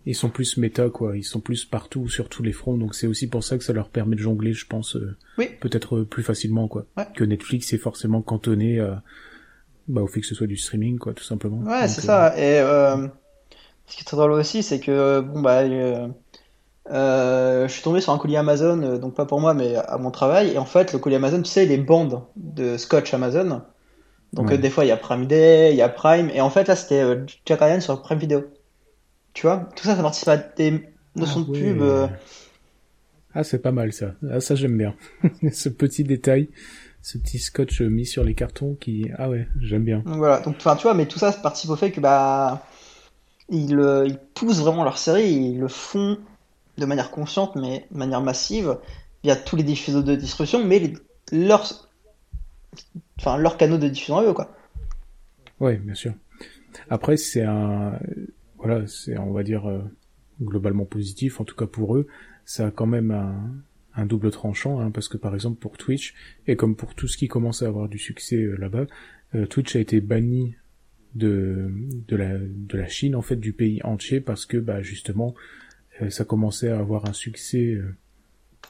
Ils, 0.05 0.15
sont 0.15 0.29
plus 0.29 0.57
méta, 0.57 0.89
quoi. 0.89 1.17
Ils 1.17 1.23
sont 1.23 1.39
plus 1.39 1.65
partout, 1.65 2.07
sur 2.07 2.29
tous 2.29 2.43
les 2.43 2.53
fronts, 2.53 2.77
donc 2.77 2.93
c'est 2.93 3.07
aussi 3.07 3.27
pour 3.27 3.43
ça 3.43 3.57
que 3.57 3.63
ça 3.63 3.73
leur 3.73 3.89
permet 3.89 4.15
de 4.15 4.21
jongler, 4.21 4.53
je 4.53 4.67
pense, 4.67 4.95
euh, 4.95 5.17
peut-être 5.59 6.01
plus 6.01 6.21
facilement, 6.21 6.67
quoi. 6.67 6.85
Que 7.15 7.23
Netflix 7.23 7.73
est 7.73 7.79
forcément 7.79 8.21
cantonné 8.21 8.79
bah, 9.87 10.01
au 10.01 10.07
fait 10.07 10.21
que 10.21 10.27
ce 10.27 10.35
soit 10.35 10.47
du 10.47 10.57
streaming, 10.57 10.97
quoi, 10.97 11.13
tout 11.13 11.23
simplement. 11.23 11.57
Ouais, 11.59 11.87
c'est 11.87 12.01
ça. 12.01 12.37
Et 12.37 12.61
ce 13.87 13.95
qui 13.95 14.01
est 14.01 14.05
très 14.05 14.17
drôle 14.17 14.31
aussi, 14.31 14.63
c'est 14.63 14.79
que 14.79 15.21
bon 15.21 15.41
bah 15.41 15.61
euh, 15.61 16.07
euh, 16.91 17.67
je 17.67 17.73
suis 17.73 17.83
tombé 17.83 18.01
sur 18.01 18.13
un 18.13 18.17
colis 18.17 18.37
Amazon, 18.37 18.81
euh, 18.81 18.97
donc 18.97 19.15
pas 19.15 19.25
pour 19.25 19.39
moi, 19.39 19.53
mais 19.53 19.75
à 19.75 19.97
mon 19.97 20.11
travail. 20.11 20.51
Et 20.51 20.57
en 20.57 20.65
fait, 20.65 20.93
le 20.93 20.99
colis 20.99 21.15
Amazon, 21.15 21.41
tu 21.41 21.49
sais, 21.49 21.65
les 21.65 21.77
bandes 21.77 22.23
de 22.35 22.77
scotch 22.77 23.13
Amazon. 23.13 23.61
Donc 24.33 24.53
des 24.53 24.69
fois, 24.69 24.83
il 24.83 24.89
y 24.89 24.91
a 24.91 24.97
Prime 24.97 25.27
Day, 25.27 25.71
il 25.71 25.77
y 25.77 25.81
a 25.81 25.87
Prime. 25.87 26.29
Et 26.33 26.41
en 26.41 26.49
fait, 26.49 26.67
là, 26.67 26.75
c'était 26.75 27.03
Jack 27.45 27.61
Ryan 27.61 27.79
sur 27.79 28.01
Prime 28.01 28.19
Video. 28.19 28.43
Tu 29.33 29.43
vois, 29.43 29.69
tout 29.75 29.85
ça, 29.85 29.95
ça 29.95 30.01
participe 30.01 30.27
à 30.27 30.37
des 30.37 30.89
notions 31.15 31.45
ah 31.47 31.51
de 31.51 31.57
pub. 31.57 32.09
Ah, 33.33 33.43
c'est 33.43 33.59
pas 33.59 33.71
mal 33.71 33.93
ça. 33.93 34.13
Ah, 34.29 34.41
ça, 34.41 34.55
j'aime 34.55 34.77
bien. 34.77 34.93
ce 35.53 35.69
petit 35.69 36.03
détail, 36.03 36.49
ce 37.05 37.19
petit 37.19 37.37
scotch 37.37 37.81
mis 37.81 38.07
sur 38.07 38.23
les 38.23 38.33
cartons 38.33 38.73
qui, 38.73 39.11
ah 39.19 39.29
ouais, 39.29 39.47
j'aime 39.59 39.83
bien. 39.83 40.01
Voilà. 40.07 40.39
Donc, 40.39 40.55
enfin, 40.57 40.75
tu 40.75 40.81
vois, 40.81 40.95
mais 40.95 41.05
tout 41.05 41.19
ça, 41.19 41.31
participe 41.31 41.69
au 41.69 41.75
fait 41.75 41.91
que 41.91 42.01
bah 42.01 42.65
ils, 43.47 43.79
ils, 44.07 44.17
poussent 44.33 44.61
vraiment 44.61 44.83
leur 44.83 44.97
série, 44.97 45.31
ils 45.31 45.59
le 45.59 45.67
font 45.67 46.17
de 46.79 46.85
manière 46.87 47.11
consciente, 47.11 47.55
mais 47.57 47.85
de 47.91 47.97
manière 47.99 48.21
massive, 48.21 48.79
via 49.23 49.35
tous 49.35 49.55
les 49.55 49.61
diffuseurs 49.61 50.03
de 50.03 50.15
distribution, 50.15 50.65
mais 50.65 50.79
les, 50.79 50.93
leurs, 51.31 51.91
enfin, 53.19 53.37
leurs 53.37 53.57
canaux 53.57 53.77
de 53.77 53.87
diffusion 53.87 54.17
à 54.17 54.23
eux, 54.23 54.33
quoi. 54.33 54.49
Oui, 55.59 55.77
bien 55.77 55.93
sûr. 55.93 56.13
Après, 56.89 57.17
c'est 57.17 57.43
un, 57.43 57.99
voilà, 58.57 58.87
c'est, 58.87 59.15
on 59.19 59.31
va 59.31 59.43
dire, 59.43 59.69
euh, 59.69 59.83
globalement 60.41 60.85
positif, 60.85 61.39
en 61.39 61.43
tout 61.43 61.55
cas 61.55 61.67
pour 61.67 61.97
eux. 61.97 62.07
Ça 62.45 62.65
a 62.65 62.71
quand 62.71 62.87
même 62.87 63.11
un, 63.11 63.35
un 63.95 64.05
double 64.05 64.31
tranchant, 64.31 64.79
hein, 64.79 64.91
parce 64.91 65.07
que 65.07 65.17
par 65.17 65.33
exemple 65.33 65.59
pour 65.59 65.77
Twitch, 65.77 66.13
et 66.47 66.55
comme 66.55 66.75
pour 66.75 66.95
tout 66.95 67.07
ce 67.07 67.17
qui 67.17 67.27
commence 67.27 67.63
à 67.63 67.67
avoir 67.67 67.89
du 67.89 67.97
succès 67.97 68.37
euh, 68.37 68.55
là-bas, 68.57 68.85
euh, 69.35 69.45
Twitch 69.45 69.75
a 69.75 69.79
été 69.79 70.01
banni 70.01 70.55
de, 71.15 71.71
de, 72.07 72.15
la, 72.15 72.37
de 72.37 72.77
la 72.77 72.87
Chine, 72.87 73.15
en 73.15 73.21
fait, 73.21 73.37
du 73.37 73.53
pays 73.53 73.81
entier, 73.83 74.19
parce 74.19 74.45
que, 74.45 74.57
bah, 74.57 74.81
justement, 74.81 75.33
euh, 76.01 76.09
ça 76.09 76.25
commençait 76.25 76.69
à 76.69 76.77
avoir 76.77 77.09
un 77.09 77.13
succès 77.13 77.73
euh, 77.73 77.95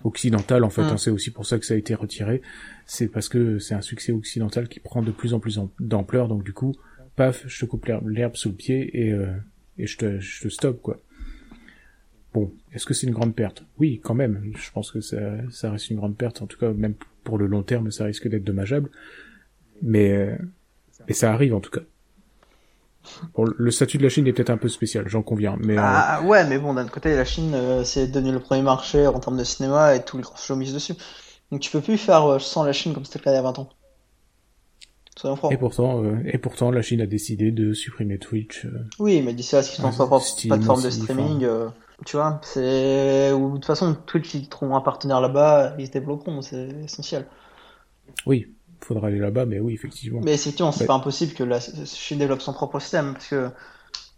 occidental, 0.04 0.64
en 0.64 0.70
fait. 0.70 0.84
Mm. 0.84 0.98
C'est 0.98 1.10
aussi 1.10 1.32
pour 1.32 1.46
ça 1.46 1.58
que 1.58 1.66
ça 1.66 1.74
a 1.74 1.78
été 1.78 1.96
retiré. 1.96 2.42
C'est 2.86 3.08
parce 3.08 3.30
que 3.30 3.60
c'est 3.60 3.74
un 3.74 3.82
succès 3.82 4.12
occidental 4.12 4.70
qui 4.70 4.80
prend 4.80 5.02
de 5.02 5.12
plus 5.12 5.34
en 5.34 5.40
plus 5.40 5.60
d'ampleur, 5.80 6.28
donc 6.28 6.44
du 6.44 6.54
coup, 6.54 6.76
paf, 7.16 7.44
je 7.48 7.60
te 7.60 7.66
coupe 7.66 7.88
l'herbe 8.06 8.36
sous 8.36 8.50
le 8.50 8.56
pied 8.56 9.06
et, 9.06 9.12
euh, 9.12 9.34
et 9.78 9.88
je 9.88 9.98
te, 9.98 10.20
je 10.20 10.42
te 10.42 10.50
stoppe, 10.50 10.82
quoi. 10.82 11.02
Bon, 12.36 12.52
est-ce 12.74 12.86
que 12.86 12.94
c'est 12.94 13.08
une 13.08 13.14
grande 13.14 13.34
perte? 13.34 13.64
Oui, 13.80 14.02
quand 14.04 14.14
même. 14.14 14.52
Je 14.58 14.70
pense 14.72 14.92
que 14.92 15.00
ça, 15.00 15.16
ça 15.52 15.72
reste 15.72 15.90
une 15.90 15.96
grande 15.96 16.18
perte. 16.18 16.42
En 16.42 16.48
tout 16.48 16.60
cas, 16.60 16.70
même 16.72 16.94
pour 17.24 17.38
le 17.38 17.48
long 17.48 17.64
terme, 17.64 17.92
ça 17.92 18.04
risque 18.04 18.28
d'être 18.28 18.44
dommageable. 18.44 18.90
Mais, 19.82 20.38
mais 21.08 21.14
ça 21.14 21.32
arrive 21.32 21.56
en 21.56 21.62
tout 21.62 21.72
cas. 21.72 21.80
Bon, 23.36 23.46
le 23.58 23.72
statut 23.72 23.98
de 23.98 24.04
la 24.04 24.10
Chine 24.10 24.28
est 24.28 24.34
peut-être 24.34 24.50
un 24.50 24.58
peu 24.58 24.68
spécial, 24.68 25.08
j'en 25.08 25.22
conviens. 25.22 25.56
Mais 25.64 25.78
ah 25.78 26.22
ouais, 26.26 26.46
mais 26.46 26.58
bon, 26.58 26.74
d'un 26.74 26.86
côté, 26.88 27.16
la 27.16 27.24
Chine, 27.24 27.54
euh, 27.54 27.86
c'est 27.86 28.08
devenu 28.08 28.34
le 28.34 28.42
premier 28.42 28.64
marché 28.64 29.08
en 29.08 29.18
termes 29.20 29.38
de 29.38 29.46
cinéma 29.46 29.96
et 29.96 30.04
tous 30.04 30.18
les 30.18 30.24
gros 30.24 30.36
shows 30.36 30.58
misent 30.58 30.74
dessus. 30.74 30.96
Donc 31.52 31.62
tu 31.62 31.72
peux 31.72 31.80
plus 31.80 31.98
faire 31.98 32.26
euh, 32.26 32.40
sans 32.40 32.66
la 32.66 32.74
Chine 32.74 32.94
comme 32.94 33.06
c'était 33.06 33.20
le 33.20 33.24
cas 33.24 33.32
il 33.32 33.36
y 33.36 33.38
a 33.38 33.44
20 33.44 33.60
ans. 33.60 33.70
Soyons 35.18 35.38
francs. 35.38 35.54
Et 35.54 35.58
pourtant, 35.58 36.04
euh, 36.04 36.18
et 36.26 36.38
pourtant, 36.38 36.72
la 36.72 36.82
Chine 36.82 37.00
a 37.00 37.06
décidé 37.06 37.52
de 37.52 37.74
supprimer 37.74 38.18
Twitch. 38.18 38.68
Oui, 39.00 39.22
mais 39.22 39.34
d'ici 39.34 39.56
là, 39.56 39.64
ce 39.64 39.72
qu'ils 39.72 39.82
sont 39.84 39.92
propre 39.92 40.22
plateforme 40.48 40.84
de 40.84 40.90
streaming, 40.90 41.48
tu 42.04 42.18
vois, 42.18 42.42
c'est 42.44 43.32
ou 43.32 43.50
de 43.50 43.56
toute 43.56 43.66
façon, 43.66 43.96
Twitch 44.06 44.34
ils 44.34 44.50
trouveront 44.50 44.76
un 44.76 44.82
partenaire 44.82 45.22
là-bas, 45.22 45.76
ils 45.80 45.88
se 45.88 45.92
développeront, 45.92 46.42
c'est 46.42 46.68
essentiel. 46.84 47.26
Oui, 48.26 48.54
faudra 48.82 49.08
aller 49.08 49.20
là-bas, 49.20 49.46
mais 49.46 49.60
oui, 49.60 49.74
effectivement. 49.74 50.22
Mais 50.24 50.34
effectivement, 50.34 50.72
c'est 50.72 50.86
pas 50.86 50.94
impossible 50.94 51.34
que 51.34 51.44
la 51.44 51.60
Chine 51.60 52.20
développe 52.20 52.42
son 52.42 52.54
propre 52.54 52.80
système, 52.80 53.14
parce 53.14 53.28
que, 53.28 53.50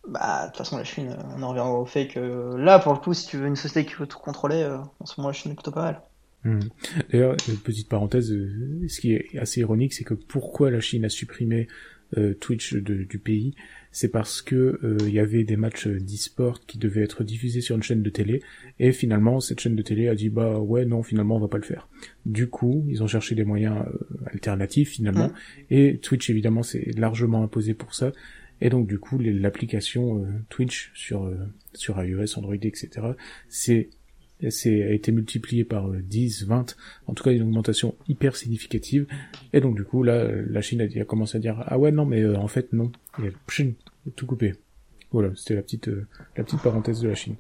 bah, 0.08 0.44
de 0.44 0.48
toute 0.48 0.58
façon, 0.58 0.78
la 0.78 0.84
Chine, 0.84 1.16
on 1.36 1.44
en 1.44 1.50
revient 1.50 1.62
au 1.62 1.86
fait 1.86 2.08
que 2.08 2.56
là, 2.56 2.80
pour 2.80 2.94
le 2.94 3.00
coup, 3.00 3.14
si 3.14 3.28
tu 3.28 3.38
veux 3.38 3.48
une 3.48 3.56
société 3.56 3.88
qui 3.88 3.96
veut 3.96 4.08
tout 4.08 4.20
contrôler, 4.20 4.64
euh, 4.64 4.78
en 5.00 5.06
ce 5.06 5.20
moment, 5.20 5.30
la 5.30 5.34
Chine 5.34 5.52
est 5.52 5.56
plutôt 5.56 5.72
pas 5.72 5.84
mal. 5.84 6.02
Hmm. 6.44 6.60
D'ailleurs, 7.12 7.36
petite 7.64 7.90
parenthèse, 7.90 8.32
euh, 8.32 8.86
ce 8.88 9.02
qui 9.02 9.14
est 9.14 9.38
assez 9.38 9.62
ironique, 9.62 9.94
c'est 9.94 10.04
que 10.04 10.14
pourquoi 10.14 10.72
la 10.72 10.80
Chine 10.80 11.06
a 11.06 11.10
supprimé 11.10 11.68
euh, 12.18 12.34
Twitch 12.34 12.76
du 12.76 13.20
pays, 13.20 13.54
c'est 13.92 14.10
parce 14.10 14.42
que 14.42 14.80
il 15.02 15.14
y 15.14 15.20
avait 15.20 15.44
des 15.44 15.58
matchs 15.58 15.88
d'e-sport 15.88 16.66
qui 16.66 16.78
devaient 16.78 17.02
être 17.02 17.24
diffusés 17.24 17.62
sur 17.62 17.76
une 17.76 17.84
chaîne 17.84 18.04
de 18.04 18.10
télé 18.10 18.42
et 18.80 18.92
finalement 18.92 19.40
cette 19.40 19.60
chaîne 19.60 19.76
de 19.76 19.82
télé 19.82 20.08
a 20.08 20.16
dit 20.16 20.30
bah 20.30 20.60
ouais 20.60 20.86
non 20.86 21.04
finalement 21.04 21.38
on 21.38 21.40
va 21.40 21.48
pas 21.48 21.58
le 21.58 21.64
faire. 21.64 21.90
Du 22.26 22.48
coup 22.48 22.86
ils 22.88 23.02
ont 23.04 23.08
cherché 23.08 23.34
des 23.36 23.44
moyens 23.44 23.86
alternatifs 24.28 24.92
finalement 24.92 25.32
et 25.72 25.98
Twitch 25.98 26.30
évidemment 26.30 26.64
c'est 26.64 26.98
largement 26.98 27.44
imposé 27.44 27.74
pour 27.74 27.96
ça 27.96 28.12
et 28.62 28.70
donc 28.70 28.88
du 28.88 29.00
coup 29.00 29.18
l'application 29.20 30.26
Twitch 30.50 30.92
sur 30.94 31.32
sur 31.74 32.02
iOS, 32.04 32.38
Android 32.38 32.56
etc 32.56 32.88
c'est 33.50 33.90
c'est 34.50 34.84
a 34.84 34.92
été 34.92 35.12
multiplié 35.12 35.64
par 35.64 35.90
10, 35.90 36.46
20, 36.46 36.76
en 37.08 37.14
tout 37.14 37.24
cas 37.24 37.32
une 37.32 37.44
augmentation 37.44 37.96
hyper 38.08 38.36
significative. 38.36 39.08
Et 39.54 39.62
donc 39.62 39.76
du 39.76 39.84
coup 39.84 40.04
là, 40.04 40.28
la 40.28 40.62
Chine 40.62 40.82
a, 40.82 41.02
a 41.02 41.06
commencé 41.06 41.38
à 41.38 41.40
dire 41.40 41.64
ah 41.66 41.78
ouais 41.78 41.92
non 41.92 42.06
mais 42.06 42.26
en 42.36 42.48
fait 42.48 42.74
non, 42.74 42.92
il 43.20 43.28
a 43.28 43.32
tout 44.16 44.26
coupé. 44.26 44.56
Voilà, 45.12 45.30
c'était 45.36 45.56
la 45.56 45.62
petite 45.62 45.90
la 46.36 46.44
petite 46.44 46.62
parenthèse 46.62 47.02
de 47.02 47.08
la 47.10 47.16
Chine. 47.16 47.36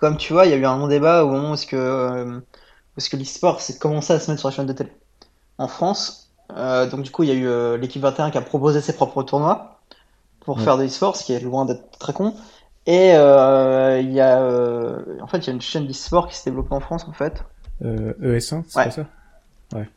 Comme 0.00 0.16
tu 0.16 0.32
vois, 0.32 0.46
il 0.46 0.50
y 0.50 0.54
a 0.54 0.56
eu 0.56 0.64
un 0.64 0.76
long 0.76 0.88
débat 0.88 1.24
au 1.24 1.28
moment 1.30 1.52
où 1.52 1.54
est-ce 1.54 1.66
que, 1.66 1.76
euh, 1.76 2.40
que 2.96 3.16
l'e-sport 3.16 3.60
s'est 3.60 3.78
commencé 3.78 4.12
à 4.12 4.20
se 4.20 4.30
mettre 4.30 4.40
sur 4.40 4.48
la 4.48 4.54
chaîne 4.54 4.66
de 4.66 4.72
télé? 4.72 4.90
En 5.58 5.68
France, 5.68 6.30
euh, 6.56 6.88
donc 6.88 7.02
du 7.02 7.10
coup, 7.10 7.22
il 7.22 7.28
y 7.28 7.32
a 7.32 7.34
eu 7.34 7.46
euh, 7.46 7.76
l'équipe 7.76 8.02
21 8.02 8.30
qui 8.30 8.38
a 8.38 8.42
proposé 8.42 8.80
ses 8.80 8.94
propres 8.94 9.22
tournois 9.22 9.80
pour 10.40 10.60
faire 10.60 10.78
de 10.78 10.84
l'e-sport, 10.84 11.16
ce 11.16 11.24
qui 11.24 11.32
est 11.32 11.40
loin 11.40 11.66
d'être 11.66 11.98
très 11.98 12.12
con. 12.12 12.34
Et 12.88 13.12
euh, 13.14 14.00
il 14.00 14.10
y 14.12 14.20
a, 14.20 14.40
euh, 14.40 14.98
en 15.20 15.26
fait, 15.28 15.38
il 15.38 15.46
y 15.46 15.50
a 15.50 15.52
une 15.52 15.60
chaîne 15.60 15.86
d'e-sport 15.86 16.26
qui 16.26 16.34
s'est 16.34 16.50
développée 16.50 16.74
en 16.74 16.80
France, 16.80 17.04
en 17.06 17.12
fait. 17.12 17.44
ES1, 17.82 18.64
c'est 18.66 18.84
pas 18.84 18.90
ça? 18.90 19.06
Ouais. 19.74 19.88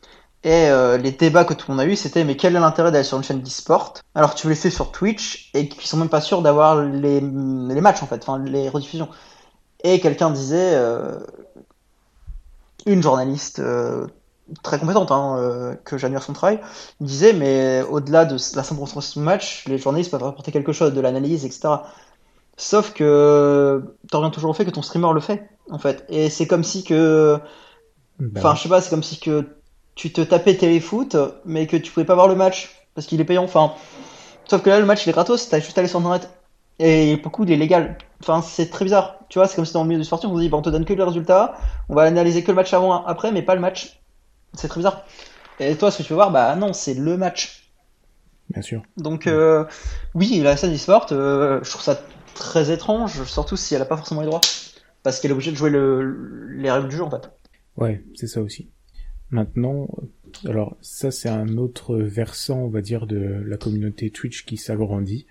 Et 0.44 0.68
les 0.98 1.12
débats 1.12 1.44
que 1.44 1.54
tout 1.54 1.70
le 1.70 1.76
monde 1.76 1.84
a 1.84 1.88
eu, 1.88 1.96
c'était 1.96 2.22
mais 2.22 2.36
quel 2.36 2.54
est 2.54 2.60
l'intérêt 2.60 2.92
d'aller 2.92 3.04
sur 3.04 3.16
une 3.16 3.24
chaîne 3.24 3.40
d'e-sport? 3.40 3.94
Alors 4.14 4.34
que 4.34 4.38
tu 4.38 4.48
les 4.48 4.54
fais 4.54 4.70
sur 4.70 4.92
Twitch 4.92 5.50
et 5.54 5.68
qu'ils 5.68 5.86
sont 5.86 5.96
même 5.96 6.08
pas 6.08 6.20
sûrs 6.20 6.42
d'avoir 6.42 6.82
les, 6.82 7.20
les 7.20 7.80
matchs 7.80 8.02
en 8.02 8.06
fait, 8.06 8.22
enfin 8.22 8.38
les 8.38 8.68
rediffusions. 8.68 9.08
Et 9.84 9.98
quelqu'un 10.00 10.30
disait, 10.30 10.74
euh, 10.74 11.18
une 12.86 13.02
journaliste 13.02 13.58
euh, 13.58 14.06
très 14.62 14.78
compétente, 14.78 15.10
hein, 15.10 15.36
euh, 15.38 15.74
que 15.84 15.98
j'admire 15.98 16.22
son 16.22 16.32
travail, 16.32 16.60
disait, 17.00 17.32
mais 17.32 17.82
au-delà 17.88 18.24
de 18.24 18.34
la 18.34 18.62
simple 18.62 18.80
représentation 18.80 19.20
de 19.20 19.26
match, 19.26 19.64
les 19.66 19.78
journalistes 19.78 20.10
peuvent 20.10 20.24
apporter 20.24 20.52
quelque 20.52 20.72
chose, 20.72 20.92
de 20.92 21.00
l'analyse, 21.00 21.44
etc. 21.44 21.68
Sauf 22.62 22.92
que 22.92 23.82
t'en 24.08 24.18
reviens 24.18 24.30
toujours 24.30 24.50
au 24.50 24.52
fait 24.52 24.64
que 24.64 24.70
ton 24.70 24.82
streamer 24.82 25.12
le 25.12 25.18
fait, 25.20 25.48
en 25.68 25.80
fait. 25.80 26.04
Et 26.08 26.30
c'est 26.30 26.46
comme 26.46 26.62
si 26.62 26.84
que... 26.84 27.40
Bah 28.20 28.38
enfin, 28.38 28.54
je 28.54 28.62
sais 28.62 28.68
pas, 28.68 28.80
c'est 28.80 28.88
comme 28.88 29.02
si 29.02 29.18
que 29.18 29.48
tu 29.96 30.12
te 30.12 30.20
tapais 30.20 30.54
téléfoot, 30.56 31.16
mais 31.44 31.66
que 31.66 31.76
tu 31.76 31.90
pouvais 31.90 32.06
pas 32.06 32.14
voir 32.14 32.28
le 32.28 32.36
match, 32.36 32.86
parce 32.94 33.08
qu'il 33.08 33.20
est 33.20 33.24
payant, 33.24 33.42
enfin... 33.42 33.72
Sauf 34.48 34.62
que 34.62 34.70
là, 34.70 34.78
le 34.78 34.86
match, 34.86 35.04
il 35.04 35.10
est 35.10 35.12
gratos, 35.12 35.48
t'as 35.48 35.58
juste 35.58 35.76
à 35.76 35.80
aller 35.80 35.88
sur 35.88 35.98
Internet. 35.98 36.30
Et 36.78 37.16
beaucoup, 37.16 37.42
il 37.42 37.50
est 37.50 37.56
légal. 37.56 37.98
Enfin, 38.20 38.42
c'est 38.42 38.70
très 38.70 38.84
bizarre. 38.84 39.16
Tu 39.28 39.40
vois, 39.40 39.48
c'est 39.48 39.56
comme 39.56 39.64
si 39.64 39.72
dans 39.72 39.82
le 39.82 39.88
milieu 39.88 40.00
du 40.00 40.04
sportif, 40.04 40.30
on 40.30 40.36
se 40.36 40.40
dit, 40.40 40.48
bon, 40.48 40.58
on 40.58 40.62
te 40.62 40.70
donne 40.70 40.84
que 40.84 40.92
le 40.92 41.02
résultat, 41.02 41.56
on 41.88 41.96
va 41.96 42.02
analyser 42.02 42.44
que 42.44 42.52
le 42.52 42.54
match 42.54 42.72
avant, 42.72 43.04
après, 43.04 43.32
mais 43.32 43.42
pas 43.42 43.56
le 43.56 43.60
match. 43.60 44.00
C'est 44.54 44.68
très 44.68 44.78
bizarre. 44.78 45.04
Et 45.58 45.74
toi, 45.74 45.90
ce 45.90 45.98
que 45.98 46.02
tu 46.04 46.10
veux 46.10 46.14
voir, 46.16 46.30
bah 46.30 46.54
non, 46.54 46.72
c'est 46.72 46.94
le 46.94 47.16
match. 47.16 47.70
Bien 48.50 48.62
sûr. 48.62 48.82
Donc, 48.98 49.26
euh, 49.26 49.64
oui, 50.14 50.38
la 50.40 50.56
scène 50.56 50.72
e-sport, 50.72 51.08
euh, 51.10 51.58
je 51.64 51.70
trouve 51.70 51.82
ça 51.82 51.98
très 52.34 52.72
étrange, 52.72 53.24
surtout 53.24 53.56
si 53.56 53.74
elle 53.74 53.82
a 53.82 53.86
pas 53.86 53.96
forcément 53.96 54.20
les 54.20 54.26
droits. 54.26 54.40
Parce 55.02 55.20
qu'elle 55.20 55.30
est 55.30 55.34
obligée 55.34 55.50
de 55.50 55.56
jouer 55.56 55.70
le, 55.70 56.48
les 56.56 56.70
règles 56.70 56.88
du 56.88 56.96
jeu, 56.96 57.02
en 57.02 57.10
fait. 57.10 57.30
Ouais, 57.76 58.04
c'est 58.14 58.26
ça 58.26 58.40
aussi. 58.40 58.68
Maintenant, 59.30 59.88
alors 60.46 60.76
ça 60.82 61.10
c'est 61.10 61.28
un 61.28 61.56
autre 61.56 61.96
versant, 61.96 62.58
on 62.58 62.68
va 62.68 62.82
dire, 62.82 63.06
de 63.06 63.42
la 63.46 63.56
communauté 63.56 64.10
Twitch 64.10 64.44
qui 64.44 64.58
s'agrandit 64.58 65.26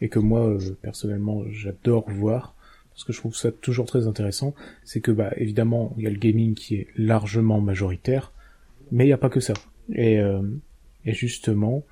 et 0.00 0.08
que 0.08 0.20
moi 0.20 0.46
euh, 0.46 0.78
personnellement 0.80 1.42
j'adore 1.50 2.08
voir 2.08 2.54
parce 2.90 3.04
que 3.04 3.12
je 3.12 3.18
trouve 3.18 3.34
ça 3.34 3.50
toujours 3.50 3.86
très 3.86 4.06
intéressant, 4.06 4.54
c'est 4.84 5.00
que 5.00 5.10
bah 5.10 5.32
évidemment 5.36 5.94
il 5.96 6.04
y 6.04 6.06
a 6.06 6.10
le 6.10 6.18
gaming 6.18 6.54
qui 6.54 6.76
est 6.76 6.88
largement 6.96 7.60
majoritaire, 7.60 8.32
mais 8.92 9.04
il 9.04 9.06
n'y 9.08 9.12
a 9.12 9.18
pas 9.18 9.30
que 9.30 9.40
ça. 9.40 9.54
Et, 9.92 10.20
euh, 10.20 10.42
et 11.04 11.14
justement, 11.14 11.82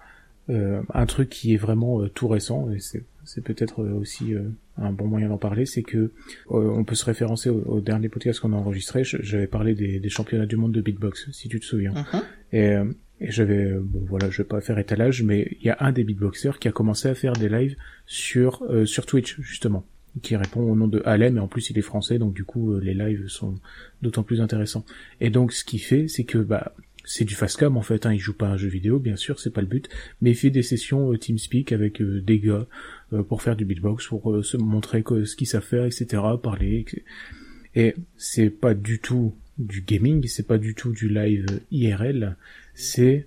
euh, 0.51 0.83
un 0.93 1.07
truc 1.07 1.31
qui 1.31 1.55
est 1.55 1.59
vraiment 1.59 2.03
euh, 2.03 2.09
tout 2.09 2.29
récent, 2.29 2.71
et 2.71 2.81
c'est, 2.81 3.05
c'est 3.29 3.43
peut-être 3.43 3.85
aussi 3.85 4.35
un 4.77 4.93
bon 4.93 5.07
moyen 5.07 5.29
d'en 5.29 5.39
parler, 5.39 5.67
c'est 5.67 5.83
que 5.83 6.13
on 6.49 6.85
peut 6.85 6.95
se 6.95 7.05
référencer 7.05 7.51
au, 7.51 7.81
dernier 7.81 8.09
podcast 8.09 8.41
qu'on 8.41 8.53
a 8.53 8.57
enregistré. 8.57 9.03
J'avais 9.05 9.47
parlé 9.47 9.75
des, 9.75 10.01
des, 10.01 10.09
championnats 10.09 10.47
du 10.47 10.57
monde 10.57 10.73
de 10.73 10.81
beatbox, 10.81 11.31
si 11.33 11.49
tu 11.49 11.61
te 11.61 11.65
souviens. 11.65 11.93
Uh-huh. 11.93 12.23
Et, 12.53 13.25
et 13.25 13.31
j'avais, 13.31 13.73
bon 13.75 14.05
voilà, 14.09 14.31
je 14.31 14.39
vais 14.39 14.49
pas 14.49 14.61
faire 14.61 14.79
étalage, 14.79 15.23
mais 15.23 15.57
il 15.61 15.67
y 15.67 15.71
a 15.71 15.77
un 15.81 15.93
des 15.93 16.05
beatboxers 16.05 16.59
qui 16.59 16.69
a 16.69 16.73
commencé 16.73 17.09
à 17.09 17.15
faire 17.15 17.35
des 17.35 17.49
lives 17.49 17.77
sur 18.07 18.65
sur 18.87 19.07
Twitch 19.07 19.39
justement 19.41 19.85
qui 20.23 20.35
répond 20.35 20.63
au 20.63 20.75
nom 20.75 20.89
de 20.89 21.03
Alem 21.05 21.37
et 21.37 21.41
en 21.41 21.47
plus 21.47 21.71
il 21.71 21.79
est 21.79 21.83
français 21.83 22.19
donc 22.19 22.35
du 22.35 22.43
coup 22.43 22.77
les 22.81 22.95
lives 22.95 23.29
sont 23.29 23.55
d'autant 24.03 24.25
plus 24.25 24.41
intéressants 24.41 24.85
et 25.21 25.31
donc 25.31 25.53
ce 25.53 25.65
qu'il 25.65 25.81
fait 25.81 26.09
c'est 26.09 26.25
que 26.25 26.39
bah 26.39 26.73
c'est 27.09 27.25
du 27.25 27.35
fast 27.35 27.59
cam 27.59 27.77
en 27.77 27.83
fait, 27.83 28.05
hein. 28.05 28.13
il 28.13 28.19
joue 28.19 28.35
pas 28.35 28.49
un 28.49 28.57
jeu 28.57 28.69
vidéo 28.69 28.99
bien 28.99 29.17
sûr, 29.17 29.41
c'est 29.41 29.53
pas 29.53 29.63
le 29.63 29.67
but, 29.67 29.89
mais 30.21 30.33
il 30.33 30.37
fait 30.37 30.51
des 30.51 30.63
sessions 30.63 31.11
euh, 31.11 31.17
TeamSpeak 31.17 31.73
avec 31.73 32.03
euh, 32.03 32.21
des 32.21 32.39
gars 32.39 32.53
euh, 32.53 32.65
pour 33.29 33.43
faire 33.43 33.57
du 33.57 33.65
beatbox, 33.65 34.07
pour 34.09 34.45
se 34.45 34.57
montrer 34.57 35.03
ce 35.25 35.35
qu'ils 35.37 35.47
savent 35.47 35.65
faire, 35.65 35.85
etc., 35.85 36.23
parler. 36.43 36.85
Et 37.75 37.95
c'est 38.17 38.51
pas 38.51 38.75
du 38.75 38.99
tout 38.99 39.35
du 39.59 39.83
gaming, 39.83 40.27
c'est 40.27 40.47
pas 40.47 40.59
du 40.59 40.75
tout 40.75 40.93
du 40.93 41.09
live 41.09 41.61
IRL, 41.71 42.37
c'est 42.75 43.27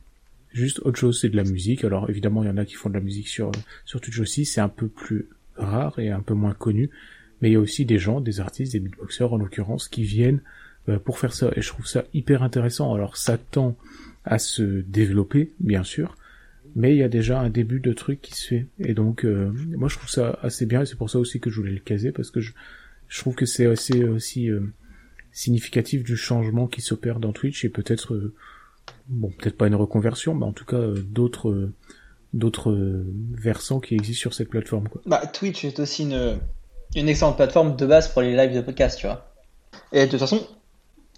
juste 0.54 0.80
autre 0.80 0.98
chose, 0.98 1.20
c'est 1.20 1.30
de 1.30 1.36
la 1.36 1.44
musique. 1.44 1.84
Alors 1.84 2.10
évidemment 2.10 2.44
il 2.44 2.48
y 2.48 2.50
en 2.50 2.58
a 2.58 2.66
qui 2.66 2.76
font 2.76 2.90
de 2.90 2.94
la 2.94 3.02
musique 3.02 3.28
sur, 3.28 3.52
sur 3.86 4.02
Twitch 4.02 4.20
aussi, 4.20 4.46
c'est 4.46 4.62
un 4.62 4.70
peu 4.70 4.88
plus 4.88 5.28
rare 5.58 6.00
et 6.00 6.10
un 6.10 6.22
peu 6.22 6.34
moins 6.34 6.54
connu, 6.54 6.90
mais 7.42 7.50
il 7.50 7.54
y 7.54 7.56
a 7.56 7.60
aussi 7.60 7.86
des 7.86 8.00
gens, 8.00 8.22
des 8.22 8.40
artistes, 8.40 8.74
des 8.74 8.80
beatboxers 8.80 9.34
en 9.34 9.38
l'occurrence, 9.38 9.88
qui 9.88 10.04
viennent 10.04 10.42
euh, 10.90 11.00
pour 11.00 11.20
faire 11.20 11.34
ça. 11.34 11.52
Et 11.56 11.62
je 11.62 11.68
trouve 11.68 11.86
ça 11.86 12.06
hyper 12.14 12.44
intéressant. 12.44 12.94
Alors 12.94 13.18
ça 13.18 13.38
tend 13.38 13.78
à 14.24 14.40
se 14.40 14.82
développer, 14.82 15.52
bien 15.60 15.84
sûr, 15.84 16.16
mais 16.76 16.92
il 16.92 16.98
y 16.98 17.04
a 17.04 17.10
déjà 17.10 17.40
un 17.40 17.50
début 17.50 17.80
de 17.80 17.94
truc 17.94 18.22
qui 18.22 18.34
se 18.34 18.48
fait. 18.48 18.68
Et 18.80 18.94
donc, 18.94 19.26
euh, 19.26 19.52
moi 19.78 19.90
je 19.90 19.98
trouve 19.98 20.10
ça 20.10 20.40
assez 20.42 20.66
bien, 20.66 20.82
et 20.82 20.86
c'est 20.86 20.98
pour 20.98 21.10
ça 21.10 21.20
aussi 21.20 21.40
que 21.40 21.50
je 21.50 21.58
voulais 21.58 21.72
le 21.72 21.80
caser, 21.80 22.12
parce 22.12 22.32
que 22.32 22.42
je, 22.42 22.54
je 23.08 23.20
trouve 23.20 23.36
que 23.36 23.46
c'est 23.46 23.66
assez 23.66 24.04
aussi 24.04 24.50
euh, 24.50 24.62
significatif 25.32 26.04
du 26.04 26.16
changement 26.16 26.68
qui 26.68 26.82
s'opère 26.82 27.20
dans 27.20 27.32
Twitch, 27.32 27.66
et 27.66 27.70
peut-être, 27.70 28.32
bon, 29.08 29.32
peut-être 29.38 29.58
pas 29.58 29.68
une 29.68 29.76
reconversion, 29.76 30.36
mais 30.36 30.46
en 30.46 30.54
tout 30.54 30.66
cas 30.66 30.82
d'autres 31.06 31.72
d'autres 32.34 33.04
versants 33.34 33.82
qui 33.82 33.96
existent 33.96 34.22
sur 34.22 34.34
cette 34.34 34.50
plateforme. 34.50 34.88
Quoi. 34.88 35.02
Bah, 35.06 35.22
Twitch 35.28 35.66
est 35.66 35.80
aussi 35.80 36.04
une, 36.04 36.40
une 36.96 37.10
excellente 37.10 37.36
plateforme 37.36 37.76
de 37.76 37.86
base 37.86 38.08
pour 38.08 38.22
les 38.22 38.36
lives 38.36 38.56
de 38.56 38.62
podcast, 38.62 38.98
tu 38.98 39.08
vois. 39.08 39.34
Et 39.92 40.06
de 40.06 40.12
toute 40.12 40.20
façon, 40.20 40.48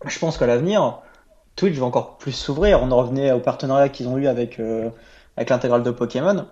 je 0.08 0.20
pense 0.20 0.38
qu'à 0.38 0.48
l'avenir, 0.48 1.02
Twitch 1.56 1.76
va 1.78 1.86
encore 1.86 2.18
plus 2.18 2.32
s'ouvrir. 2.32 2.82
On 2.82 2.92
en 2.92 2.98
revenait 2.98 3.32
au 3.32 3.40
partenariat 3.40 3.90
qu'ils 3.90 4.08
ont 4.08 4.18
eu 4.18 4.26
avec, 4.26 4.60
euh, 4.60 4.90
avec 5.38 5.50
l'intégrale 5.50 5.84
de 5.84 5.92
Pokémon, 5.92 6.48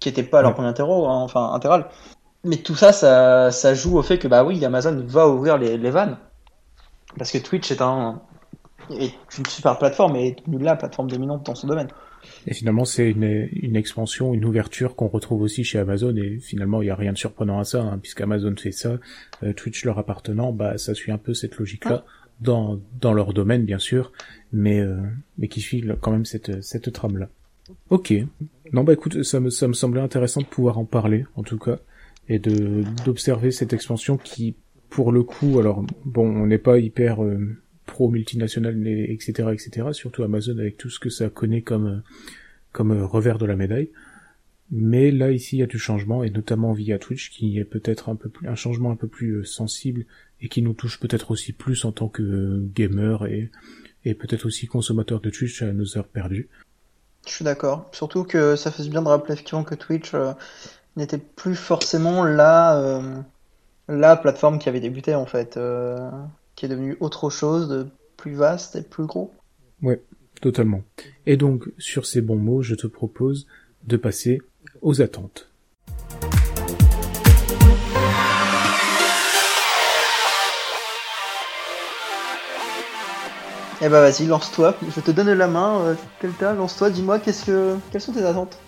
qui 0.00 0.08
n'était 0.08 0.22
pas 0.22 0.42
leur 0.42 0.54
premier 0.54 0.68
interro, 0.68 1.06
hein, 1.06 1.20
enfin 1.20 1.52
intégral. 1.52 1.88
Mais 2.44 2.56
tout 2.56 2.76
ça, 2.76 2.92
ça, 2.92 3.50
ça, 3.50 3.74
joue 3.74 3.98
au 3.98 4.02
fait 4.02 4.18
que 4.18 4.28
bah 4.28 4.44
oui, 4.44 4.64
Amazon 4.64 5.02
va 5.06 5.28
ouvrir 5.28 5.58
les, 5.58 5.76
les 5.76 5.90
vannes. 5.90 6.18
Parce 7.16 7.32
que 7.32 7.38
Twitch 7.38 7.70
est, 7.70 7.82
un, 7.82 8.22
est 8.90 9.12
une 9.36 9.46
super 9.46 9.78
plateforme 9.78 10.16
et 10.16 10.28
est 10.28 10.42
la 10.46 10.76
plateforme 10.76 11.10
dominante 11.10 11.44
dans 11.44 11.54
son 11.54 11.66
domaine. 11.66 11.88
Et 12.46 12.54
finalement, 12.54 12.84
c'est 12.84 13.10
une, 13.10 13.48
une, 13.52 13.76
expansion, 13.76 14.34
une 14.34 14.44
ouverture 14.44 14.94
qu'on 14.94 15.08
retrouve 15.08 15.42
aussi 15.42 15.64
chez 15.64 15.78
Amazon. 15.78 16.14
Et 16.16 16.38
finalement, 16.38 16.82
il 16.82 16.86
n'y 16.86 16.90
a 16.90 16.96
rien 16.96 17.12
de 17.12 17.18
surprenant 17.18 17.58
à 17.58 17.64
ça, 17.64 17.82
hein, 17.82 17.98
puisqu'Amazon 17.98 18.54
fait 18.56 18.72
ça, 18.72 18.98
euh, 19.42 19.52
Twitch 19.52 19.84
leur 19.84 19.98
appartenant, 19.98 20.52
bah 20.52 20.78
ça 20.78 20.94
suit 20.94 21.12
un 21.12 21.18
peu 21.18 21.34
cette 21.34 21.56
logique-là. 21.56 22.04
Ah. 22.06 22.10
Dans, 22.40 22.78
dans 23.00 23.14
leur 23.14 23.32
domaine 23.32 23.64
bien 23.64 23.80
sûr, 23.80 24.12
mais 24.52 24.78
euh, 24.78 24.96
mais 25.38 25.48
qui 25.48 25.60
suit 25.60 25.84
quand 26.00 26.12
même 26.12 26.24
cette 26.24 26.62
cette 26.62 26.92
trame 26.92 27.18
là. 27.18 27.28
Ok. 27.90 28.12
Non 28.72 28.84
bah 28.84 28.92
écoute, 28.92 29.22
ça 29.22 29.40
me 29.40 29.50
ça 29.50 29.66
me 29.68 29.72
semblait 29.72 30.00
intéressant 30.00 30.40
de 30.40 30.46
pouvoir 30.46 30.78
en 30.78 30.84
parler 30.84 31.24
en 31.36 31.42
tout 31.42 31.58
cas 31.58 31.78
et 32.28 32.38
de 32.38 32.84
d'observer 33.04 33.50
cette 33.50 33.72
expansion 33.72 34.16
qui 34.16 34.56
pour 34.90 35.12
le 35.12 35.22
coup 35.22 35.58
alors 35.58 35.84
bon 36.04 36.28
on 36.28 36.46
n'est 36.46 36.58
pas 36.58 36.78
hyper 36.78 37.24
euh, 37.24 37.56
pro 37.86 38.10
multinationales, 38.10 38.86
etc., 38.86 39.48
etc. 39.52 39.88
Surtout 39.92 40.22
Amazon 40.22 40.58
avec 40.58 40.76
tout 40.76 40.90
ce 40.90 41.00
que 41.00 41.10
ça 41.10 41.30
connaît 41.30 41.62
comme 41.62 42.02
comme 42.72 42.92
revers 43.02 43.38
de 43.38 43.46
la 43.46 43.56
médaille. 43.56 43.90
Mais 44.70 45.10
là 45.10 45.32
ici 45.32 45.56
il 45.56 45.60
y 45.60 45.62
a 45.62 45.66
du 45.66 45.78
changement 45.78 46.22
et 46.22 46.30
notamment 46.30 46.74
via 46.74 46.98
Twitch 46.98 47.30
qui 47.30 47.58
est 47.58 47.64
peut-être 47.64 48.10
un 48.10 48.16
peu 48.16 48.28
plus 48.28 48.46
un 48.48 48.54
changement 48.54 48.90
un 48.90 48.96
peu 48.96 49.08
plus 49.08 49.30
euh, 49.30 49.44
sensible 49.44 50.04
et 50.42 50.48
qui 50.48 50.60
nous 50.60 50.74
touche 50.74 51.00
peut-être 51.00 51.30
aussi 51.30 51.52
plus 51.52 51.86
en 51.86 51.92
tant 51.92 52.08
que 52.08 52.62
gamer 52.74 53.26
et 53.26 53.50
et 54.04 54.14
peut-être 54.14 54.46
aussi 54.46 54.66
consommateur 54.66 55.20
de 55.20 55.30
Twitch 55.30 55.62
à 55.62 55.72
nos 55.72 55.96
heures 55.96 56.06
perdues. 56.06 56.48
Je 57.28 57.34
suis 57.34 57.44
d'accord. 57.44 57.88
Surtout 57.92 58.24
que 58.24 58.56
ça 58.56 58.70
faisait 58.70 58.88
bien 58.88 59.02
de 59.02 59.08
rappeler 59.08 59.34
effectivement 59.34 59.64
que 59.64 59.74
Twitch 59.74 60.14
euh, 60.14 60.32
n'était 60.96 61.18
plus 61.18 61.54
forcément 61.54 62.24
la 62.24 62.78
euh, 62.78 63.20
la 63.88 64.16
plateforme 64.16 64.58
qui 64.58 64.68
avait 64.68 64.80
débuté 64.80 65.14
en 65.14 65.26
fait 65.26 65.58
qui 66.58 66.66
est 66.66 66.68
devenu 66.68 66.96
autre 66.98 67.30
chose 67.30 67.68
de 67.68 67.86
plus 68.16 68.34
vaste 68.34 68.74
et 68.74 68.82
plus 68.82 69.06
gros. 69.06 69.32
Ouais, 69.80 70.02
totalement. 70.40 70.82
Et 71.24 71.36
donc, 71.36 71.70
sur 71.78 72.04
ces 72.04 72.20
bons 72.20 72.36
mots, 72.36 72.62
je 72.62 72.74
te 72.74 72.86
propose 72.86 73.46
de 73.84 73.96
passer 73.96 74.42
aux 74.82 75.00
attentes. 75.00 75.48
Eh 83.80 83.88
bah 83.88 84.00
vas-y, 84.00 84.26
lance-toi. 84.26 84.76
Je 84.94 85.00
te 85.00 85.12
donne 85.12 85.30
la 85.32 85.46
main. 85.46 85.94
Euh, 86.22 86.54
lance-toi. 86.54 86.90
Dis-moi, 86.90 87.20
qu'est-ce 87.20 87.46
que, 87.46 87.76
quelles 87.92 88.00
sont 88.00 88.12
tes 88.12 88.24
attentes? 88.24 88.58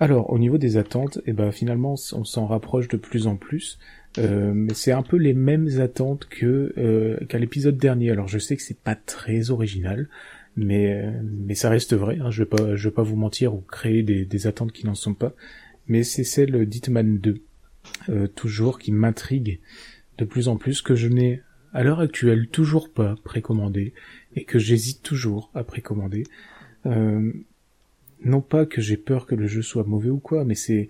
Alors, 0.00 0.30
au 0.30 0.38
niveau 0.38 0.58
des 0.58 0.76
attentes, 0.76 1.18
eh 1.24 1.32
ben 1.32 1.50
finalement, 1.50 1.94
on 2.12 2.24
s'en 2.24 2.46
rapproche 2.46 2.88
de 2.88 2.98
plus 2.98 3.26
en 3.26 3.36
plus. 3.36 3.78
Euh, 4.18 4.52
mais 4.54 4.74
c'est 4.74 4.92
un 4.92 5.02
peu 5.02 5.16
les 5.16 5.32
mêmes 5.32 5.80
attentes 5.80 6.26
que 6.28 6.74
euh, 6.76 7.24
qu'à 7.26 7.38
l'épisode 7.38 7.78
dernier. 7.78 8.10
Alors 8.10 8.28
je 8.28 8.38
sais 8.38 8.56
que 8.56 8.62
c'est 8.62 8.78
pas 8.78 8.94
très 8.94 9.50
original, 9.50 10.08
mais 10.56 11.10
mais 11.22 11.54
ça 11.54 11.70
reste 11.70 11.94
vrai. 11.94 12.18
Hein. 12.20 12.30
Je 12.30 12.42
vais 12.42 12.48
pas 12.48 12.76
je 12.76 12.88
vais 12.88 12.94
pas 12.94 13.02
vous 13.02 13.16
mentir 13.16 13.54
ou 13.54 13.62
créer 13.62 14.02
des, 14.02 14.26
des 14.26 14.46
attentes 14.46 14.72
qui 14.72 14.84
n'en 14.84 14.94
sont 14.94 15.14
pas. 15.14 15.32
Mais 15.86 16.02
c'est 16.02 16.24
celle 16.24 16.66
d'Hitman 16.66 17.18
2 17.18 17.42
toujours 18.34 18.78
qui 18.78 18.92
m'intrigue 18.92 19.60
de 20.18 20.24
plus 20.24 20.48
en 20.48 20.56
plus 20.56 20.82
que 20.82 20.94
je 20.94 21.08
n'ai 21.08 21.42
à 21.76 21.82
l'heure 21.82 22.00
actuelle 22.00 22.48
toujours 22.48 22.92
pas 22.92 23.16
précommandé 23.24 23.92
et 24.34 24.44
que 24.44 24.58
j'hésite 24.58 25.02
toujours 25.02 25.50
à 25.54 25.64
précommander. 25.64 26.24
non 26.84 28.40
pas 28.40 28.66
que 28.66 28.80
j'ai 28.80 28.96
peur 28.96 29.26
que 29.26 29.34
le 29.34 29.46
jeu 29.46 29.62
soit 29.62 29.84
mauvais 29.84 30.10
ou 30.10 30.18
quoi, 30.18 30.44
mais 30.44 30.54
c'est 30.54 30.88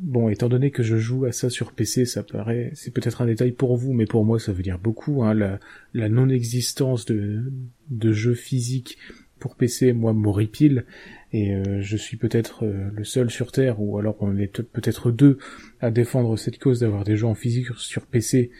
Bon, 0.00 0.30
étant 0.30 0.48
donné 0.48 0.70
que 0.70 0.82
je 0.82 0.96
joue 0.96 1.26
à 1.26 1.32
ça 1.32 1.50
sur 1.50 1.72
PC, 1.72 2.06
ça 2.06 2.22
paraît, 2.22 2.70
c'est 2.72 2.90
peut-être 2.90 3.20
un 3.20 3.26
détail 3.26 3.52
pour 3.52 3.76
vous, 3.76 3.92
mais 3.92 4.06
pour 4.06 4.24
moi 4.24 4.38
ça 4.38 4.50
veut 4.50 4.62
dire 4.62 4.78
beaucoup. 4.78 5.22
Hein, 5.22 5.34
la, 5.34 5.60
la 5.92 6.08
non-existence 6.08 7.04
de, 7.04 7.52
de 7.90 8.10
jeux 8.10 8.34
physiques 8.34 8.96
pour 9.38 9.56
PC, 9.56 9.92
moi, 9.92 10.14
m'horripile, 10.14 10.86
et 11.34 11.54
euh, 11.54 11.82
je 11.82 11.96
suis 11.98 12.16
peut-être 12.16 12.64
euh, 12.64 12.88
le 12.94 13.04
seul 13.04 13.30
sur 13.30 13.52
Terre, 13.52 13.80
ou 13.80 13.98
alors 13.98 14.16
on 14.20 14.38
est 14.38 14.62
peut-être 14.62 15.10
deux 15.10 15.36
à 15.80 15.90
défendre 15.90 16.36
cette 16.38 16.58
cause 16.58 16.80
d'avoir 16.80 17.04
des 17.04 17.16
jeux 17.16 17.26
en 17.26 17.34
physique 17.34 17.68
sur 17.76 18.06
PC, 18.06 18.50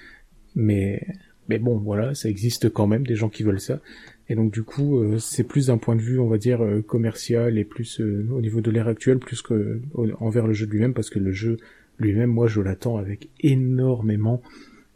mais 0.55 1.07
mais 1.51 1.59
bon, 1.59 1.77
voilà, 1.79 2.15
ça 2.15 2.29
existe 2.29 2.71
quand 2.71 2.87
même, 2.87 3.05
des 3.05 3.17
gens 3.17 3.29
qui 3.29 3.43
veulent 3.43 3.61
ça. 3.61 3.81
Et 4.29 4.37
donc 4.37 4.53
du 4.53 4.63
coup, 4.63 5.01
euh, 5.01 5.19
c'est 5.19 5.43
plus 5.43 5.67
d'un 5.67 5.79
point 5.79 5.97
de 5.97 6.01
vue, 6.01 6.21
on 6.21 6.29
va 6.29 6.39
dire, 6.39 6.63
euh, 6.63 6.81
commercial 6.81 7.59
et 7.59 7.65
plus 7.65 8.01
euh, 8.01 8.29
au 8.31 8.41
niveau 8.41 8.61
de 8.61 8.71
l'ère 8.71 8.87
actuelle, 8.87 9.19
plus 9.19 9.43
que 9.43 9.81
envers 10.21 10.47
le 10.47 10.53
jeu 10.53 10.67
lui-même, 10.67 10.95
parce 10.95 11.11
que 11.11 11.19
le 11.19 11.33
jeu 11.33 11.57
lui-même, 11.99 12.31
moi, 12.31 12.47
je 12.47 12.61
l'attends 12.61 12.97
avec 12.97 13.29
énormément 13.41 14.41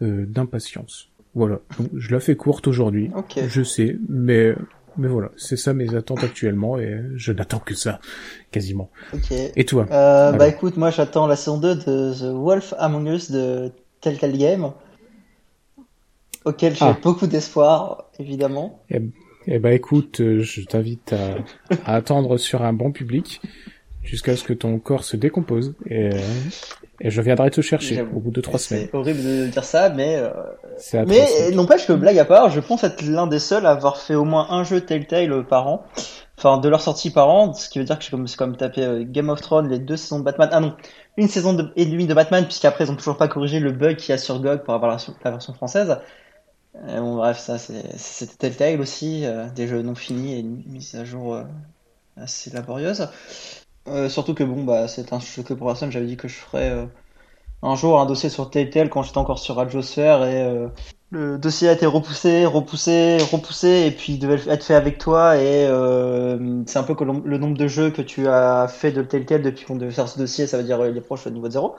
d'impatience. 0.00 1.08
Voilà, 1.34 1.60
donc 1.78 1.88
je 1.94 2.12
la 2.12 2.20
fais 2.20 2.36
courte 2.36 2.68
aujourd'hui, 2.68 3.10
je 3.48 3.62
sais, 3.62 3.96
mais 4.08 4.54
mais 4.98 5.08
voilà, 5.08 5.30
c'est 5.36 5.56
ça 5.56 5.72
mes 5.72 5.94
attentes 5.94 6.22
actuellement 6.22 6.78
et 6.78 7.00
je 7.14 7.32
n'attends 7.32 7.58
que 7.58 7.74
ça, 7.74 8.00
quasiment. 8.50 8.90
Et 9.56 9.64
toi? 9.64 9.86
Bah 9.88 10.46
écoute, 10.46 10.76
moi 10.76 10.90
j'attends 10.90 11.26
la 11.26 11.36
saison 11.36 11.58
2 11.58 11.74
de 11.74 12.14
The 12.14 12.34
Wolf 12.34 12.74
Among 12.76 13.08
Us 13.08 13.30
de 13.30 13.72
Telltale 14.00 14.36
Game, 14.36 14.72
auquel 16.44 16.74
j'ai 16.74 16.84
ah. 16.84 16.96
beaucoup 17.02 17.26
d'espoir, 17.26 18.10
évidemment. 18.18 18.82
Eh 18.90 19.00
eh 19.46 19.58
ben 19.58 19.72
écoute, 19.72 20.20
euh, 20.20 20.42
je 20.42 20.62
t'invite 20.62 21.12
à, 21.12 21.96
attendre 21.96 22.38
sur 22.38 22.62
un 22.62 22.72
bon 22.72 22.92
public 22.92 23.42
jusqu'à 24.02 24.36
ce 24.36 24.44
que 24.44 24.52
ton 24.52 24.78
corps 24.78 25.04
se 25.04 25.16
décompose 25.16 25.74
et, 25.88 26.10
et 27.00 27.10
je 27.10 27.22
viendrai 27.22 27.50
te 27.50 27.60
chercher 27.60 28.02
au 28.02 28.20
bout 28.20 28.30
de 28.30 28.40
trois 28.40 28.58
semaines. 28.58 28.88
C'est 28.90 28.96
horrible 28.96 29.22
de 29.22 29.46
dire 29.46 29.64
ça, 29.64 29.88
mais 29.88 30.16
euh... 30.16 31.04
mais 31.06 31.50
n'empêche 31.52 31.86
que 31.86 31.92
blague 31.92 32.18
à 32.18 32.24
part, 32.24 32.50
je 32.50 32.60
pense 32.60 32.84
être 32.84 33.02
l'un 33.02 33.26
des 33.26 33.38
seuls 33.38 33.66
à 33.66 33.70
avoir 33.70 33.98
fait 33.98 34.14
au 34.14 34.24
moins 34.24 34.46
un 34.50 34.64
jeu 34.64 34.80
Telltale 34.80 35.46
par 35.46 35.66
an. 35.68 35.84
enfin 36.38 36.58
de 36.58 36.68
leur 36.68 36.80
sortie 36.80 37.10
par 37.10 37.28
an, 37.28 37.52
ce 37.54 37.68
qui 37.68 37.78
veut 37.78 37.84
dire 37.84 37.98
que 37.98 38.04
c'est 38.04 38.10
comme, 38.10 38.26
comme 38.36 38.56
taper 38.56 39.04
Game 39.06 39.28
of 39.30 39.40
Thrones, 39.40 39.68
les 39.68 39.78
deux 39.78 39.96
saisons 39.96 40.18
de 40.18 40.24
Batman. 40.24 40.48
Ah 40.52 40.60
non, 40.60 40.74
une 41.16 41.28
saison 41.28 41.54
de, 41.54 41.70
et 41.76 41.86
demie 41.86 42.06
de 42.06 42.14
Batman, 42.14 42.44
puisqu'après 42.44 42.84
ils 42.84 42.90
ont 42.90 42.96
toujours 42.96 43.16
pas 43.16 43.28
corrigé 43.28 43.58
le 43.58 43.72
bug 43.72 43.96
qu'il 43.96 44.10
y 44.10 44.12
a 44.12 44.18
sur 44.18 44.40
GOG 44.40 44.64
pour 44.64 44.74
avoir 44.74 44.90
la, 44.90 45.30
version 45.30 45.54
française. 45.54 45.96
Bon, 46.74 47.16
bref, 47.16 47.38
ça 47.38 47.58
c'était 47.58 48.36
Telltale 48.50 48.80
aussi, 48.80 49.24
des 49.54 49.68
jeux 49.68 49.82
non 49.82 49.94
finis 49.94 50.34
et 50.34 50.40
une 50.40 50.62
mise 50.66 50.94
à 50.94 51.04
jour 51.04 51.38
assez 52.16 52.50
laborieuse. 52.50 53.08
surtout 54.08 54.34
que 54.34 54.44
bon, 54.44 54.64
bah 54.64 54.88
c'est 54.88 55.12
un 55.12 55.20
jeu 55.20 55.42
que 55.42 55.54
pour 55.54 55.68
personne, 55.68 55.90
j'avais 55.90 56.06
dit 56.06 56.16
que 56.16 56.28
je 56.28 56.34
ferais 56.36 56.86
un 57.64 57.76
jour 57.76 57.98
un 57.98 58.06
dossier 58.06 58.28
sur 58.28 58.50
Telltale 58.50 58.90
quand 58.90 59.02
j'étais 59.02 59.18
encore 59.18 59.38
sur 59.38 59.56
Radiosphère 59.56 60.24
et 60.24 60.42
euh, 60.42 60.68
le 61.10 61.38
dossier 61.38 61.68
a 61.68 61.72
été 61.72 61.86
repoussé, 61.86 62.44
repoussé, 62.44 63.18
repoussé 63.32 63.84
et 63.86 63.90
puis 63.90 64.14
il 64.14 64.18
devait 64.18 64.38
être 64.48 64.64
fait 64.64 64.74
avec 64.74 64.98
toi 64.98 65.36
et 65.38 65.66
euh, 65.66 66.62
c'est 66.66 66.78
un 66.78 66.82
peu 66.82 66.94
que 66.94 67.04
le 67.04 67.38
nombre 67.38 67.56
de 67.56 67.66
jeux 67.66 67.90
que 67.90 68.02
tu 68.02 68.28
as 68.28 68.68
fait 68.68 68.92
de 68.92 69.02
Telltale 69.02 69.42
depuis 69.42 69.64
qu'on 69.64 69.76
devait 69.76 69.92
faire 69.92 70.08
ce 70.08 70.18
dossier, 70.18 70.46
ça 70.46 70.58
veut 70.58 70.64
dire 70.64 70.82
les 70.82 71.00
proches 71.00 71.26
au 71.26 71.30
niveau 71.30 71.48
de 71.48 71.52
zéro. 71.52 71.74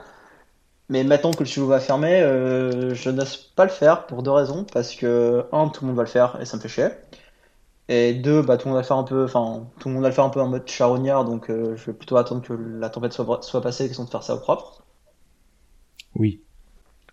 Mais 0.90 1.04
maintenant 1.04 1.32
que 1.32 1.40
le 1.40 1.46
studio 1.46 1.68
va 1.68 1.80
fermer, 1.80 2.22
euh, 2.22 2.94
je 2.94 3.10
n'ose 3.10 3.38
pas 3.38 3.66
le 3.66 3.72
faire 3.72 4.06
pour 4.06 4.24
deux 4.24 4.32
raisons. 4.32 4.66
Parce 4.72 4.96
que, 4.96 5.46
un, 5.52 5.70
tout 5.70 5.84
le 5.84 5.88
monde 5.88 5.98
va 5.98 6.04
le 6.04 6.10
faire 6.10 6.38
et 6.42 6.46
ça 6.46 6.58
me 6.58 6.62
fait 6.62 6.70
chier. 6.70 6.88
Et 7.88 8.14
deux, 8.14 8.42
bah, 8.42 8.58
tout 8.58 8.68
le 8.68 8.74
monde 8.74 8.78
va 8.78 8.82
le 8.82 8.88
faire 8.88 8.98
un 8.98 9.04
peu, 9.04 9.26
enfin, 9.26 9.68
tout 9.80 9.90
le 9.90 9.94
monde 9.94 10.04
va 10.04 10.10
le 10.10 10.16
faire 10.16 10.26
un 10.26 10.30
peu 10.30 10.42
en 10.42 10.48
mode 10.48 10.66
charognard, 10.66 11.24
donc 11.26 11.50
je 11.50 11.86
vais 11.86 11.94
plutôt 11.94 12.18
attendre 12.18 12.42
que 12.42 12.54
la 12.54 12.90
tempête 12.90 13.14
soit, 13.14 13.44
soit 13.44 13.62
passée 13.62 13.84
et 13.86 13.88
qu'ils 13.88 13.96
sont 13.96 14.06
de 14.06 14.10
faire 14.10 14.24
ça 14.24 14.34
au 14.36 14.40
propre. 14.40 14.84
Oui. 16.16 16.42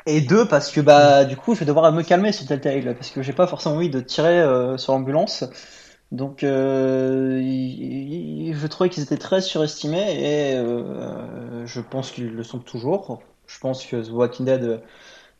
Et 0.06 0.20
deux, 0.20 0.46
parce 0.46 0.70
que 0.72 0.80
bah 0.80 1.24
du 1.24 1.36
coup 1.36 1.54
je 1.54 1.60
vais 1.60 1.66
devoir 1.66 1.90
me 1.92 2.02
calmer 2.02 2.32
sur 2.32 2.46
Telltale, 2.46 2.94
parce 2.94 3.10
que 3.10 3.22
j'ai 3.22 3.32
pas 3.32 3.46
forcément 3.46 3.76
envie 3.76 3.90
de 3.90 4.00
tirer 4.00 4.40
euh, 4.40 4.76
sur 4.76 4.92
l'ambulance. 4.94 5.44
Donc 6.10 6.42
euh, 6.42 7.38
je 7.40 8.66
trouvais 8.66 8.90
qu'ils 8.90 9.04
étaient 9.04 9.16
très 9.16 9.40
surestimés 9.40 10.52
et 10.52 10.56
euh, 10.56 11.66
je 11.66 11.80
pense 11.80 12.10
qu'ils 12.10 12.34
le 12.34 12.42
sont 12.42 12.58
toujours. 12.58 13.22
Je 13.52 13.58
pense 13.60 13.84
que 13.84 13.96
The 13.96 14.10
Walking 14.10 14.46
Dead 14.46 14.80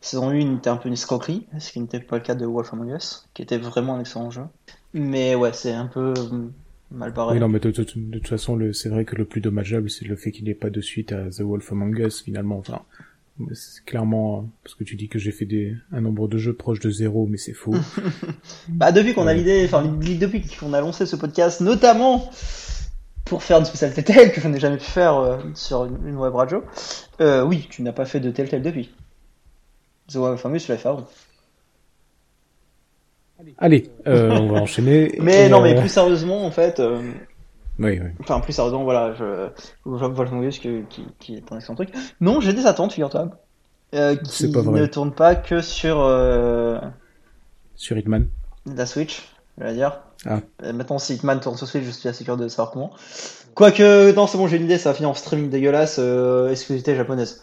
saison 0.00 0.30
1 0.30 0.56
était 0.56 0.70
un 0.70 0.76
peu 0.76 0.88
une 0.88 0.94
escroquerie, 0.94 1.46
ce 1.58 1.72
qui 1.72 1.80
n'était 1.80 2.00
pas 2.00 2.16
le 2.16 2.22
cas 2.22 2.34
de 2.34 2.44
Wolf 2.44 2.72
Among 2.72 2.94
Us, 2.94 3.28
qui 3.34 3.42
était 3.42 3.58
vraiment 3.58 3.94
un 3.94 4.00
excellent 4.00 4.30
jeu. 4.30 4.42
Mais 4.92 5.34
ouais, 5.34 5.52
c'est 5.52 5.72
un 5.72 5.86
peu 5.86 6.12
mal 6.90 7.12
barré. 7.12 7.34
Oui, 7.34 7.40
non, 7.40 7.48
mais 7.48 7.60
de, 7.60 7.70
toute 7.70 8.28
façon, 8.28 8.58
c'est 8.72 8.88
vrai 8.88 9.04
que 9.04 9.16
le 9.16 9.24
plus 9.24 9.40
dommageable, 9.40 9.88
c'est 9.88 10.04
le 10.04 10.16
fait 10.16 10.32
qu'il 10.32 10.44
n'y 10.44 10.50
ait 10.50 10.54
pas 10.54 10.70
de 10.70 10.80
suite 10.80 11.12
à 11.12 11.30
The 11.30 11.40
Wolf 11.40 11.72
Among 11.72 11.98
Us, 11.98 12.22
finalement. 12.22 12.58
Enfin, 12.58 12.82
c'est 13.54 13.84
clairement 13.84 14.50
parce 14.62 14.74
que 14.74 14.84
tu 14.84 14.96
dis 14.96 15.08
que 15.08 15.18
j'ai 15.18 15.32
fait 15.32 15.46
des, 15.46 15.74
un 15.92 16.00
nombre 16.00 16.28
de 16.28 16.36
jeux 16.36 16.52
proche 16.52 16.80
de 16.80 16.90
zéro, 16.90 17.26
mais 17.26 17.38
c'est 17.38 17.54
faux. 17.54 17.74
bah 18.68 18.92
depuis 18.92 19.14
qu'on 19.14 19.26
a 19.26 19.34
l'idée, 19.34 19.64
enfin 19.64 19.82
depuis 19.84 20.42
qu'on 20.58 20.72
a 20.72 20.80
lancé 20.80 21.06
ce 21.06 21.16
podcast, 21.16 21.60
notamment 21.60 22.30
pour 23.24 23.42
faire 23.42 23.58
une 23.58 23.64
spéciale 23.64 23.92
Telltale 23.92 24.32
que 24.32 24.40
je 24.40 24.48
n'ai 24.48 24.60
jamais 24.60 24.76
pu 24.76 24.84
faire 24.84 25.16
euh, 25.16 25.38
sur 25.54 25.84
une, 25.84 26.16
web 26.16 26.34
radio, 26.34 26.64
euh, 27.20 27.42
oui, 27.42 27.66
tu 27.70 27.82
n'as 27.82 27.92
pas 27.92 28.04
fait 28.04 28.20
de 28.20 28.30
Telltale 28.30 28.62
depuis. 28.62 28.94
The 30.08 30.16
Web 30.16 30.36
Famous, 30.36 30.58
tu 30.58 30.70
l'as 30.70 30.78
fait 30.78 30.88
avant. 30.88 31.06
Allez, 33.58 33.90
euh, 34.06 34.30
on 34.30 34.52
va 34.52 34.60
enchaîner. 34.60 35.16
Mais 35.20 35.48
non, 35.48 35.62
mais 35.62 35.74
plus 35.74 35.88
sérieusement, 35.88 36.46
en 36.46 36.50
fait, 36.52 36.80
oui, 37.78 37.98
oui. 38.02 38.10
Enfin, 38.20 38.40
plus 38.40 38.52
sérieusement, 38.52 38.84
voilà, 38.84 39.14
je, 39.14 39.48
je 39.86 39.90
vois 39.90 40.26
qui, 40.50 40.84
qui, 40.88 41.06
qui 41.18 41.36
est 41.36 41.52
un 41.52 41.56
excellent 41.56 41.74
truc. 41.74 41.90
Non, 42.20 42.40
j'ai 42.40 42.52
des 42.52 42.66
attentes, 42.66 42.92
figure-toi. 42.92 43.30
Euh, 43.94 44.16
qui 44.16 44.48
ne 44.48 44.86
tournent 44.86 45.14
pas 45.14 45.34
que 45.34 45.60
sur. 45.60 46.00
Euh... 46.00 46.78
Sur 47.74 47.96
Hitman. 47.98 48.28
La 48.66 48.86
Switch, 48.86 49.28
je 49.58 49.64
vais 49.64 49.74
dire. 49.74 50.00
Ah. 50.26 50.40
Euh, 50.62 50.72
maintenant, 50.72 50.98
si 50.98 51.14
Hitman 51.14 51.40
tourne 51.40 51.56
sur 51.56 51.66
Switch, 51.66 51.84
je 51.84 51.90
suis 51.90 52.08
assez 52.08 52.24
curieux 52.24 52.42
de 52.42 52.48
savoir 52.48 52.70
comment. 52.72 52.90
Quoique, 53.54 54.12
non, 54.12 54.26
c'est 54.26 54.38
bon, 54.38 54.46
j'ai 54.46 54.56
une 54.56 54.64
idée, 54.64 54.78
ça 54.78 54.90
va 54.90 54.94
finir 54.94 55.10
en 55.10 55.14
streaming 55.14 55.50
dégueulasse, 55.50 55.96
euh, 55.98 56.50
exclusivité 56.50 56.96
japonaise. 56.96 57.42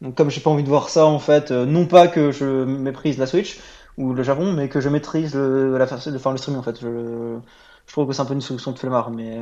Donc, 0.00 0.14
comme 0.14 0.30
j'ai 0.30 0.40
pas 0.40 0.50
envie 0.50 0.62
de 0.62 0.68
voir 0.68 0.88
ça, 0.88 1.06
en 1.06 1.18
fait, 1.18 1.50
euh, 1.50 1.64
non 1.64 1.86
pas 1.86 2.08
que 2.08 2.30
je 2.30 2.64
méprise 2.64 3.18
la 3.18 3.26
Switch 3.26 3.58
ou 3.96 4.12
le 4.12 4.22
Japon, 4.22 4.52
mais 4.52 4.68
que 4.68 4.80
je 4.80 4.88
maîtrise 4.88 5.34
le, 5.34 5.76
la, 5.76 5.84
enfin, 5.84 6.32
le 6.32 6.38
streaming, 6.38 6.60
en 6.60 6.62
fait. 6.62 6.78
Je, 6.80 7.38
je 7.86 7.92
trouve 7.92 8.06
que 8.06 8.12
c'est 8.12 8.22
un 8.22 8.26
peu 8.26 8.34
une 8.34 8.40
solution 8.40 8.72
de 8.72 8.78
flemmard, 8.78 9.10
mais 9.10 9.38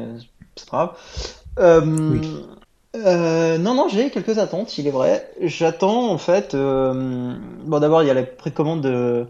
c'est 0.55 0.71
pas 0.71 0.77
grave. 0.77 0.97
Euh, 1.59 2.21
euh, 2.95 3.59
non, 3.59 3.75
non, 3.75 3.89
j'ai 3.89 4.11
quelques 4.11 4.39
attentes, 4.39 4.79
il 4.79 4.87
est 4.87 4.93
vrai. 4.93 5.31
J'attends 5.43 6.11
en 6.11 6.19
fait. 6.19 6.55
Euh, 6.55 7.35
bon, 7.65 7.81
d'abord, 7.81 8.03
il 8.03 8.07
y 8.07 8.11
a 8.11 8.15
la 8.15 8.23
précommande 8.23 8.81
de 8.83 9.27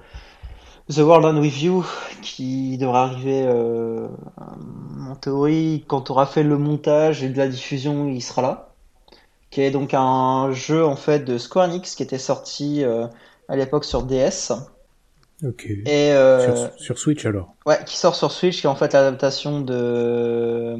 The 0.88 0.98
World 0.98 1.24
on 1.24 1.40
Review 1.40 1.84
qui 2.22 2.78
devrait 2.78 2.98
arriver 2.98 3.48
en 3.48 5.16
théorie 5.16 5.84
quand 5.88 6.02
tu 6.02 6.12
auras 6.12 6.26
fait 6.26 6.44
le 6.44 6.58
montage 6.58 7.24
et 7.24 7.28
de 7.28 7.36
la 7.36 7.48
diffusion, 7.48 8.08
il 8.08 8.22
sera 8.22 8.42
là. 8.42 8.68
Qui 9.50 9.62
est 9.62 9.70
donc 9.72 9.94
un 9.94 10.52
jeu 10.52 10.84
en 10.84 10.96
fait 10.96 11.20
de 11.24 11.38
Square 11.38 11.66
Enix 11.66 11.96
qui 11.96 12.04
était 12.04 12.18
sorti 12.18 12.84
à 12.84 13.56
l'époque 13.56 13.84
sur 13.84 14.04
DS 14.04 14.52
Ok. 15.44 15.66
Et 15.66 16.12
euh, 16.12 16.68
sur, 16.78 16.98
Switch 16.98 17.26
alors. 17.26 17.54
Ouais, 17.66 17.78
qui 17.84 17.96
sort 17.96 18.14
sur 18.14 18.32
Switch, 18.32 18.60
qui 18.60 18.66
est 18.66 18.70
en 18.70 18.74
fait 18.74 18.92
l'adaptation 18.92 19.60
de 19.60 20.76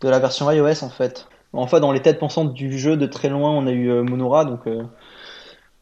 de 0.00 0.08
la 0.08 0.18
version 0.18 0.50
iOS 0.50 0.82
en 0.82 0.88
fait. 0.88 1.26
En 1.52 1.66
fait, 1.66 1.80
dans 1.80 1.92
les 1.92 2.00
têtes 2.00 2.18
pensantes 2.18 2.54
du 2.54 2.78
jeu, 2.78 2.96
de 2.96 3.06
très 3.06 3.28
loin, 3.28 3.50
on 3.50 3.66
a 3.66 3.70
eu 3.70 3.90
euh, 3.90 4.02
Monora, 4.02 4.44
donc 4.44 4.66
euh, 4.66 4.82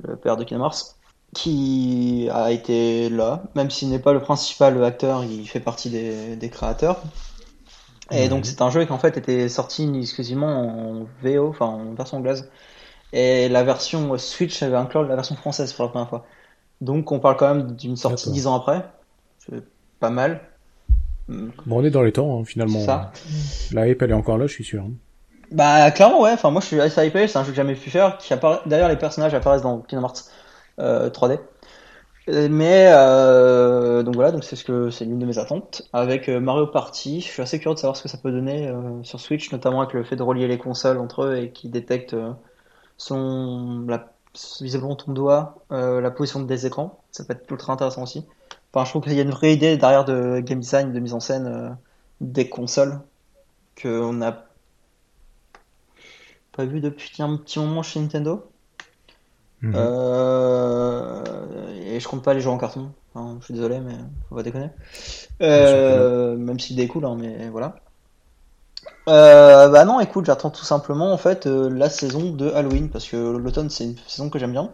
le 0.02 0.16
père 0.16 0.36
de 0.36 0.44
Kingdom 0.44 0.64
Hearts, 0.64 0.95
qui 1.36 2.28
a 2.32 2.50
été 2.50 3.10
là, 3.10 3.42
même 3.54 3.70
s'il 3.70 3.90
n'est 3.90 3.98
pas 3.98 4.14
le 4.14 4.20
principal 4.20 4.82
acteur, 4.82 5.22
il 5.22 5.46
fait 5.46 5.60
partie 5.60 5.90
des, 5.90 6.34
des 6.34 6.48
créateurs. 6.48 7.02
Et 8.10 8.28
donc 8.28 8.46
c'est 8.46 8.62
un 8.62 8.70
jeu 8.70 8.84
qui 8.84 8.92
en 8.92 8.98
fait 8.98 9.18
était 9.18 9.48
sorti 9.48 9.90
exclusivement 10.00 10.46
en 10.46 11.06
VO, 11.22 11.48
enfin 11.48 11.66
en 11.66 11.92
version 11.92 12.18
anglaise. 12.18 12.50
Et 13.12 13.50
la 13.50 13.64
version 13.64 14.16
Switch 14.16 14.62
avait 14.62 14.76
inclus 14.76 15.06
la 15.06 15.14
version 15.14 15.36
française 15.36 15.72
pour 15.74 15.84
la 15.84 15.90
première 15.90 16.08
fois. 16.08 16.26
Donc 16.80 17.12
on 17.12 17.18
parle 17.18 17.36
quand 17.36 17.54
même 17.54 17.76
d'une 17.76 17.96
sortie 17.96 18.30
dix 18.30 18.46
ans 18.46 18.54
après. 18.54 18.82
C'est 19.38 19.62
pas 20.00 20.10
mal. 20.10 20.40
Bon, 21.28 21.50
on 21.68 21.84
est 21.84 21.90
dans 21.90 22.02
les 22.02 22.12
temps, 22.12 22.40
hein, 22.40 22.44
finalement. 22.44 22.80
Ça. 22.80 23.12
La 23.72 23.88
hype, 23.88 24.00
elle 24.00 24.10
est 24.10 24.14
encore 24.14 24.38
là, 24.38 24.46
je 24.46 24.52
suis 24.52 24.64
sûr. 24.64 24.84
Hein. 24.84 24.92
Bah, 25.50 25.90
clairement, 25.90 26.22
ouais. 26.22 26.32
Enfin, 26.32 26.50
moi, 26.50 26.60
je 26.60 26.66
suis 26.66 26.80
assez 26.80 27.06
hypé. 27.06 27.28
C'est 27.28 27.38
un 27.38 27.42
jeu 27.42 27.50
que 27.50 27.56
j'ai 27.56 27.62
jamais 27.62 27.74
pu 27.74 27.90
faire. 27.90 28.18
Qui 28.18 28.32
apparaît... 28.32 28.60
D'ailleurs, 28.66 28.88
les 28.88 28.96
personnages 28.96 29.34
apparaissent 29.34 29.62
dans 29.62 29.78
Kingdom 29.78 30.06
Hearts 30.06 30.24
3D. 30.78 31.38
Euh, 32.28 32.48
mais 32.50 32.88
euh, 32.92 34.02
donc 34.02 34.16
voilà, 34.16 34.32
donc 34.32 34.42
c'est 34.42 34.56
ce 34.56 34.64
que 34.64 34.90
c'est 34.90 35.04
l'une 35.04 35.18
de 35.18 35.26
mes 35.26 35.38
attentes. 35.38 35.82
Avec 35.92 36.28
euh, 36.28 36.40
Mario 36.40 36.66
Party, 36.66 37.20
je 37.20 37.26
suis 37.26 37.42
assez 37.42 37.60
curieux 37.60 37.74
de 37.74 37.80
savoir 37.80 37.96
ce 37.96 38.02
que 38.02 38.08
ça 38.08 38.18
peut 38.18 38.32
donner 38.32 38.66
euh, 38.68 39.02
sur 39.04 39.20
Switch, 39.20 39.52
notamment 39.52 39.80
avec 39.80 39.94
le 39.94 40.02
fait 40.02 40.16
de 40.16 40.22
relier 40.22 40.48
les 40.48 40.58
consoles 40.58 40.98
entre 40.98 41.24
eux 41.24 41.36
et 41.36 41.50
qui 41.52 41.68
détecte 41.68 42.16
son 42.96 43.84
la 43.88 44.12
visiblement 44.60 44.96
ton 44.96 45.12
doigt, 45.12 45.64
la 45.70 46.10
position 46.10 46.40
des 46.42 46.66
écrans. 46.66 47.02
Ça 47.10 47.24
peut 47.24 47.32
être 47.32 47.50
ultra 47.50 47.72
intéressant 47.72 48.02
aussi. 48.02 48.26
Enfin, 48.72 48.84
je 48.84 48.90
trouve 48.90 49.02
qu'il 49.02 49.14
y 49.14 49.18
a 49.18 49.22
une 49.22 49.30
vraie 49.30 49.54
idée 49.54 49.78
derrière 49.78 50.04
de 50.04 50.40
game 50.40 50.60
design, 50.60 50.92
de 50.92 51.00
mise 51.00 51.14
en 51.14 51.20
scène 51.20 51.78
des 52.20 52.48
consoles 52.48 53.00
qu'on 53.80 54.12
n'a 54.12 54.46
pas 56.52 56.64
vu 56.66 56.80
depuis 56.80 57.22
un 57.22 57.36
petit 57.36 57.58
moment 57.58 57.82
chez 57.82 57.98
Nintendo. 58.00 58.50
Mhm. 59.62 59.72
Euh, 59.74 61.22
et 61.90 61.98
je 61.98 62.08
compte 62.08 62.22
pas 62.22 62.34
les 62.34 62.40
jeux 62.40 62.50
en 62.50 62.58
carton. 62.58 62.90
je 63.14 63.44
suis 63.44 63.54
désolé, 63.54 63.80
mais 63.80 63.94
on 64.30 64.36
va 64.36 64.42
déconner. 64.42 64.70
même 65.40 66.60
s'il 66.60 66.76
découle, 66.76 67.04
hein, 67.04 67.16
mais 67.18 67.48
voilà. 67.48 67.76
Euh, 69.08 69.68
bah 69.68 69.84
non, 69.84 70.00
écoute, 70.00 70.26
j'attends 70.26 70.50
tout 70.50 70.64
simplement 70.64 71.12
en 71.12 71.16
fait 71.16 71.46
euh, 71.46 71.68
la 71.70 71.88
saison 71.88 72.30
de 72.30 72.50
Halloween 72.50 72.88
parce 72.88 73.06
que 73.08 73.16
l'automne 73.16 73.70
c'est 73.70 73.84
une 73.84 73.96
saison 74.06 74.30
que 74.30 74.38
j'aime 74.38 74.52
bien 74.52 74.70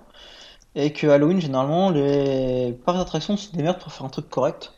et 0.74 0.93
que 0.95 1.07
Halloween 1.07 1.39
généralement 1.39 1.91
les 1.91 2.72
parcs 2.87 2.97
d'attractions 2.97 3.37
se 3.37 3.55
démerdent 3.55 3.78
pour 3.78 3.93
faire 3.93 4.07
un 4.07 4.11
truc 4.11 4.30
correct. 4.30 4.72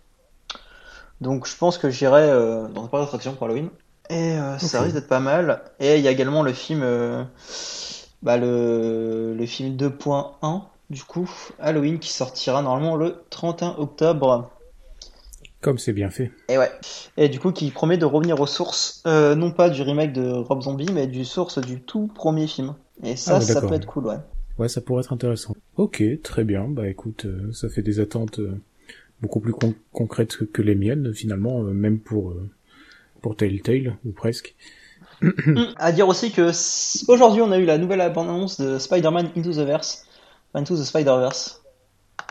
Donc 1.21 1.47
je 1.47 1.57
pense 1.57 1.79
que 1.79 1.89
j'irai 1.89 2.23
euh, 2.23 2.67
dans 2.67 2.85
un 2.85 2.89
parc 2.89 3.05
d'attractions 3.05 3.35
pour 3.35 3.47
Halloween 3.47 3.69
et 4.11 4.33
euh, 4.33 4.59
ça 4.59 4.83
risque 4.83 4.97
d'être 4.97 5.09
pas 5.09 5.21
mal. 5.21 5.63
Et 5.79 5.99
il 5.99 6.03
y 6.03 6.09
a 6.09 6.11
également 6.11 6.43
le 6.43 6.53
film, 6.53 6.83
bah 8.25 8.39
le, 8.39 9.35
le 9.37 9.47
film 9.47 9.77
2.1 9.77 10.63
du 10.91 11.03
coup 11.03 11.31
Halloween 11.61 11.99
qui 11.99 12.13
sortira 12.13 12.63
normalement 12.63 12.97
le 12.97 13.23
31 13.31 13.77
octobre. 13.79 14.51
Comme 15.61 15.79
c'est 15.79 15.93
bien 15.93 16.11
fait. 16.11 16.31
Et 16.49 16.59
ouais. 16.59 16.71
Et 17.17 17.29
du 17.29 17.41
coup, 17.41 17.51
qui 17.51 17.71
promet 17.71 17.97
de 17.97 18.05
revenir 18.05 18.39
aux 18.41 18.47
sources, 18.47 19.03
euh, 19.07 19.35
non 19.35 19.51
pas 19.51 19.71
du 19.71 19.81
remake 19.81 20.13
de 20.13 20.29
Rob 20.29 20.63
Zombie, 20.63 20.91
mais 20.93 21.07
du 21.07 21.25
source 21.25 21.59
du 21.59 21.81
tout 21.81 22.07
premier 22.15 22.47
film. 22.47 22.75
Et 23.03 23.17
ça, 23.17 23.37
ah, 23.37 23.41
ça 23.41 23.63
peut 23.63 23.73
être 23.73 23.87
cool, 23.87 24.07
ouais. 24.07 24.19
Ouais, 24.59 24.69
ça 24.69 24.83
pourrait 24.83 25.03
être 25.03 25.13
intéressant. 25.13 25.55
Ok, 25.77 26.03
très 26.23 26.45
bien. 26.45 26.69
Bah 26.69 26.87
écoute, 26.89 27.25
euh, 27.25 27.51
ça 27.53 27.71
fait 27.71 27.83
des 27.83 27.99
attentes 27.99 28.41
euh, 28.41 28.61
beaucoup 29.23 29.41
plus 29.41 29.55
concrètes 29.93 30.45
que 30.53 30.61
les 30.61 30.75
miennes, 30.75 31.15
finalement, 31.15 31.63
même 31.63 31.99
pour, 31.99 32.35
pour 33.23 33.35
Telltale, 33.35 33.97
ou 34.05 34.13
presque. 34.13 34.55
À 35.77 35.93
dire 35.93 36.09
aussi 36.09 36.31
que 36.31 36.51
aujourd'hui, 37.09 37.43
on 37.43 37.51
a 37.53 37.59
eu 37.59 37.65
la 37.65 37.79
nouvelle 37.79 38.01
annonce 38.01 38.61
de 38.61 38.79
Spider-Man 38.79 39.31
Into 39.37 39.53
the 39.53 39.67
Verse, 39.67 40.05
Into 40.55 40.77
the 40.77 40.85
Spider-Verse, 40.85 41.63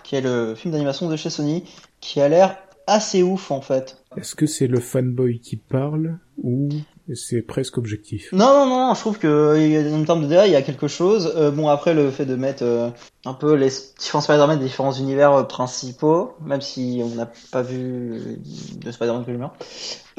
qui 0.04 0.16
est 0.16 0.22
le 0.22 0.56
film 0.56 0.72
d'animation 0.72 1.10
de 1.10 1.16
chez 1.16 1.30
Sony, 1.30 1.64
qui 2.00 2.22
a 2.22 2.30
l'air 2.30 2.58
assez 2.88 3.24
ouf 3.24 3.52
en 3.52 3.62
fait. 3.62 3.98
Est-ce 4.18 4.36
que 4.36 4.46
c'est 4.46 4.68
le 4.68 4.80
fanboy 4.80 5.40
qui 5.40 5.56
parle 5.56 6.20
ou 6.42 6.70
c'est 7.14 7.42
presque 7.42 7.78
objectif? 7.78 8.32
Non, 8.32 8.54
non, 8.54 8.66
non, 8.66 8.94
je 8.94 9.00
trouve 9.00 9.18
que 9.18 9.94
en 9.94 10.04
termes 10.06 10.24
de 10.24 10.28
DA, 10.28 10.48
il 10.48 10.54
y 10.54 10.56
a 10.56 10.62
quelque 10.62 10.88
chose. 10.88 11.34
Euh, 11.36 11.52
bon, 11.52 11.68
après, 11.68 11.94
le 11.94 12.12
fait 12.12 12.26
de 12.26 12.36
mettre 12.36 12.64
euh, 12.64 12.90
un 13.26 13.34
peu 13.34 13.56
les 13.56 13.70
différents 14.00 14.22
Spider-Man 14.22 14.60
des 14.60 14.66
différents 14.66 14.94
univers 14.94 15.34
euh, 15.34 15.44
principaux, 15.44 16.34
même 16.42 16.62
si 16.62 17.02
on 17.04 17.16
n'a 17.16 17.30
pas 17.52 17.62
vu 17.62 18.40
de 18.78 18.92
Spider-Man 18.92 19.26
que 19.26 19.32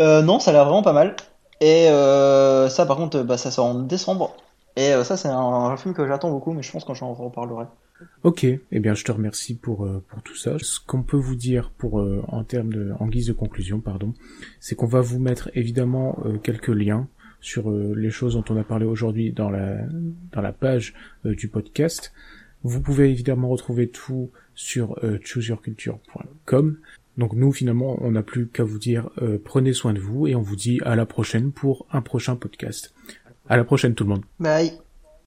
euh, 0.00 0.22
non, 0.22 0.40
ça 0.40 0.50
a 0.50 0.54
l'air 0.54 0.64
vraiment 0.64 0.82
pas 0.82 0.92
mal. 0.92 1.16
Et 1.60 1.86
ça, 1.86 2.86
par 2.86 2.96
contre, 2.96 3.22
bah, 3.22 3.38
ça 3.38 3.50
sort 3.50 3.66
en 3.66 3.74
décembre. 3.74 4.36
Et 4.76 4.92
ça, 5.04 5.16
c'est 5.16 5.28
un, 5.28 5.76
film 5.76 5.94
que 5.94 6.06
j'attends 6.06 6.30
beaucoup, 6.30 6.52
mais 6.52 6.62
je 6.62 6.72
pense 6.72 6.84
que 6.84 6.94
j'en 6.94 7.12
reparlerai. 7.14 7.66
Ok, 8.22 8.44
eh 8.44 8.80
bien 8.80 8.94
je 8.94 9.04
te 9.04 9.12
remercie 9.12 9.54
pour 9.54 9.84
euh, 9.84 10.02
pour 10.08 10.22
tout 10.22 10.34
ça. 10.34 10.58
Ce 10.58 10.80
qu'on 10.80 11.02
peut 11.02 11.16
vous 11.16 11.36
dire 11.36 11.70
pour 11.70 12.00
euh, 12.00 12.22
en 12.28 12.42
termes 12.42 12.72
de 12.72 12.92
en 12.98 13.06
guise 13.06 13.26
de 13.26 13.32
conclusion, 13.32 13.80
pardon, 13.80 14.14
c'est 14.60 14.74
qu'on 14.74 14.86
va 14.86 15.00
vous 15.00 15.18
mettre 15.18 15.50
évidemment 15.54 16.18
euh, 16.24 16.38
quelques 16.38 16.68
liens 16.68 17.06
sur 17.40 17.70
les 17.70 18.10
choses 18.10 18.34
dont 18.34 18.44
on 18.48 18.56
a 18.56 18.64
parlé 18.64 18.86
aujourd'hui 18.86 19.30
dans 19.30 19.50
la 19.50 19.76
dans 20.32 20.40
la 20.40 20.52
page 20.52 20.94
du 21.26 21.48
podcast. 21.48 22.14
Vous 22.62 22.80
pouvez 22.80 23.10
évidemment 23.10 23.48
retrouver 23.48 23.90
tout 23.90 24.30
sur 24.54 24.98
chooseyourculture.com. 25.22 26.78
Donc 27.16 27.32
nous 27.32 27.52
finalement 27.52 27.96
on 28.00 28.12
n'a 28.12 28.22
plus 28.22 28.48
qu'à 28.48 28.64
vous 28.64 28.78
dire 28.78 29.10
prenez 29.44 29.72
soin 29.72 29.92
de 29.92 30.00
vous 30.00 30.26
et 30.26 30.34
on 30.34 30.42
vous 30.42 30.56
dit 30.56 30.80
à 30.84 30.96
la 30.96 31.06
prochaine 31.06 31.52
pour 31.52 31.86
un 31.92 32.02
prochain 32.02 32.36
podcast. 32.36 32.92
À 33.48 33.56
la 33.56 33.64
prochaine 33.64 33.94
tout 33.94 34.04
le 34.04 34.10
monde. 34.10 34.24
Bye. 34.40 34.83